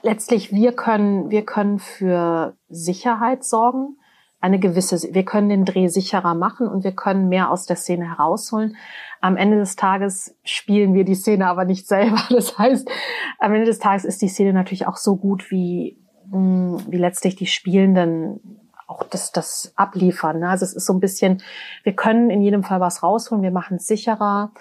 letztlich 0.02 0.52
wir 0.52 0.72
können, 0.72 1.30
wir 1.30 1.44
können 1.44 1.78
für 1.78 2.56
Sicherheit 2.68 3.44
sorgen, 3.44 3.96
eine 4.40 4.58
gewisse, 4.58 5.14
wir 5.14 5.24
können 5.24 5.48
den 5.48 5.64
Dreh 5.64 5.86
sicherer 5.86 6.34
machen 6.34 6.66
und 6.66 6.82
wir 6.82 6.92
können 6.92 7.28
mehr 7.28 7.50
aus 7.50 7.64
der 7.64 7.76
Szene 7.76 8.08
herausholen. 8.08 8.76
Am 9.20 9.36
Ende 9.36 9.56
des 9.56 9.76
Tages 9.76 10.36
spielen 10.42 10.94
wir 10.94 11.04
die 11.04 11.14
Szene 11.14 11.46
aber 11.46 11.64
nicht 11.64 11.86
selber. 11.86 12.20
Das 12.30 12.58
heißt, 12.58 12.90
am 13.38 13.54
Ende 13.54 13.66
des 13.66 13.78
Tages 13.78 14.04
ist 14.04 14.20
die 14.20 14.28
Szene 14.28 14.52
natürlich 14.52 14.88
auch 14.88 14.96
so 14.96 15.16
gut, 15.16 15.50
wie, 15.52 15.96
mm, 16.30 16.76
wie 16.88 16.96
letztlich 16.96 17.36
die 17.36 17.46
Spielenden 17.46 18.61
auch 18.92 19.04
das, 19.04 19.32
das 19.32 19.72
abliefern. 19.76 20.40
Ne? 20.40 20.48
Also 20.48 20.64
es 20.64 20.74
ist 20.74 20.86
so 20.86 20.92
ein 20.92 21.00
bisschen, 21.00 21.42
wir 21.82 21.94
können 21.94 22.30
in 22.30 22.42
jedem 22.42 22.62
Fall 22.62 22.80
was 22.80 23.02
rausholen, 23.02 23.42
wir 23.42 23.50
machen 23.50 23.76
es 23.76 23.86
sicherer. 23.86 24.52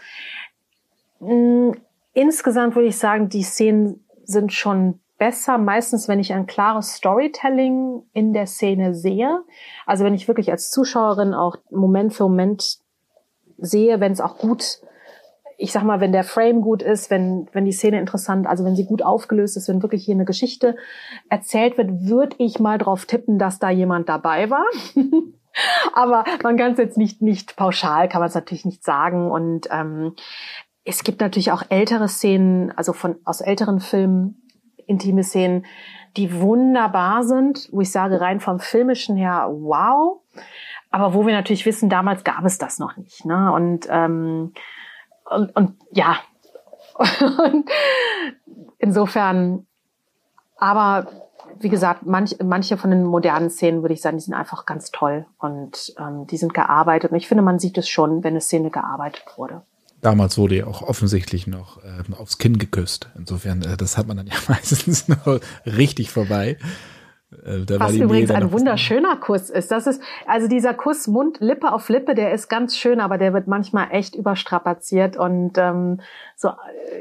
Mm, 1.20 1.72
insgesamt 2.14 2.76
würde 2.76 2.88
ich 2.88 2.98
sagen, 2.98 3.30
die 3.30 3.44
Szenen 3.44 4.04
sind 4.24 4.54
schon 4.54 5.00
besser 5.18 5.58
meistens, 5.60 6.08
wenn 6.08 6.20
ich 6.20 6.34
ein 6.34 6.48
klares 6.48 6.96
Storytelling 6.96 8.02
in 8.14 8.34
der 8.34 8.48
Szene 8.48 8.96
sehe. 8.96 9.44
Also 9.86 10.04
wenn 10.04 10.16
ich 10.16 10.28
wirklich 10.28 10.50
als 10.52 10.72
Zuschauerin 10.72 11.34
auch 11.34 11.58
Moment 11.70 12.14
für 12.14 12.24
Moment 12.24 12.80
sehe, 13.60 14.00
wenn 14.00 14.12
es 14.12 14.20
auch 14.20 14.38
gut, 14.40 14.82
ich 15.62 15.72
sag 15.72 15.84
mal, 15.84 16.02
wenn 16.02 16.12
der 16.12 16.24
Frame 16.24 16.62
gut 16.62 16.82
ist, 16.82 17.12
wenn, 17.12 17.48
wenn 17.52 17.66
die 17.66 17.72
Szene 17.72 18.00
interessant, 18.00 18.48
also 18.48 18.66
wenn 18.66 18.76
sie 18.76 18.86
gut 18.86 19.04
aufgelöst 19.04 19.58
ist, 19.58 19.70
wenn 19.70 19.84
wirklich 19.84 20.04
hier 20.04 20.16
eine 20.16 20.26
Geschichte 20.26 20.76
erzählt 21.30 21.78
wird, 21.78 22.08
würde 22.08 22.36
ich 22.40 22.60
mal 22.60 22.80
drauf 22.80 23.06
tippen, 23.06 23.38
dass 23.38 23.60
da 23.60 23.70
jemand 23.70 24.10
dabei 24.10 24.50
war. 24.50 24.66
Aber 25.94 26.24
man 26.42 26.58
kann 26.58 26.72
es 26.72 26.80
jetzt 26.80 26.98
nicht, 26.98 27.22
nicht 27.22 27.58
pauschal, 27.58 28.10
kann 28.10 28.22
man 28.22 28.30
es 28.30 28.36
natürlich 28.36 28.66
nicht 28.66 28.84
sagen. 28.84 29.30
Und 29.30 29.68
ähm, 29.70 30.16
es 30.84 31.04
gibt 31.04 31.22
natürlich 31.22 31.52
auch 31.52 31.64
ältere 31.70 32.08
Szenen, 32.08 32.72
also 32.72 32.92
von 32.92 33.18
aus 33.24 33.42
älteren 33.42 33.82
Filmen, 33.82 34.42
intime 34.88 35.24
Szenen, 35.24 35.68
die 36.18 36.42
wunderbar 36.42 37.24
sind, 37.24 37.70
wo 37.72 37.82
ich 37.82 37.92
sage, 37.92 38.20
rein 38.20 38.40
vom 38.40 38.60
filmischen 38.60 39.16
her, 39.16 39.48
wow. 39.52 40.22
Aber 40.90 41.14
wo 41.14 41.28
wir 41.28 41.36
natürlich 41.36 41.68
wissen, 41.68 41.88
damals 41.88 42.24
gab 42.24 42.44
es 42.46 42.58
das 42.58 42.80
noch 42.80 42.98
nicht. 42.98 43.26
Ne? 43.26 43.52
Und, 43.54 43.88
ähm, 43.92 44.54
und, 45.32 45.56
und 45.56 45.76
ja, 45.92 46.18
und 47.44 47.70
insofern, 48.78 49.66
aber 50.58 51.08
wie 51.60 51.70
gesagt, 51.70 52.06
manch, 52.06 52.36
manche 52.44 52.78
von 52.78 52.92
den 52.92 53.04
modernen 53.04 53.50
Szenen 53.50 53.82
würde 53.82 53.94
ich 53.94 54.02
sagen, 54.02 54.18
die 54.18 54.24
sind 54.24 54.34
einfach 54.34 54.66
ganz 54.66 54.92
toll 54.92 55.26
und 55.40 55.94
ähm, 56.00 56.28
die 56.28 56.38
sind 56.38 56.54
gearbeitet. 56.54 57.12
Und 57.12 57.18
ich 57.18 57.28
finde, 57.28 57.44
man 57.44 57.60
sieht 57.60 57.78
es 57.78 57.88
schon, 57.88 58.24
wenn 58.24 58.32
eine 58.32 58.42
Szene 58.42 58.72
gearbeitet 58.72 59.24
wurde. 59.36 59.62
Damals 60.02 60.38
wurde 60.38 60.56
ja 60.56 60.68
auch 60.68 60.82
offensichtlich 60.82 61.46
noch 61.46 61.78
äh, 61.84 62.04
aufs 62.18 62.38
Kinn 62.40 62.58
geküsst. 62.58 63.10
Insofern, 63.16 63.62
äh, 63.62 63.78
das 63.78 63.98
hat 63.98 64.08
man 64.08 64.18
dann 64.18 64.28
ja 64.28 64.34
meistens 64.48 65.08
noch 65.08 65.40
richtig 65.66 66.12
vorbei. 66.12 66.58
Äh, 67.46 67.66
Was 67.80 67.96
übrigens 67.96 68.30
ein 68.32 68.52
wunderschöner 68.52 69.16
Kuss 69.16 69.50
ist. 69.50 69.72
Das 69.72 69.88
ist, 69.88 70.02
also 70.28 70.50
dieser 70.50 70.74
Kuss 70.74 71.08
Mund, 71.08 71.40
Lippe 71.40 71.72
auf 71.72 71.88
Lippe, 71.88 72.14
der 72.14 72.34
ist 72.34 72.50
ganz 72.50 72.78
schön, 72.78 73.00
aber 73.00 73.18
der 73.18 73.34
wird 73.34 73.48
manchmal 73.48 73.88
echt 73.92 74.16
überstrapaziert. 74.16 75.16
Und 75.16 75.54
ähm, 75.58 76.02
so, 76.36 76.50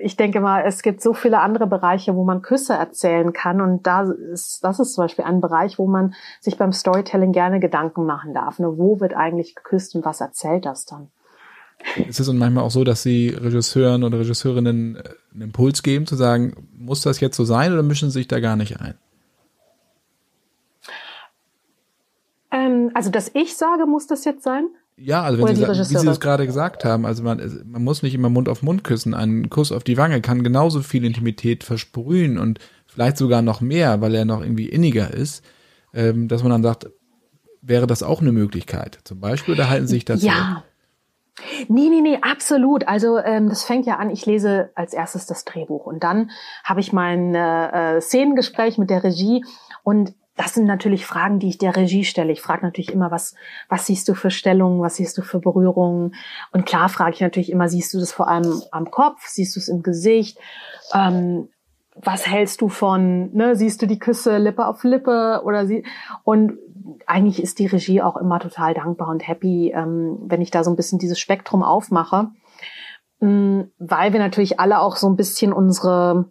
ich 0.03 0.16
denke 0.16 0.41
mal, 0.41 0.62
es 0.64 0.83
gibt 0.83 1.03
so 1.03 1.14
viele 1.14 1.41
andere 1.41 1.66
Bereiche, 1.66 2.14
wo 2.14 2.24
man 2.24 2.43
Küsse 2.43 2.74
erzählen 2.74 3.33
kann. 3.33 3.61
Und 3.61 3.87
da 3.87 4.03
ist, 4.33 4.62
das 4.62 4.78
ist 4.78 4.95
zum 4.95 5.05
Beispiel 5.05 5.24
ein 5.24 5.41
Bereich, 5.41 5.78
wo 5.78 5.89
man 5.89 6.14
sich 6.41 6.57
beim 6.57 6.72
Storytelling 6.72 7.33
gerne 7.33 7.59
Gedanken 7.59 8.07
machen 8.07 8.33
darf. 8.33 8.61
Ne? 8.61 8.78
Wo 8.78 9.01
wird 9.01 9.14
eigentlich 9.14 9.57
geküsst 9.57 9.97
und 9.97 10.05
was 10.05 10.20
erzählt 10.20 10.64
das 10.64 10.87
dann? 10.87 11.09
Ist 12.09 12.20
es 12.20 12.28
und 12.28 12.39
manchmal 12.39 12.62
auch 12.62 12.70
so, 12.70 12.85
dass 12.85 13.03
Sie 13.03 13.31
Regisseuren 13.31 14.05
oder 14.05 14.20
Regisseurinnen 14.20 14.97
äh, 14.97 15.03
einen 15.33 15.43
Impuls 15.43 15.83
geben, 15.83 16.07
zu 16.07 16.14
sagen, 16.14 16.68
muss 16.76 17.01
das 17.01 17.20
jetzt 17.20 17.37
so 17.37 17.45
sein 17.45 17.72
oder 17.72 17.83
mischen 17.83 18.11
Sie 18.11 18.20
sich 18.20 18.28
da 18.28 18.39
gar 18.39 18.55
nicht 18.55 18.81
ein? 18.81 18.95
Also, 22.95 23.11
dass 23.11 23.31
ich 23.35 23.57
sage, 23.57 23.87
muss 23.87 24.07
das 24.07 24.24
jetzt 24.24 24.43
sein? 24.43 24.68
Ja, 24.97 25.22
also 25.22 25.43
wenn 25.43 25.57
Sie, 25.57 25.66
wie 25.66 25.99
Sie 25.99 26.09
es 26.09 26.20
gerade 26.20 26.47
gesagt 26.47 26.85
haben, 26.85 27.07
also 27.07 27.22
man, 27.22 27.41
man 27.64 27.83
muss 27.83 28.03
nicht 28.03 28.14
immer 28.14 28.28
Mund 28.28 28.51
auf 28.51 28.62
Mund 28.62 28.85
küssen. 28.85 29.14
Ein 29.14 29.49
Kuss 29.49 29.72
auf 29.72 29.83
die 29.83 29.97
Wange 29.97 30.20
kann 30.20 30.45
genauso 30.45 30.83
viel 30.83 31.05
Intimität 31.07 31.64
versprühen 31.64 32.39
und 32.39 32.59
vielleicht 32.87 33.16
sogar 33.16 33.41
noch 33.41 33.62
mehr, 33.62 34.03
weil 34.03 34.14
er 34.14 34.26
noch 34.26 34.43
irgendwie 34.43 34.68
inniger 34.68 35.11
ist, 35.12 35.43
ähm, 35.95 36.28
dass 36.28 36.43
man 36.43 36.53
dann 36.53 36.62
sagt, 36.62 36.91
wäre 37.62 37.87
das 37.87 38.03
auch 38.03 38.20
eine 38.20 38.33
Möglichkeit? 38.33 38.99
Zum 39.05 39.20
Beispiel, 39.20 39.55
oder 39.55 39.70
halten 39.70 39.87
Sie 39.87 39.95
sich 39.95 40.05
dazu? 40.05 40.26
Ja. 40.26 40.64
Nee, 41.68 41.89
nee, 41.89 42.03
nee, 42.03 42.18
absolut. 42.20 42.87
Also 42.87 43.18
ähm, 43.18 43.49
das 43.49 43.64
fängt 43.64 43.87
ja 43.87 43.97
an, 43.97 44.11
ich 44.11 44.26
lese 44.26 44.70
als 44.74 44.93
erstes 44.93 45.24
das 45.24 45.47
Drehbuch 45.47 45.87
und 45.87 46.05
dann 46.05 46.31
habe 46.64 46.81
ich 46.81 46.93
mein 46.93 47.35
äh, 47.35 47.97
äh 47.97 48.01
Szenengespräch 48.03 48.76
mit 48.76 48.91
der 48.91 49.03
Regie 49.05 49.43
und 49.83 50.12
das 50.37 50.55
sind 50.55 50.64
natürlich 50.64 51.07
Fragen, 51.07 51.39
die 51.39 51.49
ich 51.49 51.59
der 51.59 51.76
Regie 51.76 52.05
stelle. 52.05 52.33
Ich 52.33 52.41
frage 52.41 52.64
natürlich 52.64 52.93
immer, 52.93 53.11
was, 53.11 53.35
was 53.68 53.87
siehst 53.87 54.09
du 54.09 54.14
für 54.14 54.31
Stellungen, 54.31 54.81
was 54.81 54.97
siehst 54.97 55.18
du 55.18 55.22
für 55.22 55.41
Berührungen? 55.41 56.14
Und 56.53 56.66
klar 56.66 56.89
frage 56.89 57.14
ich 57.14 57.20
natürlich 57.20 57.51
immer, 57.51 57.68
siehst 57.68 57.93
du 57.93 57.99
das 57.99 58.12
vor 58.12 58.28
allem 58.28 58.62
am 58.70 58.91
Kopf, 58.91 59.26
siehst 59.26 59.57
du 59.57 59.61
es 59.61 59.68
im 59.68 59.83
Gesicht? 59.83 60.39
Ähm, 60.95 61.49
was 61.95 62.26
hältst 62.26 62.61
du 62.61 62.68
von, 62.68 63.33
ne, 63.35 63.57
siehst 63.57 63.83
du 63.83 63.87
die 63.87 63.99
Küsse 63.99 64.39
Lippe 64.39 64.66
auf 64.66 64.85
Lippe 64.85 65.43
oder 65.45 65.66
sie, 65.66 65.85
und 66.24 66.59
eigentlich 67.07 67.43
ist 67.43 67.59
die 67.59 67.66
Regie 67.66 68.03
auch 68.03 68.16
immer 68.16 68.39
total 68.41 68.74
dankbar 68.74 69.09
und 69.09 69.26
happy, 69.26 69.72
ähm, 69.74 70.18
wenn 70.22 70.41
ich 70.41 70.51
da 70.51 70.64
so 70.64 70.70
ein 70.70 70.76
bisschen 70.76 70.99
dieses 70.99 71.18
Spektrum 71.18 71.62
aufmache, 71.62 72.31
ähm, 73.20 73.70
weil 73.78 74.12
wir 74.12 74.20
natürlich 74.20 74.61
alle 74.61 74.81
auch 74.81 74.97
so 74.97 75.09
ein 75.09 75.16
bisschen 75.16 75.53
unsere, 75.53 76.31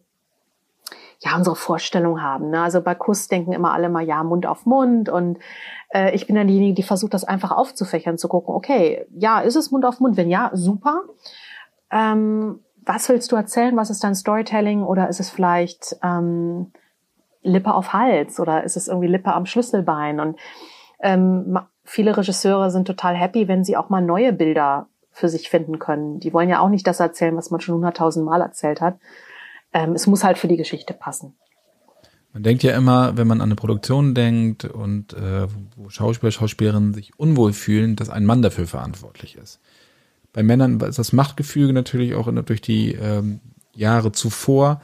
ja 1.20 1.36
unsere 1.36 1.56
Vorstellung 1.56 2.22
haben. 2.22 2.50
Ne? 2.50 2.62
Also 2.62 2.82
bei 2.82 2.96
Kuss 2.96 3.28
denken 3.28 3.52
immer 3.52 3.74
alle 3.74 3.90
mal 3.90 4.04
ja 4.04 4.24
Mund 4.24 4.46
auf 4.46 4.66
Mund 4.66 5.10
und 5.10 5.38
äh, 5.94 6.16
ich 6.16 6.28
bin 6.28 6.36
dann 6.36 6.48
diejenige, 6.48 6.76
die 6.76 6.84
versucht, 6.84 7.14
das 7.14 7.24
einfach 7.24 7.52
aufzufächern, 7.52 8.18
zu 8.18 8.28
gucken, 8.28 8.56
okay, 8.56 9.06
ja, 9.12 9.40
ist 9.40 9.56
es 9.56 9.72
Mund 9.72 9.86
auf 9.86 10.00
Mund? 10.00 10.18
Wenn 10.18 10.30
ja, 10.30 10.52
super. 10.54 11.04
Ähm, 11.92 12.60
was 12.86 13.10
willst 13.10 13.32
du 13.32 13.36
erzählen? 13.36 13.76
Was 13.76 13.90
ist 13.90 14.04
dein 14.04 14.16
Storytelling? 14.16 14.84
Oder 14.84 15.10
ist 15.10 15.20
es 15.20 15.30
vielleicht 15.30 15.98
ähm, 16.02 16.72
Lippe 17.42 17.74
auf 17.74 17.94
Hals 17.94 18.40
oder 18.40 18.64
ist 18.64 18.78
es 18.78 18.88
irgendwie 18.88 19.08
Lippe 19.08 19.34
am 19.34 19.46
Schlüsselbein? 19.46 20.20
Und 20.20 20.40
ähm, 21.02 21.60
viele 21.84 22.16
Regisseure 22.16 22.72
sind 22.72 22.86
total 22.86 23.16
happy, 23.16 23.48
wenn 23.48 23.64
sie 23.64 23.78
auch 23.78 23.90
mal 23.90 24.02
neue 24.02 24.34
Bilder 24.34 24.88
für 25.12 25.28
sich 25.28 25.50
finden 25.50 25.80
können. 25.80 26.20
Die 26.20 26.34
wollen 26.34 26.50
ja 26.50 26.60
auch 26.60 26.70
nicht 26.70 26.88
das 26.88 27.00
erzählen, 27.00 27.36
was 27.36 27.52
man 27.52 27.60
schon 27.60 27.76
hunderttausend 27.76 28.26
Mal 28.26 28.42
erzählt 28.42 28.80
hat, 28.80 28.96
ähm, 29.74 29.94
es 29.94 30.08
muss 30.08 30.24
halt 30.24 30.38
für 30.38 30.48
die 30.48 30.58
Geschichte 30.58 30.94
passen. 30.94 31.36
Man 32.34 32.44
denkt 32.44 32.62
ja 32.62 32.76
immer, 32.76 33.18
wenn 33.18 33.28
man 33.28 33.42
an 33.42 33.50
eine 33.50 33.56
Produktion 33.56 34.14
denkt 34.14 34.64
und 34.64 35.14
äh, 35.14 35.48
wo 35.76 35.90
Schauspieler, 35.90 36.32
Schauspielerinnen 36.32 36.94
sich 36.94 37.18
unwohl 37.18 37.54
fühlen, 37.54 37.96
dass 37.96 38.10
ein 38.10 38.26
Mann 38.26 38.42
dafür 38.42 38.68
verantwortlich 38.68 39.36
ist. 39.36 39.60
Bei 40.32 40.44
Männern 40.44 40.80
ist 40.82 41.00
das 41.00 41.12
Machtgefüge 41.12 41.74
natürlich 41.74 42.14
auch 42.14 42.32
durch 42.44 42.62
die 42.62 42.94
ähm, 42.94 43.40
Jahre 43.74 44.12
zuvor, 44.12 44.80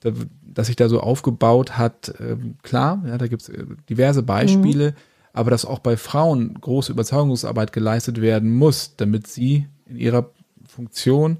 da, 0.00 0.10
dass 0.42 0.66
sich 0.66 0.76
da 0.76 0.88
so 0.88 1.00
aufgebaut 1.00 1.78
hat, 1.78 2.08
äh, 2.20 2.36
klar, 2.62 3.02
ja, 3.06 3.18
da 3.18 3.28
gibt 3.28 3.42
es 3.42 3.48
äh, 3.50 3.64
diverse 3.88 4.24
Beispiele, 4.24 4.90
mhm. 4.90 4.94
aber 5.32 5.50
dass 5.50 5.64
auch 5.64 5.78
bei 5.78 5.96
Frauen 5.96 6.54
große 6.60 6.90
Überzeugungsarbeit 6.90 7.72
geleistet 7.72 8.20
werden 8.20 8.50
muss, 8.50 8.96
damit 8.96 9.28
sie 9.28 9.68
in 9.86 9.96
ihrer 9.96 10.30
Funktion 10.66 11.38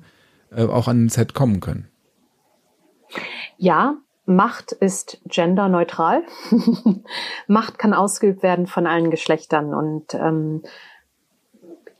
äh, 0.52 0.64
auch 0.64 0.86
an 0.86 0.98
den 0.98 1.08
Set 1.08 1.34
kommen 1.34 1.58
können. 1.58 1.89
Ja, 3.60 3.98
Macht 4.24 4.72
ist 4.72 5.20
genderneutral. 5.26 6.22
Macht 7.46 7.78
kann 7.78 7.92
ausgeübt 7.92 8.42
werden 8.42 8.66
von 8.66 8.86
allen 8.86 9.10
Geschlechtern 9.10 9.74
und 9.74 10.14
ähm, 10.14 10.62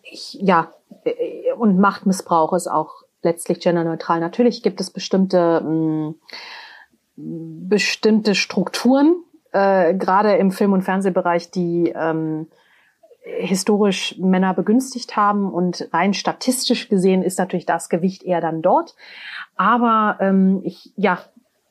ich, 0.03 0.39
ja, 0.41 0.73
und 1.59 1.79
Machtmissbrauch 1.79 2.55
ist 2.55 2.67
auch 2.67 3.03
letztlich 3.21 3.61
genderneutral. 3.61 4.21
Natürlich 4.21 4.63
gibt 4.63 4.81
es 4.81 4.91
bestimmte 4.91 5.61
mh, 5.61 6.15
mm, 7.17 7.69
bestimmte 7.69 8.35
Strukturen, 8.35 9.23
äh, 9.53 9.93
gerade 9.93 10.37
im 10.37 10.53
Film- 10.53 10.73
und 10.73 10.83
Fernsehbereich, 10.83 11.51
die 11.51 11.93
ähm, 11.95 12.47
historisch 13.23 14.17
Männer 14.19 14.55
begünstigt 14.55 15.15
haben 15.15 15.53
und 15.53 15.91
rein 15.93 16.15
statistisch 16.15 16.89
gesehen 16.89 17.23
ist 17.23 17.39
natürlich 17.39 17.67
das 17.67 17.91
Gewicht 17.91 18.23
eher 18.23 18.41
dann 18.41 18.63
dort. 18.63 18.95
Aber 19.57 20.17
ähm, 20.21 20.63
ich, 20.65 20.95
ja, 20.97 21.19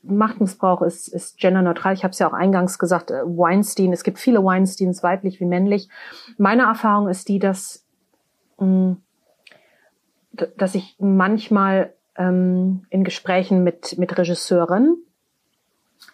Machtmissbrauch 0.03 0.81
ist, 0.81 1.07
ist 1.07 1.37
genderneutral. 1.37 1.93
Ich 1.93 2.03
habe 2.03 2.11
es 2.11 2.19
ja 2.19 2.27
auch 2.27 2.33
eingangs 2.33 2.79
gesagt, 2.79 3.11
äh, 3.11 3.21
Weinstein, 3.25 3.91
es 3.93 4.03
gibt 4.03 4.19
viele 4.19 4.43
Weinsteins, 4.43 5.03
weiblich 5.03 5.39
wie 5.39 5.45
männlich. 5.45 5.89
Meine 6.37 6.63
Erfahrung 6.63 7.09
ist 7.09 7.27
die, 7.27 7.39
dass, 7.39 7.85
mh, 8.59 8.67
mm, 8.67 8.97
dass 10.57 10.75
ich 10.75 10.95
manchmal 10.99 11.93
ähm, 12.15 12.85
in 12.89 13.03
Gesprächen 13.03 13.63
mit, 13.63 13.97
mit 13.97 14.17
Regisseuren 14.17 14.97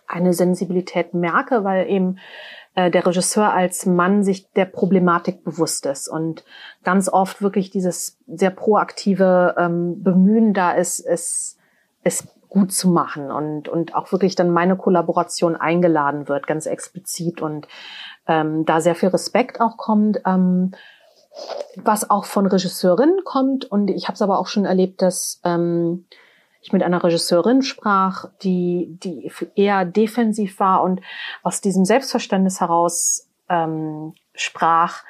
eine 0.07 0.33
Sensibilität 0.33 1.13
merke, 1.13 1.63
weil 1.63 1.89
eben 1.89 2.17
äh, 2.75 2.91
der 2.91 3.05
Regisseur 3.05 3.53
als 3.53 3.85
Mann 3.85 4.23
sich 4.23 4.51
der 4.51 4.65
Problematik 4.65 5.43
bewusst 5.43 5.85
ist 5.85 6.07
und 6.07 6.43
ganz 6.83 7.09
oft 7.09 7.41
wirklich 7.41 7.71
dieses 7.71 8.17
sehr 8.27 8.51
proaktive 8.51 9.55
ähm, 9.57 10.03
Bemühen 10.03 10.53
da 10.53 10.71
ist, 10.71 10.99
es, 10.99 11.57
es 12.03 12.27
gut 12.55 12.71
zu 12.71 12.87
machen 12.87 13.31
und, 13.31 13.67
und 13.67 13.95
auch 13.95 14.13
wirklich 14.13 14.35
dann 14.35 14.49
meine 14.49 14.77
Kollaboration 14.77 15.57
eingeladen 15.57 16.29
wird, 16.29 16.47
ganz 16.47 16.67
explizit 16.67 17.41
und 17.41 17.67
ähm, 18.27 18.63
da 18.65 18.79
sehr 18.79 18.95
viel 18.95 19.09
Respekt 19.09 19.59
auch 19.59 19.75
kommt, 19.75 20.21
ähm, 20.25 20.71
was 21.75 22.09
auch 22.09 22.23
von 22.23 22.47
Regisseurinnen 22.47 23.25
kommt 23.25 23.65
und 23.65 23.89
ich 23.89 24.05
habe 24.05 24.13
es 24.13 24.21
aber 24.21 24.39
auch 24.39 24.47
schon 24.47 24.63
erlebt, 24.63 25.01
dass 25.01 25.41
ähm, 25.43 26.05
ich 26.61 26.71
mit 26.71 26.81
einer 26.81 27.03
Regisseurin 27.03 27.61
sprach, 27.61 28.29
die, 28.41 28.97
die 29.03 29.29
eher 29.55 29.83
defensiv 29.83 30.57
war 30.61 30.81
und 30.81 31.01
aus 31.43 31.59
diesem 31.59 31.83
Selbstverständnis 31.83 32.61
heraus 32.61 33.27
ähm, 33.49 34.13
sprach, 34.33 35.03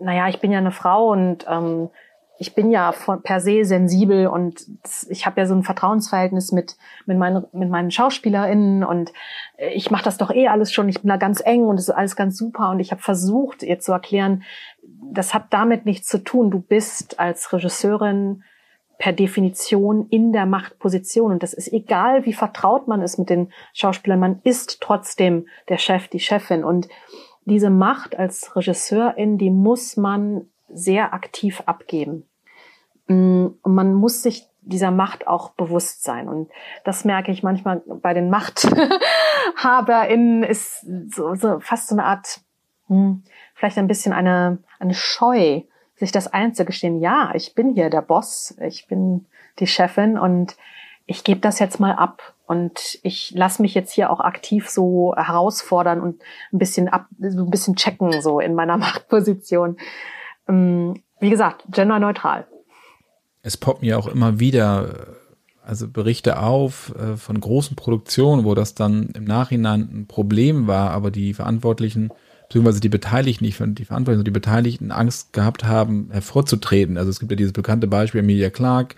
naja, 0.00 0.28
ich 0.28 0.40
bin 0.40 0.52
ja 0.52 0.58
eine 0.58 0.72
Frau 0.72 1.10
und 1.12 1.44
ähm, 1.50 1.90
ich 2.38 2.54
bin 2.54 2.70
ja 2.70 2.92
von, 2.92 3.22
per 3.22 3.40
se 3.40 3.64
sensibel 3.64 4.28
und 4.28 4.66
ich 5.08 5.26
habe 5.26 5.40
ja 5.40 5.46
so 5.46 5.54
ein 5.54 5.64
Vertrauensverhältnis 5.64 6.52
mit 6.52 6.76
mit 7.04 7.18
meinen 7.18 7.44
mit 7.52 7.68
meinen 7.68 7.90
Schauspielerinnen 7.90 8.84
und 8.84 9.12
äh, 9.56 9.70
ich 9.74 9.90
mache 9.90 10.04
das 10.04 10.18
doch 10.18 10.30
eh 10.30 10.48
alles 10.48 10.72
schon. 10.72 10.88
Ich 10.88 11.00
bin 11.00 11.08
da 11.08 11.16
ganz 11.16 11.42
eng 11.44 11.64
und 11.64 11.76
es 11.76 11.88
ist 11.88 11.94
alles 11.94 12.16
ganz 12.16 12.38
super 12.38 12.70
und 12.70 12.80
ich 12.80 12.92
habe 12.92 13.02
versucht 13.02 13.62
ihr 13.62 13.80
zu 13.80 13.92
erklären, 13.92 14.44
das 15.12 15.34
hat 15.34 15.46
damit 15.50 15.84
nichts 15.84 16.06
zu 16.06 16.18
tun. 16.18 16.50
Du 16.50 16.60
bist 16.60 17.18
als 17.18 17.52
Regisseurin 17.52 18.44
per 18.98 19.12
Definition 19.12 20.06
in 20.08 20.32
der 20.32 20.46
Machtposition 20.46 21.32
und 21.32 21.42
das 21.42 21.52
ist 21.52 21.72
egal, 21.72 22.24
wie 22.24 22.32
vertraut 22.32 22.86
man 22.88 23.02
ist 23.02 23.18
mit 23.18 23.30
den 23.30 23.52
Schauspielern. 23.72 24.20
Man 24.20 24.40
ist 24.44 24.80
trotzdem 24.80 25.46
der 25.68 25.78
Chef, 25.78 26.08
die 26.08 26.20
Chefin 26.20 26.64
und 26.64 26.88
diese 27.44 27.70
Macht 27.70 28.16
als 28.16 28.54
Regisseurin, 28.54 29.38
die 29.38 29.50
muss 29.50 29.96
man 29.96 30.48
sehr 30.68 31.14
aktiv 31.14 31.62
abgeben. 31.66 32.28
Mm, 33.06 33.46
und 33.62 33.74
man 33.74 33.94
muss 33.94 34.22
sich 34.22 34.46
dieser 34.60 34.90
Macht 34.90 35.26
auch 35.26 35.50
bewusst 35.50 36.04
sein. 36.04 36.28
Und 36.28 36.50
das 36.84 37.04
merke 37.04 37.32
ich 37.32 37.42
manchmal 37.42 37.82
bei 37.86 38.14
den 38.14 38.30
MachthaberInnen 39.54 40.42
ist 40.42 40.86
so, 41.14 41.34
so 41.34 41.60
fast 41.60 41.88
so 41.88 41.94
eine 41.94 42.04
Art, 42.04 42.40
hm, 42.86 43.24
vielleicht 43.54 43.78
ein 43.78 43.88
bisschen 43.88 44.12
eine, 44.12 44.58
eine 44.78 44.94
Scheu, 44.94 45.62
sich 45.96 46.12
das 46.12 46.28
einzugestehen. 46.28 47.00
Ja, 47.00 47.32
ich 47.34 47.54
bin 47.54 47.74
hier 47.74 47.90
der 47.90 48.02
Boss, 48.02 48.56
ich 48.60 48.86
bin 48.86 49.26
die 49.58 49.66
Chefin 49.66 50.16
und 50.18 50.56
ich 51.06 51.24
gebe 51.24 51.40
das 51.40 51.58
jetzt 51.58 51.80
mal 51.80 51.92
ab 51.92 52.34
und 52.46 52.98
ich 53.02 53.32
lasse 53.34 53.62
mich 53.62 53.74
jetzt 53.74 53.92
hier 53.92 54.10
auch 54.10 54.20
aktiv 54.20 54.68
so 54.68 55.14
herausfordern 55.16 56.00
und 56.00 56.22
ein 56.52 56.58
bisschen 56.58 56.88
ab, 56.88 57.06
so 57.18 57.44
ein 57.44 57.50
bisschen 57.50 57.76
checken 57.76 58.20
so 58.20 58.40
in 58.40 58.54
meiner 58.54 58.76
Machtposition. 58.78 59.78
Ähm, 60.48 61.02
wie 61.20 61.30
gesagt, 61.30 61.64
genderneutral. 61.70 62.46
Es 63.42 63.56
poppt 63.56 63.82
mir 63.82 63.98
auch 63.98 64.06
immer 64.06 64.40
wieder 64.40 65.16
also 65.68 65.86
Berichte 65.86 66.40
auf 66.40 66.94
äh, 66.98 67.16
von 67.16 67.38
großen 67.38 67.76
Produktionen, 67.76 68.44
wo 68.44 68.54
das 68.54 68.74
dann 68.74 69.10
im 69.14 69.24
Nachhinein 69.24 69.88
ein 69.92 70.06
Problem 70.06 70.66
war, 70.66 70.90
aber 70.92 71.10
die 71.10 71.34
Verantwortlichen 71.34 72.10
beziehungsweise 72.48 72.80
die 72.80 72.88
Beteiligten, 72.88 73.44
nicht 73.44 73.58
die 73.58 73.84
Verantwortlichen, 73.84 74.20
sondern 74.20 74.24
die 74.24 74.30
Beteiligten 74.30 74.90
Angst 74.90 75.34
gehabt 75.34 75.64
haben, 75.64 76.08
hervorzutreten. 76.10 76.96
Also 76.96 77.10
es 77.10 77.20
gibt 77.20 77.30
ja 77.30 77.36
dieses 77.36 77.52
bekannte 77.52 77.86
Beispiel 77.86 78.20
Emilia 78.20 78.48
Clark, 78.48 78.94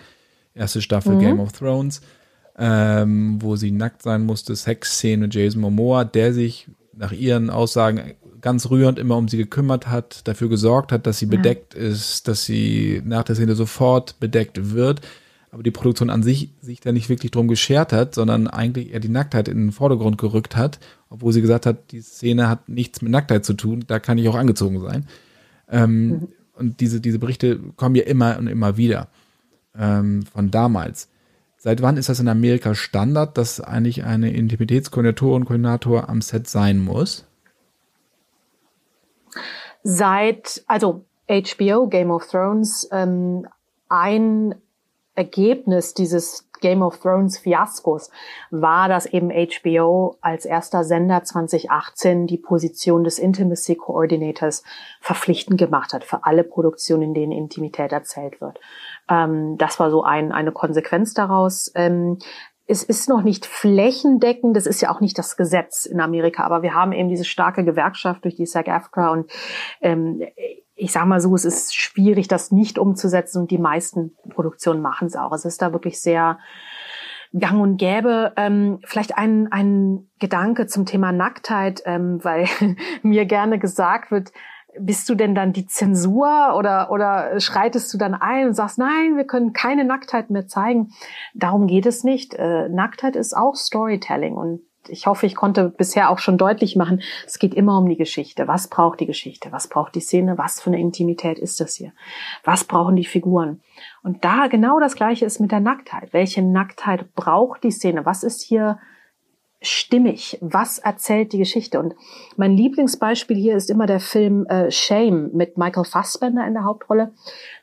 erste 0.55 0.81
Staffel 0.81 1.17
mhm. 1.17 1.21
Game 1.21 1.41
of 1.41 1.51
Thrones, 1.51 2.01
ähm, 2.57 3.43
wo 3.43 3.57
sie 3.57 3.73
nackt 3.73 4.03
sein 4.03 4.25
musste, 4.25 4.55
Sexszene 4.55 5.23
mit 5.23 5.35
Jason 5.35 5.61
Momoa, 5.61 6.05
der 6.05 6.33
sich 6.33 6.69
nach 6.95 7.11
ihren 7.11 7.51
Aussagen 7.51 8.15
ganz 8.41 8.71
rührend 8.71 8.99
immer 8.99 9.17
um 9.17 9.29
sie 9.29 9.37
gekümmert 9.37 9.89
hat, 9.89 10.27
dafür 10.27 10.49
gesorgt 10.49 10.93
hat, 10.93 11.07
dass 11.07 11.19
sie 11.19 11.27
ja. 11.27 11.31
bedeckt 11.31 11.75
ist, 11.75 12.29
dass 12.29 12.45
sie 12.45 13.03
nach 13.05 13.25
der 13.25 13.35
Szene 13.35 13.55
sofort 13.55 14.19
bedeckt 14.21 14.75
wird. 14.75 15.01
Aber 15.53 15.63
die 15.63 15.73
Produktion 15.73 16.11
an 16.11 16.23
sich 16.23 16.51
sich 16.61 16.81
da 16.81 16.93
nicht 16.93 17.09
wirklich 17.09 17.33
drum 17.33 17.49
geschert 17.49 17.93
hat, 17.93 18.15
sondern 18.15 18.47
eigentlich 18.47 18.93
eher 18.93 19.01
die 19.01 19.09
Nacktheit 19.09 19.49
in 19.49 19.59
den 19.59 19.73
Vordergrund 19.73 20.17
gerückt 20.17 20.57
hat, 20.57 20.79
obwohl 21.09 21.33
sie 21.33 21.41
gesagt 21.41 21.67
hat, 21.67 21.91
die 21.91 22.03
Szene 22.03 22.49
hat 22.49 22.69
nichts 22.69 23.03
mit 23.03 23.11
Nacktheit 23.11 23.45
zu 23.45 23.55
tun, 23.55 23.85
da 23.87 23.99
kann 23.99 24.19
ich 24.19 24.29
auch 24.29 24.37
angezogen 24.37 24.81
sein. 24.81 25.07
Ähm, 25.69 26.09
mhm. 26.09 26.29
Und 26.55 26.81
diese, 26.81 27.01
diese 27.01 27.19
Berichte 27.19 27.59
kommen 27.77 27.97
ja 27.97 28.05
immer 28.05 28.39
und 28.39 28.47
immer 28.47 28.77
wieder 28.77 29.09
ähm, 29.77 30.23
von 30.23 30.51
damals. 30.51 31.09
Seit 31.57 31.83
wann 31.83 31.97
ist 31.97 32.09
das 32.09 32.21
in 32.21 32.29
Amerika 32.29 32.75
Standard, 32.75 33.37
dass 33.37 33.61
eigentlich 33.61 34.05
eine 34.05 34.33
Intimitätskoordinatorin, 34.33 35.45
Koordinator 35.45 36.09
am 36.09 36.23
Set 36.23 36.49
sein 36.49 36.79
muss? 36.79 37.27
Seit, 39.83 40.63
also 40.67 41.05
HBO, 41.29 41.87
Game 41.87 42.11
of 42.11 42.27
Thrones, 42.27 42.89
ähm, 42.93 43.47
ein 43.89 44.55
Ergebnis 45.15 45.95
dieses 45.95 46.49
Game 46.61 46.83
of 46.83 46.99
Thrones 46.99 47.39
Fiaskos 47.39 48.11
war, 48.51 48.89
dass 48.89 49.07
eben 49.07 49.31
HBO 49.31 50.17
als 50.21 50.45
erster 50.45 50.85
Sender 50.85 51.25
2018 51.25 52.27
die 52.27 52.37
Position 52.37 53.03
des 53.03 53.19
Intimacy 53.19 53.77
Coordinators 53.77 54.63
verpflichtend 55.01 55.59
gemacht 55.59 55.93
hat 55.93 56.05
für 56.05 56.25
alle 56.25 56.45
Produktionen, 56.45 57.03
in 57.03 57.15
denen 57.15 57.33
Intimität 57.33 57.93
erzählt 57.93 58.41
wird. 58.41 58.61
Ähm, 59.09 59.57
das 59.59 59.81
war 59.81 59.91
so 59.91 60.03
ein, 60.03 60.33
eine 60.33 60.53
Konsequenz 60.53 61.15
daraus. 61.15 61.71
Ähm, 61.75 62.19
es 62.71 62.85
ist 62.85 63.09
noch 63.09 63.23
nicht 63.23 63.47
flächendeckend, 63.47 64.57
das 64.57 64.67
ist 64.67 64.81
ja 64.81 64.95
auch 64.95 65.01
nicht 65.01 65.19
das 65.19 65.37
Gesetz 65.37 65.87
in 65.87 66.01
Amerika, 66.01 66.45
aber 66.45 66.63
wir 66.63 66.73
haben 66.73 66.93
eben 66.93 67.09
diese 67.09 67.25
starke 67.25 67.65
Gewerkschaft 67.65 68.23
durch 68.23 68.37
die 68.37 68.47
SAG-AFTRA 68.47 69.11
und 69.11 69.31
ähm, 69.81 70.23
ich 70.77 70.93
sage 70.93 71.07
mal 71.07 71.21
so, 71.21 71.35
es 71.35 71.45
ist 71.45 71.75
schwierig, 71.75 72.29
das 72.29 72.53
nicht 72.53 72.79
umzusetzen 72.79 73.43
und 73.43 73.51
die 73.51 73.59
meisten 73.59 74.17
Produktionen 74.31 74.81
machen 74.81 75.09
es 75.09 75.17
auch. 75.17 75.33
Es 75.33 75.45
ist 75.45 75.61
da 75.61 75.73
wirklich 75.73 76.01
sehr 76.01 76.39
gang 77.39 77.61
und 77.61 77.77
gäbe. 77.77 78.33
Ähm, 78.37 78.79
vielleicht 78.85 79.19
ein, 79.19 79.49
ein 79.51 80.09
Gedanke 80.21 80.67
zum 80.67 80.87
Thema 80.87 81.13
Nacktheit, 81.13 81.83
ähm, 81.85 82.21
weil 82.23 82.47
mir 83.03 83.27
gerne 83.27 83.59
gesagt 83.59 84.13
wird, 84.13 84.33
bist 84.79 85.09
du 85.09 85.15
denn 85.15 85.35
dann 85.35 85.53
die 85.53 85.67
Zensur 85.67 86.55
oder, 86.57 86.91
oder 86.91 87.41
schreitest 87.41 87.93
du 87.93 87.99
dann 87.99 88.15
ein 88.15 88.49
und 88.49 88.55
sagst, 88.55 88.79
nein, 88.79 89.17
wir 89.17 89.25
können 89.25 89.53
keine 89.53 89.85
Nacktheit 89.85 90.31
mehr 90.31 90.47
zeigen? 90.47 90.93
Darum 91.35 91.67
geht 91.67 91.87
es 91.87 92.05
nicht. 92.05 92.35
Äh, 92.35 92.69
Nacktheit 92.69 93.17
ist 93.17 93.37
auch 93.37 93.57
Storytelling 93.57 94.35
und 94.35 94.61
ich 94.89 95.07
hoffe, 95.07 95.27
ich 95.27 95.37
konnte 95.37 95.69
bisher 95.69 96.11
auch 96.11 96.19
schon 96.19 96.39
deutlich 96.39 96.75
machen, 96.75 97.03
es 97.27 97.39
geht 97.39 97.55
immer 97.55 97.79
um 97.79 97.89
die 97.89 97.97
Geschichte. 97.97 98.49
Was 98.49 98.69
braucht 98.69 99.01
die 99.01 99.07
Geschichte? 99.07 99.53
Was 99.53 99.69
braucht 99.69 99.95
die 99.95 100.01
Szene? 100.01 100.39
Was 100.39 100.61
für 100.61 100.71
eine 100.71 100.81
Intimität 100.81 101.39
ist 101.39 101.61
das 101.61 101.75
hier? 101.75 101.93
Was 102.45 102.65
brauchen 102.65 102.97
die 102.97 103.05
Figuren? 103.05 103.61
Und 104.03 104.25
da 104.25 104.47
genau 104.47 104.81
das 104.81 104.95
Gleiche 104.95 105.27
ist 105.27 105.39
mit 105.39 105.53
der 105.53 105.61
Nacktheit. 105.61 106.13
Welche 106.13 106.43
Nacktheit 106.43 107.15
braucht 107.15 107.63
die 107.63 107.71
Szene? 107.71 108.07
Was 108.07 108.23
ist 108.23 108.43
hier 108.43 108.79
stimmig? 109.63 110.39
Was 110.41 110.79
erzählt 110.79 111.33
die 111.33 111.39
Geschichte? 111.39 111.79
Und 111.79 111.95
mein 112.37 112.57
Lieblingsbeispiel 112.57 113.37
hier 113.37 113.57
ist 113.57 113.71
immer 113.71 113.87
der 113.87 114.01
Film 114.01 114.47
äh, 114.47 114.71
Shame 114.71 115.31
mit 115.33 115.59
Michael 115.59 115.85
Fassbender 115.85 116.47
in 116.47 116.55
der 116.55 116.65
Hauptrolle, 116.65 117.13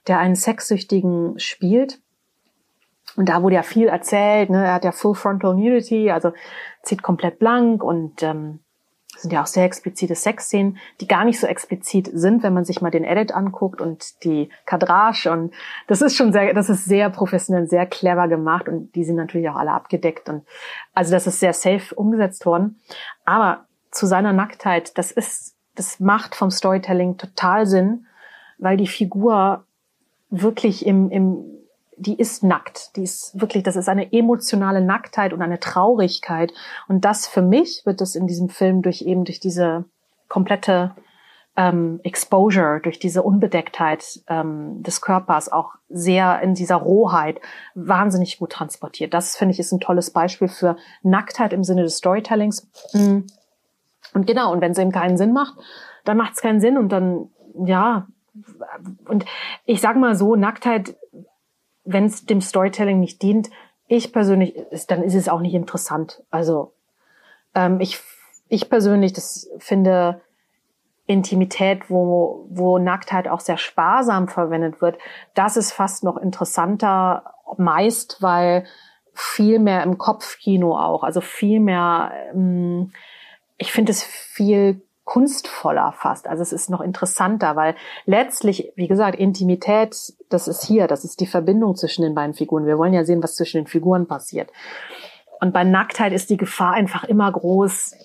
der 0.07 0.19
einen 0.19 0.35
Sexsüchtigen 0.35 1.39
spielt. 1.39 1.99
Und 3.15 3.29
da 3.29 3.41
wurde 3.41 3.55
ja 3.55 3.63
viel 3.63 3.87
erzählt, 3.87 4.49
ne? 4.49 4.65
er 4.65 4.73
hat 4.73 4.85
ja 4.85 4.91
Full 4.91 5.15
Frontal 5.15 5.55
Nudity, 5.55 6.11
also 6.11 6.33
zieht 6.83 7.01
komplett 7.01 7.39
blank 7.39 7.83
und 7.83 8.21
ähm, 8.21 8.59
sind 9.17 9.33
ja 9.33 9.41
auch 9.41 9.47
sehr 9.47 9.65
explizite 9.65 10.15
Sexszenen, 10.15 10.77
die 11.01 11.07
gar 11.07 11.25
nicht 11.25 11.39
so 11.39 11.47
explizit 11.47 12.09
sind, 12.13 12.43
wenn 12.43 12.53
man 12.53 12.65
sich 12.65 12.81
mal 12.81 12.91
den 12.91 13.03
Edit 13.03 13.33
anguckt 13.33 13.81
und 13.81 14.23
die 14.23 14.49
Kadrage 14.65 15.31
und 15.31 15.53
das 15.87 16.01
ist 16.01 16.15
schon 16.15 16.31
sehr, 16.31 16.53
das 16.53 16.69
ist 16.69 16.85
sehr 16.85 17.09
professionell, 17.09 17.67
sehr 17.67 17.85
clever 17.85 18.27
gemacht 18.27 18.67
und 18.67 18.93
die 18.95 19.03
sind 19.03 19.15
natürlich 19.15 19.49
auch 19.49 19.55
alle 19.55 19.71
abgedeckt 19.71 20.29
und 20.29 20.45
also 20.93 21.11
das 21.11 21.27
ist 21.27 21.39
sehr 21.39 21.53
safe 21.53 21.93
umgesetzt 21.95 22.45
worden. 22.45 22.79
Aber 23.25 23.65
zu 23.91 24.05
seiner 24.05 24.33
Nacktheit, 24.33 24.97
das 24.97 25.11
ist, 25.11 25.55
das 25.75 25.99
macht 25.99 26.35
vom 26.35 26.51
Storytelling 26.51 27.17
total 27.17 27.65
Sinn, 27.65 28.05
weil 28.57 28.77
die 28.77 28.87
Figur 28.87 29.65
wirklich 30.29 30.85
im, 30.85 31.09
im 31.09 31.56
die 31.97 32.17
ist 32.17 32.43
nackt. 32.43 32.95
Die 32.95 33.03
ist 33.03 33.39
wirklich, 33.39 33.63
das 33.63 33.75
ist 33.75 33.89
eine 33.89 34.13
emotionale 34.13 34.81
Nacktheit 34.81 35.33
und 35.33 35.41
eine 35.41 35.59
Traurigkeit. 35.59 36.53
Und 36.87 37.05
das 37.05 37.27
für 37.27 37.41
mich 37.41 37.81
wird 37.85 38.01
es 38.01 38.15
in 38.15 38.27
diesem 38.27 38.49
Film 38.49 38.81
durch 38.81 39.01
eben 39.01 39.25
durch 39.25 39.39
diese 39.39 39.85
komplette 40.29 40.95
ähm, 41.55 41.99
Exposure, 42.03 42.79
durch 42.81 42.99
diese 42.99 43.23
Unbedecktheit 43.23 44.21
ähm, 44.27 44.83
des 44.83 45.01
Körpers 45.01 45.51
auch 45.51 45.73
sehr 45.89 46.39
in 46.41 46.53
dieser 46.53 46.75
Rohheit 46.75 47.41
wahnsinnig 47.73 48.37
gut 48.37 48.51
transportiert. 48.51 49.13
Das 49.13 49.35
finde 49.35 49.53
ich 49.53 49.59
ist 49.59 49.71
ein 49.71 49.79
tolles 49.79 50.11
Beispiel 50.11 50.49
für 50.49 50.77
Nacktheit 51.01 51.53
im 51.53 51.63
Sinne 51.63 51.81
des 51.81 51.97
Storytellings. 51.97 52.69
Mm. 52.93 53.21
Und 54.13 54.27
genau, 54.27 54.53
und 54.53 54.61
wenn 54.61 54.71
es 54.71 54.77
eben 54.77 54.91
keinen 54.91 55.17
Sinn 55.17 55.33
macht, 55.33 55.55
dann 56.05 56.17
macht 56.17 56.33
es 56.35 56.41
keinen 56.41 56.61
Sinn 56.61 56.77
und 56.77 56.89
dann, 56.89 57.29
ja, 57.65 58.07
und 59.05 59.25
ich 59.65 59.81
sag 59.81 59.97
mal 59.97 60.15
so, 60.15 60.35
Nacktheit 60.35 60.95
wenn 61.87 62.05
es 62.05 62.25
dem 62.25 62.41
Storytelling 62.41 62.99
nicht 62.99 63.21
dient, 63.21 63.49
ich 63.87 64.11
persönlich, 64.11 64.55
ist, 64.55 64.91
dann 64.91 65.01
ist 65.01 65.15
es 65.15 65.29
auch 65.29 65.39
nicht 65.39 65.53
interessant. 65.53 66.21
Also 66.29 66.73
ähm, 67.55 67.79
ich, 67.79 67.99
ich 68.49 68.69
persönlich, 68.69 69.13
das 69.13 69.49
finde 69.57 70.21
Intimität, 71.05 71.89
wo, 71.89 72.45
wo 72.49 72.77
Nacktheit 72.77 73.29
auch 73.29 73.39
sehr 73.39 73.57
sparsam 73.57 74.27
verwendet 74.27 74.81
wird, 74.81 74.97
das 75.33 75.55
ist 75.55 75.71
fast 75.71 76.03
noch 76.03 76.17
interessanter, 76.17 77.33
meist, 77.57 78.21
weil 78.21 78.65
viel 79.13 79.59
mehr 79.59 79.83
im 79.83 79.97
Kopfkino 79.97 80.77
auch, 80.77 81.03
also 81.03 81.21
viel 81.21 81.61
mehr, 81.61 82.11
ähm, 82.33 82.91
ich 83.57 83.71
finde 83.71 83.91
es 83.93 84.03
viel 84.03 84.81
kunstvoller 85.07 85.93
fast. 85.93 86.27
Also 86.27 86.43
es 86.43 86.51
ist 86.51 86.69
noch 86.69 86.81
interessanter, 86.81 87.55
weil 87.55 87.75
letztlich, 88.05 88.73
wie 88.75 88.89
gesagt, 88.89 89.17
Intimität, 89.17 89.95
das 90.29 90.49
ist 90.49 90.65
hier, 90.65 90.87
das 90.87 91.05
ist 91.05 91.21
die 91.21 91.25
Verbindung 91.25 91.77
zwischen 91.77 92.01
den 92.01 92.13
beiden 92.13 92.35
Figuren. 92.35 92.65
Wir 92.65 92.77
wollen 92.77 92.93
ja 92.93 93.05
sehen, 93.05 93.23
was 93.23 93.35
zwischen 93.35 93.61
den 93.61 93.67
Figuren 93.67 94.05
passiert. 94.05 94.51
Und 95.39 95.53
bei 95.53 95.63
Nacktheit 95.63 96.11
ist 96.11 96.29
die 96.29 96.35
Gefahr 96.35 96.73
einfach 96.73 97.05
immer 97.05 97.31
groß, 97.31 97.95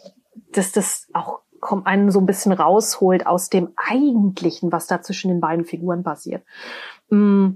dass 0.53 0.71
das 0.71 1.09
auch 1.13 1.41
einen 1.85 2.13
so 2.13 2.21
ein 2.21 2.27
bisschen 2.27 2.53
rausholt 2.53 3.27
aus 3.27 3.51
dem 3.51 3.71
Eigentlichen, 3.75 4.71
was 4.71 4.87
da 4.87 5.03
zwischen 5.03 5.29
den 5.29 5.41
beiden 5.41 5.65
Figuren 5.65 6.05
passiert. 6.05 6.45
Mm. 7.11 7.55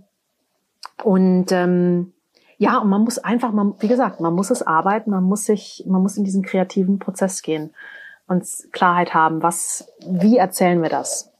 Und 1.05 1.53
ähm, 1.53 2.12
ja, 2.59 2.78
und 2.78 2.88
man 2.88 3.05
muss 3.05 3.18
einfach, 3.18 3.53
man, 3.53 3.74
wie 3.78 3.88
gesagt, 3.88 4.20
man 4.20 4.34
muss 4.34 4.51
es 4.51 4.62
arbeiten, 4.62 5.11
man 5.11 5.22
muss 5.22 5.44
sich, 5.44 5.84
man 5.86 6.03
muss 6.03 6.16
in 6.16 6.24
diesen 6.24 6.42
kreativen 6.42 6.99
Prozess 6.99 7.42
gehen 7.42 7.72
uns 8.28 8.68
Klarheit 8.72 9.14
haben, 9.14 9.42
was, 9.42 9.88
wie 10.06 10.36
erzählen 10.36 10.82
wir 10.82 10.88
das? 10.88 11.30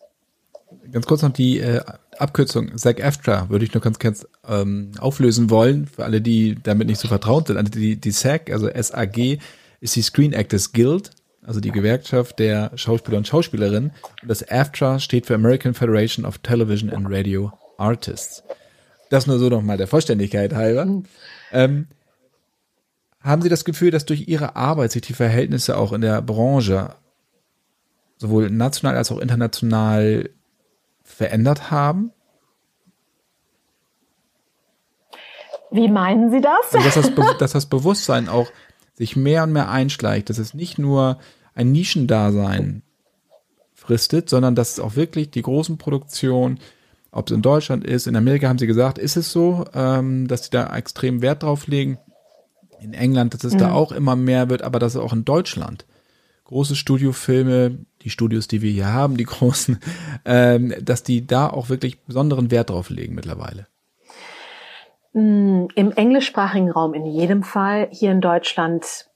Ganz 0.91 1.07
kurz 1.07 1.23
noch 1.23 1.33
die 1.33 1.59
äh, 1.59 1.81
Abkürzung 2.19 2.77
SAG-AFTRA 2.77 3.49
würde 3.51 3.65
ich 3.65 3.75
nur 3.75 3.83
ganz 3.83 3.99
kurz 3.99 4.27
ähm, 4.49 4.93
auflösen 4.99 5.51
wollen, 5.51 5.87
für 5.87 6.05
alle, 6.05 6.21
die 6.21 6.57
damit 6.63 6.89
nicht 6.89 7.01
so 7.01 7.09
vertraut 7.09 7.49
sind. 7.49 7.57
Also 7.57 7.71
die, 7.71 7.97
die 7.97 8.11
SAG, 8.11 8.51
also 8.53 8.69
SAG, 8.69 9.39
ist 9.81 9.97
die 9.97 10.03
Screen 10.03 10.33
Actors 10.33 10.73
Guild, 10.73 11.11
also 11.45 11.61
die 11.61 11.71
Gewerkschaft 11.71 12.39
der 12.39 12.73
Schauspieler 12.75 13.19
und 13.19 13.27
Schauspielerinnen. 13.27 13.93
Und 14.23 14.29
das 14.29 14.49
AFTRA 14.49 14.99
steht 14.99 15.27
für 15.27 15.35
American 15.35 15.75
Federation 15.75 16.25
of 16.25 16.39
Television 16.39 16.91
and 16.91 17.07
Radio 17.09 17.53
Artists. 17.79 18.43
Das 19.11 19.27
nur 19.27 19.39
so 19.39 19.49
nochmal 19.49 19.77
der 19.77 19.87
Vollständigkeit 19.87 20.53
halber. 20.55 20.87
Mhm. 20.87 21.05
Ähm, 21.53 21.87
haben 23.27 23.43
Sie 23.43 23.49
das 23.49 23.65
Gefühl, 23.65 23.91
dass 23.91 24.07
durch 24.07 24.29
Ihre 24.29 24.57
Arbeit 24.57 24.93
sich 24.93 25.03
die 25.03 25.13
Verhältnisse 25.13 25.77
auch 25.77 25.93
in 25.93 26.01
der 26.01 26.23
Branche 26.23 26.95
sowohl 28.19 28.51
national 28.51 28.97
als 28.97 29.13
auch 29.13 29.19
international 29.19 30.31
verändert 31.03 31.71
haben? 31.71 32.13
Wie 35.71 35.89
meinen 35.89 36.31
Sie 36.31 36.41
das? 36.41 36.73
Also, 36.73 37.01
dass, 37.01 37.15
das 37.15 37.39
dass 37.39 37.53
das 37.53 37.67
Bewusstsein 37.67 38.29
auch 38.29 38.51
sich 38.95 39.17
mehr 39.17 39.43
und 39.43 39.53
mehr 39.53 39.71
einschleicht, 39.71 40.31
dass 40.31 40.39
es 40.39 40.55
nicht 40.55 40.79
nur 40.79 41.19
ein 41.55 41.73
Nischendasein 41.73 42.83
fristet, 43.75 44.31
sondern 44.31 44.55
dass 44.55 44.73
es 44.73 44.81
auch 44.81 44.97
wirklich 44.97 45.31
die 45.31 45.43
großen 45.43 45.79
Produktionen 45.79 46.61
ob 47.17 47.31
es 47.31 47.35
in 47.35 47.41
Deutschland 47.41 47.83
ist. 47.83 48.07
In 48.07 48.15
Amerika 48.15 48.47
haben 48.47 48.59
sie 48.59 48.67
gesagt, 48.67 48.99
ist 48.99 49.17
es 49.17 49.33
so, 49.33 49.65
ähm, 49.73 50.29
dass 50.29 50.45
sie 50.45 50.51
da 50.51 50.77
extrem 50.77 51.23
Wert 51.23 51.43
drauf 51.43 51.67
legen. 51.67 51.99
In 52.81 52.95
England, 52.95 53.35
dass 53.35 53.45
es 53.45 53.55
mhm. 53.55 53.59
da 53.59 53.73
auch 53.73 53.93
immer 53.93 54.17
mehr 54.17 54.51
wird, 54.51 54.63
aber 54.63 54.79
dass 54.79 54.97
auch 54.97 55.13
in 55.13 55.25
Deutschland 55.25 55.87
große 56.47 56.77
Studiofilme, 56.77 57.79
die 58.03 58.11
Studios, 58.11 58.49
die 58.49 58.63
wir 58.63 58.71
hier 58.71 58.93
haben, 58.93 59.17
die 59.17 59.25
großen, 59.25 59.79
ähm, 60.25 60.75
dass 60.81 61.03
die 61.03 61.27
da 61.27 61.49
auch 61.49 61.69
wirklich 61.69 62.01
besonderen 62.03 62.51
Wert 62.51 62.71
drauf 62.71 62.91
legen 62.91 63.15
mittlerweile. 63.15 63.67
Mm, 65.13 65.67
Im 65.75 65.93
englischsprachigen 65.93 66.71
Raum 66.71 66.95
in 66.95 67.07
jedem 67.07 67.43
Fall. 67.43 67.89
Hier 67.91 68.13
in 68.13 68.21
Deutschland, 68.21 69.07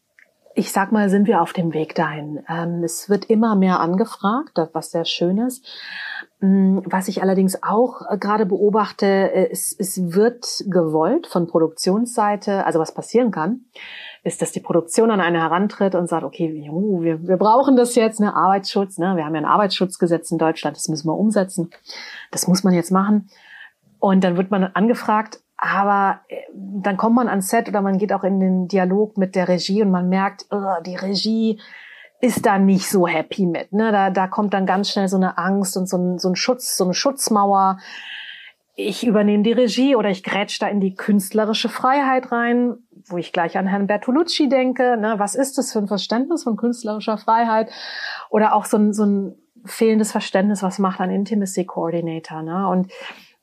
ich 0.54 0.72
sag 0.72 0.92
mal, 0.92 1.08
sind 1.08 1.26
wir 1.26 1.40
auf 1.40 1.52
dem 1.52 1.72
Weg 1.72 1.94
dahin. 1.94 2.40
Ähm, 2.48 2.82
es 2.82 3.08
wird 3.08 3.26
immer 3.26 3.54
mehr 3.54 3.80
angefragt, 3.80 4.58
was 4.72 4.90
sehr 4.90 5.04
schön 5.04 5.38
ist. 5.38 5.64
Mm, 6.41 6.78
was 6.86 7.09
ich 7.09 7.22
allerdings 7.22 7.62
auch 7.62 8.01
äh, 8.11 8.16
gerade 8.16 8.47
beobachte, 8.47 9.07
äh, 9.07 9.51
es, 9.51 9.76
es 9.78 10.14
wird 10.14 10.64
gewollt 10.66 11.26
von 11.26 11.47
Produktionsseite, 11.47 12.64
also 12.64 12.78
was 12.78 12.95
passieren 12.95 13.30
kann, 13.30 13.66
ist, 14.24 14.41
dass 14.41 14.51
die 14.51 14.61
Produktion 14.61 15.11
an 15.11 15.20
eine 15.20 15.41
herantritt 15.41 15.95
und 15.95 16.09
sagt, 16.09 16.24
okay, 16.24 16.51
wir, 16.55 17.28
wir 17.28 17.36
brauchen 17.36 17.76
das 17.76 17.95
jetzt, 17.95 18.20
ne, 18.20 18.34
Arbeitsschutz, 18.34 18.97
ne, 18.97 19.16
wir 19.16 19.26
haben 19.26 19.34
ja 19.34 19.43
ein 19.43 19.47
Arbeitsschutzgesetz 19.47 20.30
in 20.30 20.38
Deutschland, 20.38 20.78
das 20.78 20.88
müssen 20.88 21.09
wir 21.09 21.16
umsetzen, 21.16 21.70
das 22.30 22.49
muss 22.49 22.64
man 22.64 22.72
jetzt 22.72 22.91
machen. 22.91 23.28
Und 23.99 24.24
dann 24.24 24.38
wird 24.38 24.51
man 24.51 24.64
angefragt, 24.64 25.41
aber 25.59 26.20
äh, 26.28 26.36
dann 26.55 26.97
kommt 26.97 27.16
man 27.16 27.28
ans 27.28 27.49
Set 27.49 27.68
oder 27.68 27.82
man 27.82 27.99
geht 27.99 28.14
auch 28.14 28.24
in 28.24 28.41
den 28.41 28.66
Dialog 28.66 29.18
mit 29.18 29.34
der 29.34 29.47
Regie 29.47 29.82
und 29.82 29.91
man 29.91 30.09
merkt, 30.09 30.47
oh, 30.51 30.80
die 30.86 30.97
Regie 30.97 31.61
ist 32.20 32.44
da 32.44 32.58
nicht 32.58 32.88
so 32.88 33.06
happy 33.06 33.46
mit. 33.46 33.72
Ne? 33.72 33.92
Da, 33.92 34.10
da 34.10 34.26
kommt 34.26 34.52
dann 34.52 34.66
ganz 34.66 34.90
schnell 34.90 35.08
so 35.08 35.16
eine 35.16 35.38
Angst 35.38 35.76
und 35.76 35.88
so 35.88 35.96
ein, 35.96 36.18
so 36.18 36.28
ein 36.28 36.36
Schutz, 36.36 36.76
so 36.76 36.84
eine 36.84 36.94
Schutzmauer. 36.94 37.78
Ich 38.74 39.06
übernehme 39.06 39.42
die 39.42 39.52
Regie 39.52 39.96
oder 39.96 40.10
ich 40.10 40.22
grätsch 40.22 40.60
da 40.60 40.68
in 40.68 40.80
die 40.80 40.94
künstlerische 40.94 41.68
Freiheit 41.68 42.30
rein, 42.30 42.76
wo 43.06 43.16
ich 43.16 43.32
gleich 43.32 43.56
an 43.56 43.66
Herrn 43.66 43.86
Bertolucci 43.86 44.48
denke. 44.48 44.96
Ne? 44.98 45.14
Was 45.18 45.34
ist 45.34 45.56
das 45.58 45.72
für 45.72 45.78
ein 45.78 45.88
Verständnis 45.88 46.44
von 46.44 46.56
künstlerischer 46.56 47.16
Freiheit? 47.16 47.70
Oder 48.28 48.54
auch 48.54 48.66
so 48.66 48.76
ein, 48.76 48.92
so 48.92 49.04
ein 49.04 49.34
fehlendes 49.64 50.12
Verständnis, 50.12 50.62
was 50.62 50.78
macht 50.78 51.00
ein 51.00 51.10
Intimacy 51.10 51.64
Coordinator? 51.64 52.42
Ne? 52.42 52.68
Und 52.68 52.92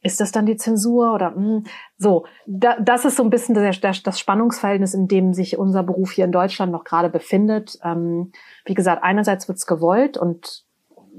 ist 0.08 0.20
das 0.20 0.32
dann 0.32 0.45
die 0.45 0.58
Zensur 0.58 1.14
oder 1.14 1.32
mh, 1.32 1.36
hm, 1.36 1.64
so? 1.97 2.26
Da, 2.47 2.78
das 2.80 3.05
ist 3.05 3.18
so 3.18 3.24
ein 3.24 3.30
bisschen 3.30 3.53
das, 3.53 4.01
das 4.01 4.20
Spannungsverhältnis, 4.20 4.93
in 4.93 5.08
dem 5.08 5.34
sich 5.34 5.58
unser 5.58 5.84
Beruf 5.84 6.12
hier 6.12 6.26
in 6.26 6.32
Deutschland 6.32 6.72
noch 6.72 6.84
gerade 6.84 7.10
befindet. 7.10 7.78
Ähm, 7.84 8.32
wie 8.66 8.74
gesagt, 8.74 9.03
einerseits 9.03 9.47
wird's 9.47 9.68
gewollt 9.68 10.18
und 10.18 10.64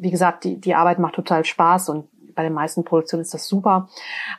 wie 0.00 0.10
gesagt, 0.10 0.44
die, 0.44 0.60
die 0.60 0.74
Arbeit 0.74 0.98
macht 0.98 1.14
total 1.14 1.44
Spaß 1.44 1.88
und 1.90 2.08
bei 2.34 2.44
den 2.44 2.52
meisten 2.52 2.84
Produktionen 2.84 3.22
ist 3.22 3.34
das 3.34 3.48
super. 3.48 3.88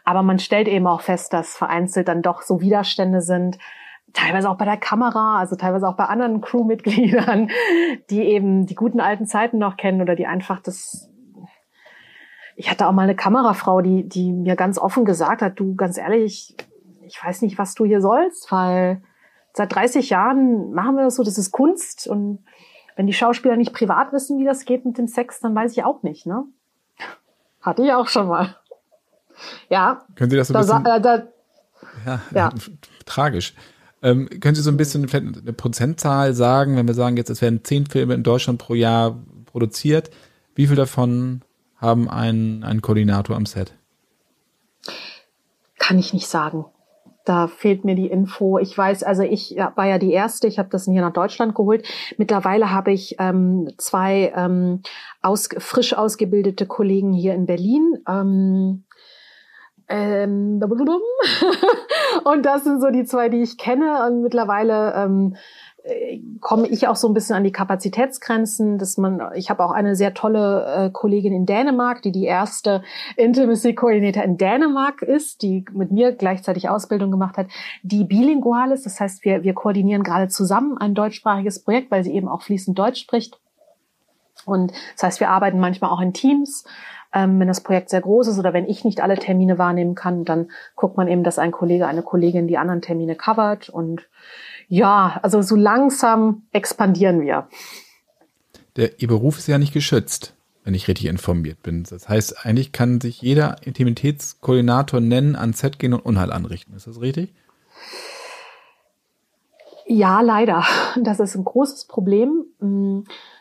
Aber 0.06 0.24
man 0.24 0.40
stellt 0.40 0.70
eben 0.70 0.88
auch 0.88 1.02
fest, 1.02 1.34
dass 1.34 1.58
vereinzelt 1.58 2.08
dann 2.08 2.22
doch 2.22 2.42
so 2.42 2.62
Widerstände 2.62 3.22
sind, 3.22 3.58
teilweise 4.14 4.50
auch 4.50 4.58
bei 4.58 4.66
der 4.66 4.78
Kamera, 4.78 5.38
also 5.38 5.56
teilweise 5.56 5.88
auch 5.88 5.96
bei 5.96 6.06
anderen 6.06 6.42
Crewmitgliedern, 6.42 7.50
die 8.10 8.22
eben 8.22 8.66
die 8.66 8.76
guten 8.76 9.00
alten 9.00 9.26
Zeiten 9.26 9.58
noch 9.58 9.78
kennen 9.78 10.02
oder 10.02 10.16
die 10.16 10.28
einfach 10.28 10.62
das 10.62 11.10
ich 12.60 12.70
hatte 12.70 12.88
auch 12.88 12.92
mal 12.92 13.04
eine 13.04 13.16
Kamerafrau, 13.16 13.80
die, 13.80 14.04
die 14.04 14.34
mir 14.34 14.58
ganz 14.58 14.78
offen 14.78 15.06
gesagt 15.06 15.42
hat, 15.42 15.58
du, 15.62 15.76
ganz 15.76 15.98
ehrlich, 15.98 16.58
ich 17.04 17.24
weiß 17.24 17.42
nicht, 17.42 17.58
was 17.58 17.74
du 17.74 17.86
hier 17.86 18.02
sollst, 18.02 18.52
weil 18.52 19.02
seit 19.54 19.74
30 19.74 20.10
Jahren 20.10 20.74
machen 20.74 20.96
wir 20.98 21.06
das 21.06 21.16
so, 21.16 21.24
das 21.24 21.38
ist 21.38 21.52
Kunst 21.52 22.06
und 22.06 22.44
wenn 22.98 23.08
die 23.08 23.14
Schauspieler 23.14 23.56
nicht 23.56 23.72
privat 23.72 24.12
wissen, 24.12 24.40
wie 24.40 24.44
das 24.44 24.66
geht 24.66 24.84
mit 24.84 24.98
dem 24.98 25.08
Sex, 25.08 25.40
dann 25.40 25.56
weiß 25.56 25.72
ich 25.72 25.86
auch 25.86 26.04
nicht, 26.04 26.26
ne? 26.26 26.44
Hatte 27.62 27.82
ich 27.82 27.94
auch 27.94 28.10
schon 28.10 28.28
mal. 28.28 28.58
Ja. 29.70 30.02
Können 30.16 30.30
Sie 30.30 30.36
das 30.36 30.50
so 30.50 30.54
ein 30.54 30.60
bisschen, 30.60 30.86
äh, 30.86 31.00
da, 31.00 31.24
ja, 32.06 32.22
ja. 32.36 32.50
tragisch. 33.06 33.56
Ähm, 34.02 34.28
können 34.42 34.56
Sie 34.56 34.62
so 34.62 34.70
ein 34.70 34.76
bisschen 34.76 35.10
eine 35.10 35.54
Prozentzahl 35.54 36.34
sagen, 36.34 36.76
wenn 36.76 36.88
wir 36.88 36.94
sagen, 36.94 37.16
jetzt 37.16 37.30
es 37.30 37.42
werden 37.42 37.64
zehn 37.64 37.86
Filme 37.86 38.16
in 38.16 38.24
Deutschland 38.24 38.60
pro 38.60 38.74
Jahr 38.74 39.18
produziert, 39.46 40.10
wie 40.56 40.68
viel 40.68 40.76
davon 40.76 41.42
haben 41.80 42.10
einen, 42.10 42.64
einen 42.64 42.82
Koordinator 42.82 43.36
am 43.36 43.46
Set? 43.46 43.74
Kann 45.78 45.98
ich 45.98 46.14
nicht 46.14 46.28
sagen. 46.28 46.66
Da 47.26 47.48
fehlt 47.48 47.86
mir 47.86 47.96
die 47.96 48.08
Info. 48.08 48.58
Ich 48.58 48.76
weiß, 48.76 49.04
also 49.04 49.24
ich 49.24 49.56
war 49.76 49.86
ja 49.86 49.98
die 50.00 50.12
erste, 50.12 50.48
ich 50.48 50.58
habe 50.58 50.70
das 50.70 50.86
hier 50.86 51.02
nach 51.02 51.14
Deutschland 51.14 51.54
geholt. 51.54 51.88
Mittlerweile 52.18 52.72
habe 52.72 52.92
ich 52.92 53.18
ähm, 53.20 53.70
zwei 53.78 54.34
ähm, 54.36 54.82
aus, 55.22 55.50
frisch 55.58 55.94
ausgebildete 55.94 56.66
Kollegen 56.66 57.14
hier 57.14 57.36
in 57.36 57.46
Berlin. 57.46 58.00
Ähm, 58.08 58.84
ähm, 59.90 60.60
und 62.24 62.46
das 62.46 62.64
sind 62.64 62.82
so 62.82 62.90
die 62.90 63.06
zwei, 63.06 63.30
die 63.30 63.42
ich 63.42 63.58
kenne. 63.58 64.06
Und 64.08 64.22
mittlerweile 64.24 64.94
ähm, 64.96 65.36
komme 66.42 66.68
ich 66.68 66.88
auch 66.88 66.96
so 66.96 67.08
ein 67.08 67.14
bisschen 67.14 67.36
an 67.36 67.44
die 67.44 67.52
Kapazitätsgrenzen, 67.52 68.78
dass 68.78 68.98
man, 68.98 69.22
ich 69.36 69.50
habe 69.50 69.64
auch 69.64 69.72
eine 69.72 69.96
sehr 69.96 70.14
tolle 70.14 70.66
äh, 70.66 70.90
Kollegin 70.90 71.34
in 71.34 71.46
Dänemark, 71.46 72.02
die 72.02 72.12
die 72.12 72.26
erste 72.26 72.84
Intimacy 73.16 73.76
Coordinator 73.76 74.24
in 74.24 74.38
Dänemark 74.38 75.02
ist, 75.02 75.42
die 75.42 75.66
mit 75.72 75.92
mir 75.92 76.12
gleichzeitig 76.14 76.70
Ausbildung 76.70 77.12
gemacht 77.12 77.38
hat, 77.38 77.48
die 77.84 78.04
bilingual 78.04 78.72
ist. 78.72 78.86
Das 78.86 79.00
heißt, 79.00 79.24
wir, 79.26 79.44
wir 79.44 79.54
koordinieren 79.54 80.04
gerade 80.04 80.28
zusammen 80.28 80.78
ein 80.78 80.96
deutschsprachiges 80.96 81.64
Projekt, 81.64 81.92
weil 81.92 82.04
sie 82.04 82.14
eben 82.14 82.28
auch 82.28 82.42
fließend 82.42 82.78
Deutsch 82.78 83.02
spricht. 83.02 83.40
Und 84.46 84.72
das 84.94 85.04
heißt, 85.04 85.20
wir 85.20 85.30
arbeiten 85.30 85.60
manchmal 85.60 85.92
auch 85.92 86.02
in 86.02 86.14
Teams. 86.14 86.66
Ähm, 87.14 87.40
wenn 87.40 87.48
das 87.48 87.62
Projekt 87.62 87.90
sehr 87.90 88.02
groß 88.02 88.28
ist 88.28 88.40
oder 88.40 88.54
wenn 88.54 88.68
ich 88.68 88.86
nicht 88.86 89.02
alle 89.02 89.18
Termine 89.18 89.58
wahrnehmen 89.58 89.96
kann, 89.96 90.26
dann 90.26 90.52
guckt 90.76 90.96
man 90.96 91.08
eben, 91.08 91.24
dass 91.24 91.40
ein 91.40 91.52
Kollege, 91.52 91.88
eine 91.88 92.04
Kollegin 92.04 92.48
die 92.48 92.58
anderen 92.58 92.82
Termine 92.82 93.16
covert 93.16 93.70
und 93.70 94.08
ja, 94.68 95.20
also 95.24 95.42
so 95.42 95.56
langsam 95.56 96.44
expandieren 96.52 97.22
wir. 97.22 97.48
Der, 98.76 99.02
Ihr 99.02 99.08
Beruf 99.08 99.40
ist 99.40 99.48
ja 99.48 99.58
nicht 99.58 99.74
geschützt, 99.74 100.36
wenn 100.64 100.76
ich 100.76 100.88
richtig 100.88 101.08
informiert 101.08 101.64
bin. 101.64 101.84
Das 101.90 102.08
heißt, 102.08 102.46
eigentlich 102.46 102.72
kann 102.72 103.02
sich 103.02 103.22
jeder 103.22 103.58
Intimitätskoordinator 103.66 105.00
nennen, 105.00 105.36
ans 105.36 105.60
Set 105.60 105.80
gehen 105.80 105.94
und 105.94 106.06
Unheil 106.06 106.32
anrichten. 106.32 106.76
Ist 106.76 106.86
das 106.86 107.02
richtig? 107.02 107.34
Ja, 109.88 110.22
leider. 110.22 110.64
Das 111.02 111.20
ist 111.20 111.36
ein 111.36 111.44
großes 111.44 111.86
Problem. 111.86 112.46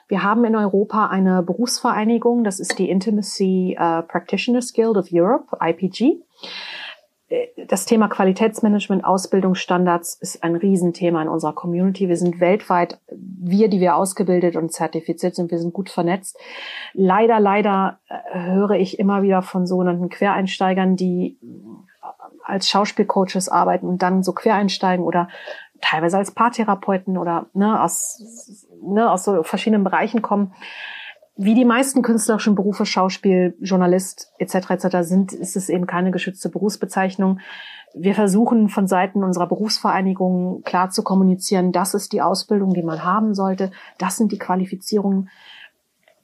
Wir 0.09 0.22
haben 0.22 0.44
in 0.44 0.56
Europa 0.56 1.06
eine 1.06 1.42
Berufsvereinigung, 1.42 2.42
das 2.42 2.61
ist 2.61 2.78
die 2.78 2.90
Intimacy 2.90 3.76
uh, 3.78 4.02
Practitioners 4.02 4.72
Guild 4.72 4.96
of 4.96 5.09
Europe, 5.12 5.56
IPG 5.61 6.22
das 7.66 7.84
Thema 7.84 8.09
Qualitätsmanagement, 8.09 9.04
Ausbildungsstandards 9.04 10.14
ist 10.20 10.42
ein 10.42 10.56
Riesenthema 10.56 11.20
in 11.20 11.28
unserer 11.28 11.52
Community. 11.52 12.09
Wir 12.09 12.16
sind 12.16 12.40
weltweit, 12.40 13.00
wir, 13.11 13.68
die 13.68 13.80
wir 13.80 13.96
ausgebildet 13.96 14.56
und 14.56 14.72
zertifiziert 14.72 15.34
sind, 15.34 15.50
wir 15.50 15.59
sind 15.59 15.74
gut 15.74 15.90
vernetzt. 15.90 16.38
Leider, 16.94 17.38
leider 17.38 17.98
äh, 18.09 18.40
höre 18.40 18.72
ich 18.72 18.98
immer 18.98 19.22
wieder 19.22 19.42
von 19.42 19.66
sogenannten 19.66 20.09
Quereinsteigern, 20.09 20.96
die 20.96 21.38
als 22.42 22.66
Schauspielcoaches 22.70 23.50
arbeiten 23.50 23.86
und 23.86 24.00
dann 24.00 24.22
so 24.22 24.32
quereinsteigen 24.32 25.04
oder 25.04 25.28
teilweise 25.80 26.18
als 26.18 26.30
Paartherapeuten 26.30 27.18
oder 27.18 27.46
ne, 27.54 27.82
aus, 27.82 28.66
ne, 28.82 29.10
aus 29.10 29.24
so 29.24 29.42
verschiedenen 29.42 29.84
Bereichen 29.84 30.22
kommen 30.22 30.52
wie 31.40 31.54
die 31.54 31.64
meisten 31.64 32.02
künstlerischen 32.02 32.56
Berufe, 32.56 32.84
Schauspiel, 32.84 33.56
Journalist 33.60 34.32
etc. 34.38 34.70
etc. 34.70 34.96
sind, 35.02 35.32
ist 35.32 35.56
es 35.56 35.68
eben 35.68 35.86
keine 35.86 36.10
geschützte 36.10 36.48
Berufsbezeichnung. 36.48 37.38
Wir 37.94 38.16
versuchen 38.16 38.68
von 38.68 38.88
Seiten 38.88 39.22
unserer 39.22 39.46
Berufsvereinigung 39.46 40.62
klar 40.64 40.90
zu 40.90 41.04
kommunizieren, 41.04 41.70
das 41.70 41.94
ist 41.94 42.12
die 42.12 42.22
Ausbildung, 42.22 42.74
die 42.74 42.82
man 42.82 43.04
haben 43.04 43.34
sollte, 43.34 43.70
das 43.98 44.16
sind 44.16 44.32
die 44.32 44.38
Qualifizierungen. 44.38 45.30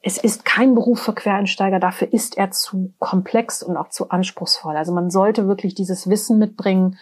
Es 0.03 0.19
ist 0.19 0.45
kein 0.45 0.75
Beruf 0.75 1.01
für 1.01 1.15
Quereinsteiger, 1.15 1.79
dafür 1.79 2.13
ist 2.13 2.37
er 2.37 2.51
zu 2.51 2.93
komplex 2.99 3.63
und 3.63 3.77
auch 3.77 3.91
zu 3.91 4.11
anspruchsvoll. 4.11 4.77
Also 4.77 4.93
man 4.93 5.11
sollte 5.11 5.47
wirklich 5.47 5.77
dieses 5.77 6.11
Wissen 6.11 6.41
mitbringen, 6.41 6.99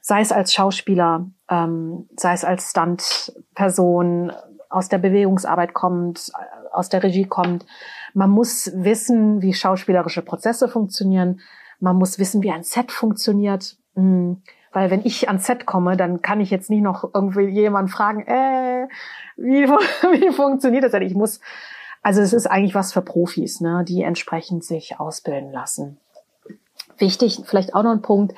sei 0.00 0.20
es 0.20 0.32
als 0.32 0.52
Schauspieler, 0.52 1.26
ähm, 1.48 2.08
sei 2.16 2.32
es 2.32 2.44
als 2.44 2.70
Stuntperson, 2.70 4.32
aus 4.68 4.88
der 4.88 4.98
Bewegungsarbeit 4.98 5.74
kommt, 5.74 6.30
aus 6.72 6.88
der 6.88 7.02
Regie 7.02 7.26
kommt. 7.26 7.66
Man 8.14 8.30
muss 8.30 8.70
wissen, 8.74 9.42
wie 9.42 9.52
schauspielerische 9.52 10.22
Prozesse 10.22 10.68
funktionieren. 10.68 11.40
Man 11.80 11.96
muss 11.96 12.18
wissen, 12.18 12.42
wie 12.42 12.52
ein 12.52 12.62
Set 12.62 12.92
funktioniert. 12.92 13.76
Hm. 13.94 14.42
Weil 14.72 14.90
wenn 14.90 15.04
ich 15.04 15.28
ans 15.28 15.46
Set 15.46 15.66
komme, 15.66 15.96
dann 15.96 16.22
kann 16.22 16.40
ich 16.40 16.50
jetzt 16.50 16.70
nicht 16.70 16.82
noch 16.82 17.10
irgendwie 17.12 17.46
jemand 17.46 17.90
fragen, 17.90 18.24
äh, 18.26 18.86
wie, 19.36 19.66
wie 19.68 20.32
funktioniert 20.32 20.84
das 20.84 20.92
denn? 20.92 21.02
Ich 21.02 21.14
muss, 21.14 21.40
also 22.02 22.20
es 22.20 22.32
ist 22.32 22.46
eigentlich 22.46 22.74
was 22.74 22.92
für 22.92 23.02
Profis, 23.02 23.60
ne, 23.60 23.84
die 23.86 24.02
entsprechend 24.02 24.64
sich 24.64 25.00
ausbilden 25.00 25.50
lassen. 25.50 25.98
Wichtig, 26.98 27.40
vielleicht 27.44 27.74
auch 27.74 27.82
noch 27.82 27.92
ein 27.92 28.02
Punkt, 28.02 28.34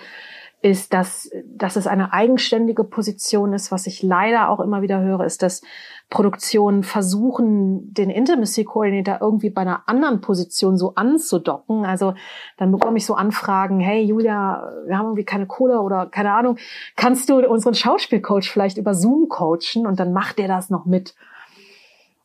ist, 0.62 0.94
dass, 0.94 1.28
dass 1.44 1.74
es 1.74 1.88
eine 1.88 2.12
eigenständige 2.12 2.84
Position 2.84 3.52
ist. 3.52 3.72
Was 3.72 3.88
ich 3.88 4.02
leider 4.02 4.48
auch 4.48 4.60
immer 4.60 4.80
wieder 4.80 5.00
höre, 5.00 5.24
ist, 5.24 5.42
dass 5.42 5.62
Produktionen 6.08 6.84
versuchen, 6.84 7.92
den 7.92 8.10
Intimacy 8.10 8.64
Coordinator 8.64 9.18
irgendwie 9.20 9.50
bei 9.50 9.62
einer 9.62 9.82
anderen 9.88 10.20
Position 10.20 10.76
so 10.76 10.94
anzudocken. 10.94 11.84
Also 11.84 12.14
dann 12.58 12.70
bekomme 12.70 12.98
ich 12.98 13.06
so 13.06 13.14
Anfragen, 13.14 13.80
hey 13.80 14.02
Julia, 14.02 14.70
wir 14.86 14.96
haben 14.96 15.06
irgendwie 15.06 15.24
keine 15.24 15.46
Kohle 15.46 15.80
oder 15.80 16.06
keine 16.06 16.32
Ahnung, 16.32 16.58
kannst 16.94 17.28
du 17.28 17.38
unseren 17.48 17.74
Schauspielcoach 17.74 18.48
vielleicht 18.48 18.78
über 18.78 18.94
Zoom 18.94 19.28
coachen 19.28 19.86
und 19.86 19.98
dann 19.98 20.12
macht 20.12 20.38
der 20.38 20.46
das 20.46 20.70
noch 20.70 20.86
mit. 20.86 21.16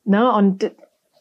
Ne? 0.03 0.31
Und 0.31 0.71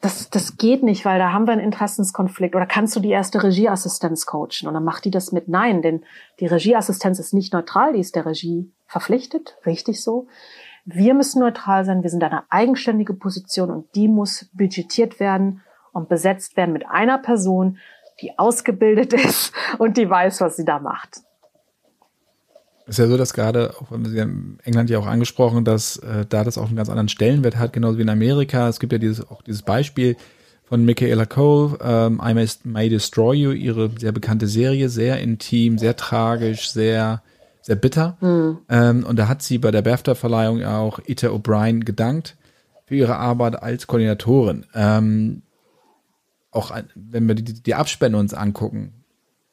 das, 0.07 0.30
das 0.30 0.57
geht 0.57 0.84
nicht, 0.84 1.04
weil 1.04 1.18
da 1.18 1.32
haben 1.32 1.46
wir 1.46 1.52
einen 1.52 1.61
Interessenskonflikt. 1.61 2.54
Oder 2.54 2.66
kannst 2.66 2.94
du 2.94 3.00
die 3.00 3.11
erste 3.11 3.42
Regieassistenz 3.42 4.24
coachen? 4.24 4.68
Und 4.68 4.74
dann 4.74 4.84
macht 4.84 5.04
die 5.04 5.11
das 5.11 5.32
mit 5.32 5.48
Nein, 5.48 5.82
denn 5.82 6.04
die 6.38 6.46
Regieassistenz 6.46 7.18
ist 7.18 7.34
nicht 7.34 7.52
neutral, 7.52 7.92
die 7.92 7.98
ist 7.98 8.14
der 8.14 8.24
Regie 8.24 8.70
verpflichtet, 8.86 9.59
richtig 9.66 10.00
so. 10.00 10.28
Wir 10.84 11.12
müssen 11.14 11.40
neutral 11.40 11.84
sein, 11.84 12.04
wir 12.04 12.11
sind 12.11 12.22
eine 12.22 12.44
eigenständige 12.50 13.14
Position 13.14 13.72
und 13.72 13.96
die 13.96 14.07
muss 14.07 14.48
budgetiert 14.52 15.18
werden 15.18 15.62
und 15.92 16.09
besetzt 16.09 16.57
werden 16.57 16.72
mit 16.72 16.86
einer 16.88 17.18
Person, 17.18 17.78
die 18.22 18.38
ausgebildet 18.38 19.12
ist 19.12 19.52
und 19.78 19.96
die 19.96 20.09
weiß, 20.09 20.40
was 20.40 20.54
sie 20.54 20.64
da 20.64 20.78
macht. 20.78 21.26
Ist 22.87 23.01
ja 23.01 23.09
so, 23.09 23.16
dass 23.16 23.34
gerade, 23.34 23.74
auch 23.80 23.89
Sie 24.05 24.20
haben 24.20 24.59
England 24.62 24.91
ja 24.91 24.99
auch 24.99 25.07
angesprochen, 25.07 25.64
dass 25.64 25.97
äh, 25.97 26.24
da 26.28 26.45
das 26.45 26.57
auch 26.57 26.68
einen 26.68 26.76
ganz 26.76 26.89
anderen 26.89 27.09
Stellenwert 27.09 27.57
hat, 27.57 27.72
genauso 27.72 27.99
wie 27.99 28.03
in 28.03 28.09
Amerika. 28.09 28.68
Es 28.68 28.78
gibt 28.78 28.93
ja 28.93 28.99
dieses, 28.99 29.28
auch 29.28 29.43
dieses 29.43 29.62
Beispiel 29.62 30.16
von 30.62 30.84
Michaela 30.84 31.26
Cole, 31.26 31.78
ähm, 31.82 32.20
I 32.24 32.34
May, 32.34 32.49
May 32.64 32.89
Destroy 32.89 33.37
You, 33.37 33.51
ihre 33.53 33.91
sehr 33.99 34.12
bekannte 34.12 34.47
Serie, 34.47 34.89
sehr 34.89 35.20
intim, 35.20 35.78
sehr 35.78 35.97
tragisch, 35.97 36.70
sehr, 36.70 37.22
sehr 37.61 37.76
bitter. 37.76 38.16
Mhm. 38.20 38.59
Ähm, 38.68 39.05
und 39.05 39.16
da 39.16 39.26
hat 39.26 39.43
sie 39.43 39.59
bei 39.59 39.72
der 39.72 39.82
BAFTA-Verleihung 39.82 40.64
auch 40.64 41.01
Ita 41.07 41.28
O'Brien 41.28 41.84
gedankt 41.84 42.37
für 42.84 42.95
ihre 42.95 43.16
Arbeit 43.16 43.62
als 43.62 43.89
Koordinatorin. 43.89 44.64
Ähm, 44.74 45.43
auch 46.53 46.72
wenn 46.95 47.26
wir 47.26 47.34
die, 47.34 47.62
die 47.62 47.74
Abspende 47.74 48.18
uns 48.18 48.32
angucken, 48.32 48.95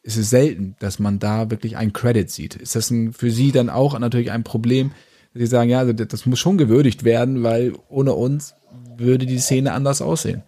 ist 0.04 0.18
es 0.18 0.30
selten, 0.30 0.76
dass 0.80 1.00
man 1.00 1.20
da 1.20 1.50
wirklich 1.50 1.78
einen 1.78 1.94
Credit 1.94 2.30
sieht. 2.30 2.56
Ist 2.56 2.76
das 2.76 2.92
ein, 2.92 3.14
für 3.14 3.32
Sie 3.32 3.52
dann 3.52 3.70
auch 3.70 3.98
natürlich 3.98 4.32
ein 4.32 4.44
Problem, 4.44 4.92
dass 5.34 5.42
Sie 5.42 5.48
sagen, 5.48 5.70
ja, 5.70 5.80
also 5.80 5.94
das 5.94 6.26
muss 6.26 6.40
schon 6.40 6.58
gewürdigt 6.58 7.04
werden, 7.04 7.42
weil 7.42 7.74
ohne 7.90 8.14
uns 8.14 8.54
würde 8.98 9.26
die 9.26 9.40
Szene 9.40 9.72
anders 9.72 10.02
aussehen? 10.02 10.44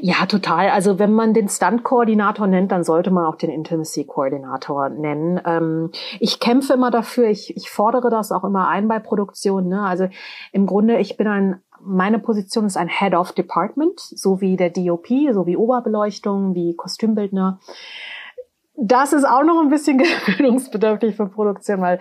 Ja, 0.00 0.26
total. 0.26 0.70
Also 0.70 0.98
wenn 0.98 1.12
man 1.12 1.34
den 1.34 1.48
Stunt-Koordinator 1.48 2.46
nennt, 2.46 2.70
dann 2.70 2.84
sollte 2.84 3.10
man 3.10 3.26
auch 3.26 3.36
den 3.36 3.50
Intimacy-Koordinator 3.50 4.88
nennen. 4.88 5.40
Ähm, 5.44 5.90
ich 6.20 6.38
kämpfe 6.38 6.74
immer 6.74 6.90
dafür, 6.90 7.28
ich, 7.28 7.56
ich 7.56 7.68
fordere 7.70 8.08
das 8.10 8.30
auch 8.30 8.44
immer 8.44 8.68
ein 8.68 8.86
bei 8.86 9.00
Produktionen. 9.00 9.68
Ne? 9.68 9.82
Also 9.82 10.08
im 10.52 10.66
Grunde, 10.66 10.98
ich 10.98 11.16
bin 11.16 11.26
ein 11.26 11.60
meine 11.88 12.18
Position 12.18 12.66
ist 12.66 12.76
ein 12.76 12.88
Head 12.88 13.14
of 13.14 13.32
Department, 13.32 14.00
so 14.00 14.40
wie 14.40 14.56
der 14.56 14.70
DOP, 14.70 15.08
so 15.32 15.46
wie 15.46 15.56
Oberbeleuchtung, 15.56 16.54
wie 16.54 16.74
Kostümbildner. 16.74 17.60
Das 18.76 19.12
ist 19.12 19.24
auch 19.24 19.42
noch 19.42 19.60
ein 19.60 19.70
bisschen 19.70 19.98
gewöhnungsbedürftig 20.26 21.16
für 21.16 21.26
Produktion, 21.26 21.80
weil 21.80 21.98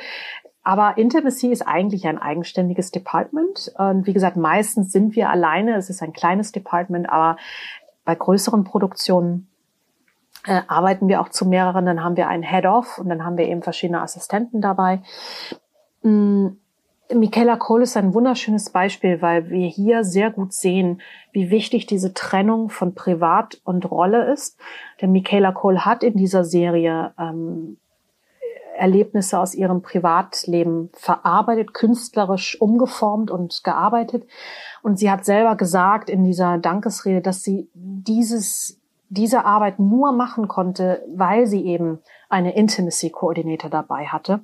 aber 0.67 0.97
Intimacy 0.97 1.47
ist 1.47 1.61
eigentlich 1.61 2.07
ein 2.07 2.17
eigenständiges 2.17 2.91
Department. 2.91 3.71
Und 3.77 4.05
wie 4.05 4.11
gesagt, 4.11 4.35
meistens 4.35 4.91
sind 4.91 5.15
wir 5.15 5.29
alleine. 5.29 5.77
Es 5.77 5.89
ist 5.89 6.03
ein 6.03 6.11
kleines 6.11 6.51
Department, 6.51 7.09
aber 7.09 7.37
bei 8.03 8.15
größeren 8.15 8.65
Produktionen 8.65 9.47
äh, 10.45 10.61
arbeiten 10.67 11.07
wir 11.07 11.21
auch 11.21 11.29
zu 11.29 11.45
mehreren. 11.45 11.85
Dann 11.85 12.03
haben 12.03 12.17
wir 12.17 12.27
einen 12.27 12.43
Head-Off 12.43 12.97
und 12.97 13.07
dann 13.07 13.23
haben 13.23 13.37
wir 13.37 13.47
eben 13.47 13.63
verschiedene 13.63 14.01
Assistenten 14.01 14.59
dabei. 14.59 15.01
Mm, 16.03 16.47
Michaela 17.13 17.55
Cole 17.55 17.83
ist 17.83 17.95
ein 17.95 18.13
wunderschönes 18.13 18.69
Beispiel, 18.69 19.21
weil 19.21 19.49
wir 19.49 19.67
hier 19.67 20.03
sehr 20.03 20.29
gut 20.29 20.53
sehen, 20.53 21.01
wie 21.31 21.49
wichtig 21.49 21.85
diese 21.85 22.13
Trennung 22.13 22.69
von 22.69 22.95
Privat 22.95 23.61
und 23.63 23.89
Rolle 23.89 24.31
ist. 24.31 24.59
Denn 25.01 25.11
Michaela 25.11 25.53
Cole 25.53 25.85
hat 25.85 26.03
in 26.03 26.17
dieser 26.17 26.43
Serie 26.43 27.13
ähm, 27.17 27.77
Erlebnisse 28.75 29.39
aus 29.39 29.55
ihrem 29.55 29.81
Privatleben 29.81 30.89
verarbeitet, 30.93 31.73
künstlerisch 31.73 32.59
umgeformt 32.59 33.31
und 33.31 33.63
gearbeitet. 33.63 34.25
Und 34.83 34.99
sie 34.99 35.09
hat 35.09 35.23
selber 35.23 35.55
gesagt 35.55 36.09
in 36.09 36.25
dieser 36.25 36.57
Dankesrede, 36.57 37.21
dass 37.21 37.41
sie 37.41 37.69
dieses, 37.73 38.81
diese 39.09 39.45
Arbeit 39.45 39.79
nur 39.79 40.11
machen 40.11 40.47
konnte, 40.47 41.03
weil 41.15 41.47
sie 41.47 41.65
eben 41.65 41.99
eine 42.27 42.55
Intimacy 42.55 43.09
Coordinator 43.09 43.69
dabei 43.69 44.07
hatte 44.07 44.41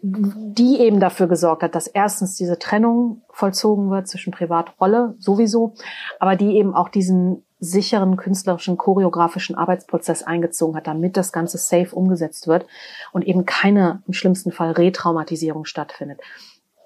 die 0.00 0.78
eben 0.78 1.00
dafür 1.00 1.26
gesorgt 1.26 1.62
hat, 1.62 1.74
dass 1.74 1.88
erstens 1.88 2.36
diese 2.36 2.58
Trennung 2.58 3.22
vollzogen 3.30 3.90
wird 3.90 4.06
zwischen 4.06 4.32
Privatrolle 4.32 5.14
sowieso, 5.18 5.74
aber 6.20 6.36
die 6.36 6.56
eben 6.56 6.74
auch 6.74 6.88
diesen 6.88 7.44
sicheren 7.60 8.16
künstlerischen, 8.16 8.76
choreografischen 8.76 9.56
Arbeitsprozess 9.56 10.22
eingezogen 10.22 10.76
hat, 10.76 10.86
damit 10.86 11.16
das 11.16 11.32
Ganze 11.32 11.58
safe 11.58 11.94
umgesetzt 11.94 12.46
wird 12.46 12.66
und 13.12 13.26
eben 13.26 13.44
keine, 13.44 14.02
im 14.06 14.12
schlimmsten 14.12 14.52
Fall, 14.52 14.70
Retraumatisierung 14.72 15.64
stattfindet. 15.64 16.20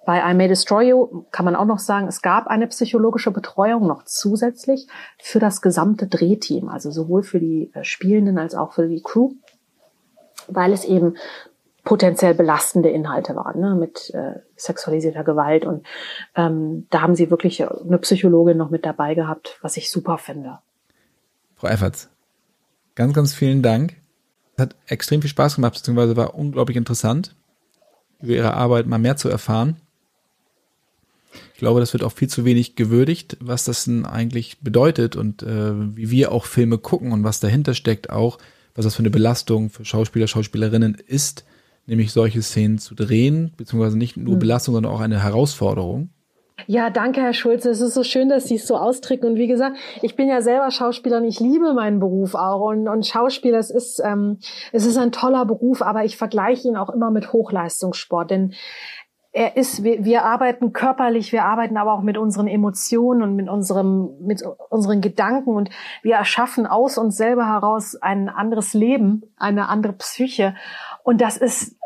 Bei 0.05 0.19
I 0.29 0.35
May 0.35 0.49
Destroy 0.49 0.89
You 0.89 1.25
kann 1.31 1.45
man 1.45 1.55
auch 1.55 1.67
noch 1.67 1.79
sagen, 1.79 2.09
es 2.09 2.23
gab 2.23 2.49
eine 2.49 2.67
psychologische 2.67 3.31
Betreuung 3.31 3.87
noch 3.87 4.05
zusätzlich 4.05 4.89
für 5.19 5.39
das 5.39 5.61
gesamte 5.63 6.09
Drehteam, 6.09 6.69
also 6.69 6.91
sowohl 6.91 7.23
für 7.23 7.39
die 7.39 7.71
äh, 7.75 7.85
Spielenden 7.85 8.39
als 8.39 8.55
auch 8.55 8.73
für 8.73 8.89
die 8.89 9.03
Crew, 9.03 9.33
weil 10.49 10.73
es 10.73 10.85
eben 10.85 11.15
potenziell 11.85 12.35
belastende 12.35 12.91
Inhalte 12.91 13.35
waren, 13.35 13.61
ne, 13.61 13.75
mit 13.75 14.11
äh, 14.15 14.41
sexualisierter 14.57 15.25
Gewalt. 15.25 15.65
Und 15.65 15.85
ähm, 16.37 16.87
da 16.91 17.03
haben 17.03 17.15
sie 17.15 17.31
wirklich 17.31 17.63
eine 17.65 17.99
Psychologin 17.99 18.57
noch 18.57 18.71
mit 18.71 18.87
dabei 18.87 19.15
gehabt, 19.15 19.59
was 19.63 19.77
ich 19.77 19.91
super 19.91 20.19
finde. 20.19 20.59
Frau 21.57 21.69
Efferts, 21.69 22.09
ganz, 22.95 23.15
ganz 23.15 23.35
vielen 23.35 23.63
Dank. 23.63 23.97
Es 24.57 24.63
hat 24.63 24.77
extrem 24.87 25.23
viel 25.23 25.31
Spaß 25.31 25.57
gemacht, 25.57 25.75
beziehungsweise 25.75 26.17
war 26.17 26.35
unglaublich 26.35 26.77
interessant, 26.77 27.35
über 28.21 28.33
Ihre 28.33 28.55
Arbeit 28.55 28.87
mal 28.87 28.99
mehr 28.99 29.17
zu 29.17 29.29
erfahren. 29.29 29.77
Ich 31.55 31.59
glaube, 31.59 31.81
das 31.81 31.93
wird 31.93 32.05
auch 32.05 32.13
viel 32.13 32.29
zu 32.29 32.45
wenig 32.45 32.77
gewürdigt, 32.77 33.39
was 33.41 33.65
das 33.65 33.85
denn 33.85 34.05
eigentlich 34.05 34.61
bedeutet 34.61 35.17
und 35.17 35.43
äh, 35.43 35.97
wie 35.97 36.11
wir 36.11 36.31
auch 36.31 36.45
Filme 36.45 36.79
gucken 36.79 37.13
und 37.13 37.25
was 37.25 37.41
dahinter 37.41 37.75
steckt 37.75 38.11
auch, 38.11 38.39
was 38.75 38.85
das 38.85 38.95
für 38.95 39.01
eine 39.01 39.11
Belastung 39.11 39.71
für 39.71 39.85
Schauspieler, 39.85 40.27
Schauspielerinnen 40.27 40.95
ist 40.95 41.45
nämlich 41.87 42.13
solche 42.13 42.43
Szenen 42.43 42.79
zu 42.79 42.95
drehen, 42.95 43.53
beziehungsweise 43.57 43.99
nicht 43.99 44.17
nur 44.17 44.35
hm. 44.35 44.39
Belastung, 44.41 44.75
sondern 44.75 44.93
auch 44.93 45.01
eine 45.01 45.23
Herausforderung. 45.23 46.11
Ja, 46.67 46.91
danke, 46.91 47.21
Herr 47.21 47.33
Schulze. 47.33 47.71
Es 47.71 47.81
ist 47.81 47.95
so 47.95 48.05
schön, 48.05 48.29
dass 48.29 48.45
Sie 48.45 48.57
es 48.57 48.67
so 48.67 48.77
ausdrücken. 48.77 49.27
Und 49.27 49.37
wie 49.37 49.49
gesagt, 49.49 49.77
ich 50.01 50.17
bin 50.17 50.29
ja 50.29 50.43
selber 50.43 50.71
Schauspieler 50.71 51.19
und 51.19 51.25
ich 51.25 51.41
liebe 51.41 51.75
meinen 51.75 51.99
Beruf 51.99 52.35
auch. 52.35 52.71
Und, 52.71 52.89
und 52.89 53.07
Schauspieler, 53.07 53.59
es 53.59 53.71
ist, 53.71 54.01
ähm, 54.05 54.39
es 54.71 54.87
ist 54.87 54.97
ein 54.97 55.13
toller 55.13 55.45
Beruf, 55.45 55.83
aber 55.83 56.05
ich 56.05 56.17
vergleiche 56.17 56.69
ihn 56.69 56.77
auch 56.77 56.91
immer 56.91 57.11
mit 57.11 57.33
Hochleistungssport. 57.33 58.31
Denn 58.31 58.55
er 59.33 59.57
ist, 59.57 59.83
wir, 59.83 60.05
wir 60.05 60.25
arbeiten 60.25 60.75
körperlich, 60.75 61.33
wir 61.33 61.45
arbeiten 61.45 61.79
aber 61.79 61.95
auch 61.95 62.03
mit 62.03 62.19
unseren 62.19 62.47
Emotionen 62.47 63.23
und 63.23 63.35
mit 63.35 63.49
unserem, 63.49 64.11
mit 64.21 64.43
unseren 64.69 65.01
Gedanken 65.01 65.57
und 65.57 65.71
wir 66.03 66.17
erschaffen 66.17 66.67
aus 66.67 66.99
uns 66.99 67.17
selber 67.17 67.47
heraus 67.47 67.97
ein 67.97 68.29
anderes 68.29 68.75
Leben, 68.75 69.23
eine 69.39 69.69
andere 69.69 69.95
Psyche. 69.95 70.55
Und 71.05 71.21
das 71.21 71.37
ist 71.37 71.77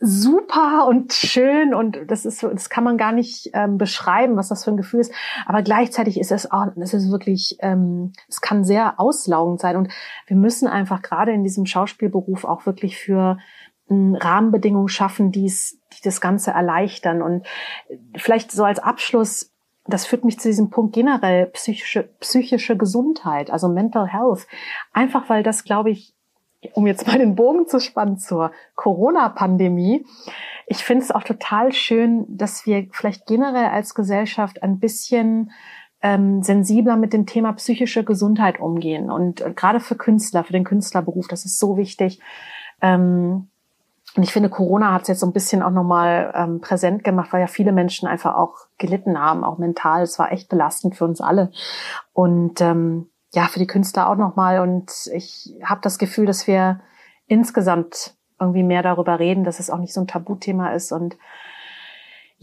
super 0.00 0.86
und 0.86 1.12
schön 1.12 1.74
und 1.74 1.98
das 2.08 2.26
ist 2.26 2.42
das 2.42 2.68
kann 2.68 2.84
man 2.84 2.98
gar 2.98 3.12
nicht 3.12 3.50
ähm, 3.54 3.78
beschreiben, 3.78 4.36
was 4.36 4.48
das 4.48 4.64
für 4.64 4.70
ein 4.70 4.76
Gefühl 4.76 5.00
ist. 5.00 5.12
Aber 5.46 5.62
gleichzeitig 5.62 6.20
ist 6.20 6.32
es 6.32 6.50
auch, 6.50 6.66
es 6.76 6.94
ist 6.94 7.10
wirklich, 7.10 7.56
ähm, 7.60 8.12
es 8.28 8.40
kann 8.40 8.64
sehr 8.64 9.00
auslaugend 9.00 9.60
sein 9.60 9.76
und 9.76 9.88
wir 10.26 10.36
müssen 10.36 10.68
einfach 10.68 11.02
gerade 11.02 11.32
in 11.32 11.42
diesem 11.42 11.66
Schauspielberuf 11.66 12.44
auch 12.44 12.66
wirklich 12.66 12.98
für 12.98 13.38
ähm, 13.90 14.14
Rahmenbedingungen 14.14 14.88
schaffen, 14.88 15.32
die 15.32 15.46
es, 15.46 15.78
die 15.94 16.02
das 16.02 16.20
Ganze 16.20 16.50
erleichtern 16.50 17.22
und 17.22 17.46
vielleicht 18.16 18.52
so 18.52 18.64
als 18.64 18.78
Abschluss 18.78 19.50
das 19.86 20.06
führt 20.06 20.24
mich 20.24 20.40
zu 20.40 20.48
diesem 20.48 20.70
Punkt 20.70 20.94
generell 20.94 21.46
psychische, 21.48 22.04
psychische 22.20 22.74
Gesundheit, 22.74 23.50
also 23.50 23.68
Mental 23.68 24.06
Health. 24.06 24.46
Einfach 24.94 25.28
weil 25.28 25.42
das, 25.42 25.64
glaube 25.64 25.90
ich, 25.90 26.13
um 26.72 26.86
jetzt 26.86 27.06
mal 27.06 27.18
den 27.18 27.34
Bogen 27.34 27.66
zu 27.66 27.80
spannen 27.80 28.18
zur 28.18 28.52
Corona-Pandemie, 28.74 30.06
ich 30.66 30.78
finde 30.78 31.04
es 31.04 31.10
auch 31.10 31.22
total 31.22 31.72
schön, 31.72 32.24
dass 32.28 32.66
wir 32.66 32.88
vielleicht 32.92 33.26
generell 33.26 33.66
als 33.66 33.94
Gesellschaft 33.94 34.62
ein 34.62 34.78
bisschen 34.78 35.50
ähm, 36.00 36.42
sensibler 36.42 36.96
mit 36.96 37.12
dem 37.12 37.26
Thema 37.26 37.52
psychische 37.54 38.04
Gesundheit 38.04 38.60
umgehen. 38.60 39.10
Und 39.10 39.40
äh, 39.40 39.52
gerade 39.54 39.80
für 39.80 39.94
Künstler, 39.94 40.44
für 40.44 40.52
den 40.52 40.64
Künstlerberuf, 40.64 41.28
das 41.28 41.44
ist 41.44 41.58
so 41.58 41.76
wichtig. 41.76 42.20
Ähm, 42.80 43.48
und 44.16 44.22
ich 44.22 44.32
finde, 44.32 44.48
Corona 44.48 44.92
hat 44.92 45.02
es 45.02 45.08
jetzt 45.08 45.20
so 45.20 45.26
ein 45.26 45.32
bisschen 45.32 45.62
auch 45.62 45.70
nochmal 45.70 46.32
ähm, 46.36 46.60
präsent 46.60 47.02
gemacht, 47.02 47.32
weil 47.32 47.40
ja 47.40 47.46
viele 47.46 47.72
Menschen 47.72 48.06
einfach 48.06 48.36
auch 48.36 48.66
gelitten 48.78 49.18
haben, 49.18 49.42
auch 49.44 49.58
mental. 49.58 50.02
Es 50.02 50.18
war 50.18 50.30
echt 50.30 50.48
belastend 50.48 50.94
für 50.94 51.04
uns 51.04 51.20
alle. 51.20 51.50
Und 52.12 52.60
ähm, 52.60 53.08
ja, 53.34 53.48
für 53.48 53.58
die 53.58 53.66
Künstler 53.66 54.08
auch 54.08 54.16
nochmal. 54.16 54.60
Und 54.60 54.90
ich 55.12 55.54
habe 55.62 55.80
das 55.82 55.98
Gefühl, 55.98 56.26
dass 56.26 56.46
wir 56.46 56.80
insgesamt 57.26 58.14
irgendwie 58.40 58.62
mehr 58.62 58.82
darüber 58.82 59.18
reden, 59.18 59.44
dass 59.44 59.60
es 59.60 59.70
auch 59.70 59.78
nicht 59.78 59.92
so 59.92 60.00
ein 60.00 60.06
Tabuthema 60.06 60.72
ist 60.72 60.92
und 60.92 61.16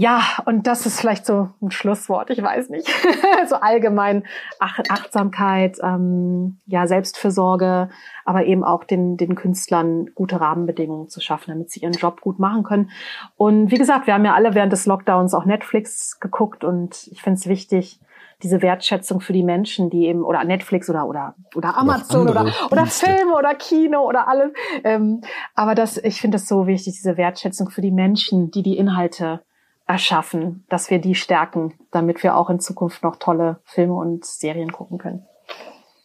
ja, 0.01 0.23
und 0.45 0.65
das 0.65 0.87
ist 0.87 0.99
vielleicht 0.99 1.27
so 1.27 1.49
ein 1.61 1.69
Schlusswort, 1.69 2.31
ich 2.31 2.41
weiß 2.41 2.69
nicht. 2.69 2.87
so 3.47 3.57
allgemein 3.57 4.23
Ach 4.57 4.79
Achtsamkeit, 4.89 5.77
ähm, 5.83 6.57
ja, 6.65 6.87
Selbstfürsorge, 6.87 7.89
aber 8.25 8.45
eben 8.45 8.63
auch 8.63 8.83
den, 8.83 9.15
den 9.15 9.35
Künstlern 9.35 10.07
gute 10.15 10.41
Rahmenbedingungen 10.41 11.07
zu 11.07 11.21
schaffen, 11.21 11.51
damit 11.51 11.69
sie 11.69 11.81
ihren 11.81 11.93
Job 11.93 12.19
gut 12.21 12.39
machen 12.39 12.63
können. 12.63 12.89
Und 13.37 13.69
wie 13.69 13.77
gesagt, 13.77 14.07
wir 14.07 14.15
haben 14.15 14.25
ja 14.25 14.33
alle 14.33 14.55
während 14.55 14.73
des 14.73 14.87
Lockdowns 14.87 15.35
auch 15.35 15.45
Netflix 15.45 16.19
geguckt 16.19 16.63
und 16.63 17.07
ich 17.11 17.21
finde 17.21 17.37
es 17.37 17.45
wichtig, 17.45 17.99
diese 18.41 18.63
Wertschätzung 18.63 19.21
für 19.21 19.33
die 19.33 19.43
Menschen, 19.43 19.91
die 19.91 20.07
eben, 20.07 20.23
oder 20.23 20.43
Netflix 20.43 20.89
oder, 20.89 21.05
oder, 21.05 21.35
oder 21.53 21.77
Amazon 21.77 22.27
oder, 22.27 22.51
oder 22.71 22.87
Filme 22.87 23.35
oder 23.35 23.53
Kino 23.53 24.01
oder 24.01 24.27
alles. 24.27 24.51
Ähm, 24.83 25.21
aber 25.53 25.75
das, 25.75 25.97
ich 25.97 26.19
finde 26.19 26.37
es 26.37 26.47
so 26.47 26.65
wichtig, 26.65 26.95
diese 26.95 27.17
Wertschätzung 27.17 27.69
für 27.69 27.81
die 27.81 27.91
Menschen, 27.91 28.49
die 28.49 28.63
die 28.63 28.77
Inhalte 28.77 29.41
erschaffen, 29.87 30.63
dass 30.69 30.89
wir 30.89 30.99
die 30.99 31.15
stärken, 31.15 31.73
damit 31.91 32.23
wir 32.23 32.35
auch 32.35 32.49
in 32.49 32.59
Zukunft 32.59 33.03
noch 33.03 33.17
tolle 33.17 33.59
Filme 33.65 33.93
und 33.93 34.25
Serien 34.25 34.71
gucken 34.71 34.97
können. 34.97 35.25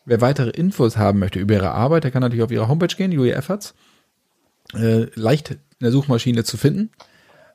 Wer 0.05 0.21
weitere 0.21 0.51
Infos 0.51 0.97
haben 0.97 1.19
möchte 1.19 1.39
über 1.39 1.55
ihre 1.55 1.73
Arbeit, 1.73 2.05
der 2.05 2.11
kann 2.11 2.23
natürlich 2.23 2.45
auf 2.45 2.53
ihre 2.53 2.69
Homepage 2.69 2.95
gehen, 2.95 3.13
Julia 3.13 3.37
Efforts. 3.37 3.75
Äh, 4.75 5.07
leicht 5.15 5.51
in 5.51 5.59
der 5.81 5.93
Suchmaschine 5.93 6.45
zu 6.45 6.57
finden. 6.57 6.91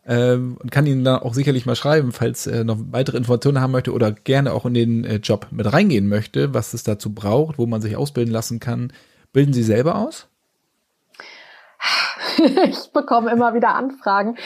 Äh, 0.03 0.33
und 0.33 0.71
kann 0.71 0.87
Ihnen 0.87 1.03
da 1.03 1.17
auch 1.17 1.33
sicherlich 1.33 1.65
mal 1.65 1.75
schreiben, 1.75 2.11
falls 2.11 2.47
er 2.47 2.63
noch 2.63 2.77
weitere 2.91 3.17
Informationen 3.17 3.61
haben 3.61 3.71
möchte 3.71 3.93
oder 3.93 4.11
gerne 4.11 4.53
auch 4.53 4.65
in 4.65 4.73
den 4.73 5.03
äh, 5.05 5.15
Job 5.17 5.47
mit 5.51 5.71
reingehen 5.71 6.07
möchte, 6.07 6.53
was 6.53 6.73
es 6.73 6.83
dazu 6.83 7.13
braucht, 7.13 7.57
wo 7.57 7.65
man 7.65 7.81
sich 7.81 7.95
ausbilden 7.95 8.33
lassen 8.33 8.59
kann. 8.59 8.91
Bilden 9.31 9.53
Sie 9.53 9.63
selber 9.63 9.95
aus? 9.95 10.27
Ich 12.37 12.91
bekomme 12.91 13.31
immer 13.31 13.53
wieder 13.53 13.75
Anfragen. 13.75 14.37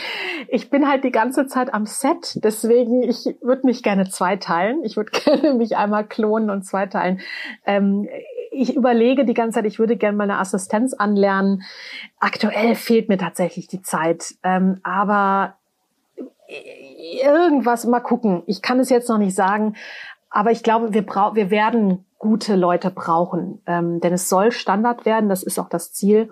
Ich 0.48 0.70
bin 0.70 0.88
halt 0.88 1.04
die 1.04 1.12
ganze 1.12 1.48
Zeit 1.48 1.74
am 1.74 1.86
Set, 1.86 2.40
deswegen 2.44 3.04
ich 3.04 3.36
würde 3.42 3.66
mich 3.66 3.84
gerne 3.84 4.10
zweiteilen. 4.10 4.84
Ich 4.84 4.98
würde 4.98 5.12
gerne 5.24 5.54
mich 5.54 5.78
einmal 5.78 6.06
klonen 6.06 6.50
und 6.50 6.64
zweiteilen. 6.64 7.20
Ähm, 7.66 8.08
ich 8.52 8.76
überlege 8.76 9.26
die 9.26 9.34
ganze 9.34 9.56
Zeit, 9.56 9.66
ich 9.66 9.80
würde 9.80 9.98
gerne 9.98 10.18
meine 10.18 10.40
Assistenz 10.40 10.94
anlernen. 10.94 11.64
Aktuell 12.20 12.76
fehlt 12.76 13.10
mir 13.10 13.18
tatsächlich 13.18 13.68
die 13.68 13.82
Zeit, 13.82 14.36
ähm, 14.44 14.80
aber 14.84 15.58
irgendwas 17.22 17.86
mal 17.86 18.00
gucken. 18.00 18.44
Ich 18.46 18.62
kann 18.62 18.80
es 18.80 18.90
jetzt 18.90 19.10
noch 19.10 19.18
nicht 19.18 19.36
sagen, 19.36 19.76
aber 20.30 20.52
ich 20.52 20.64
glaube, 20.64 20.94
wir 20.94 21.06
brauchen, 21.06 21.36
wir 21.36 21.50
werden 21.50 22.06
gute 22.18 22.56
Leute 22.56 22.92
brauchen, 22.92 23.62
ähm, 23.68 24.00
denn 24.00 24.14
es 24.14 24.30
soll 24.30 24.52
Standard 24.52 25.06
werden. 25.06 25.30
Das 25.30 25.44
ist 25.44 25.60
auch 25.60 25.70
das 25.70 25.94
Ziel. 25.94 26.30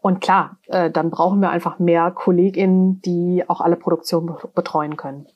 Und 0.00 0.20
klar, 0.20 0.58
äh, 0.66 0.90
dann 0.90 1.10
brauchen 1.10 1.40
wir 1.40 1.50
einfach 1.50 1.78
mehr 1.78 2.10
KollegInnen, 2.10 3.02
die 3.02 3.44
auch 3.48 3.60
alle 3.60 3.76
Produktionen 3.76 4.34
betreuen 4.54 4.96
können. 4.96 5.26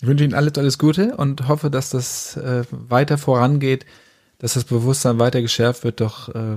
Ich 0.00 0.06
wünsche 0.06 0.24
Ihnen 0.24 0.34
alles, 0.34 0.56
alles 0.56 0.78
Gute 0.78 1.16
und 1.16 1.46
hoffe, 1.48 1.70
dass 1.70 1.90
das 1.90 2.36
äh, 2.36 2.64
weiter 2.70 3.18
vorangeht, 3.18 3.86
dass 4.38 4.54
das 4.54 4.64
Bewusstsein 4.64 5.18
weiter 5.18 5.42
geschärft 5.42 5.84
wird, 5.84 6.00
doch 6.00 6.34
äh, 6.34 6.56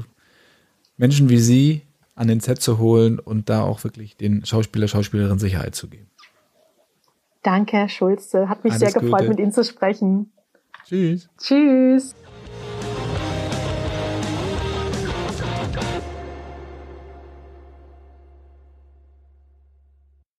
Menschen 0.98 1.30
wie 1.30 1.40
Sie 1.40 1.82
an 2.16 2.28
den 2.28 2.40
Set 2.40 2.62
zu 2.62 2.78
holen 2.78 3.20
und 3.20 3.50
da 3.50 3.64
auch 3.64 3.84
wirklich 3.84 4.16
den 4.16 4.46
Schauspieler, 4.46 4.88
Schauspielerinnen 4.88 5.40
Sicherheit 5.40 5.76
zu 5.76 5.88
geben. 5.90 6.10
Danke, 7.42 7.78
Herr 7.78 7.90
Schulze. 7.90 8.48
Hat 8.48 8.64
mich 8.64 8.74
alles 8.74 8.92
sehr 8.92 9.02
gefreut, 9.02 9.20
Gute. 9.20 9.30
mit 9.30 9.40
Ihnen 9.40 9.52
zu 9.52 9.64
sprechen. 9.64 10.32
Tschüss. 10.86 11.30
Tschüss. 11.38 12.16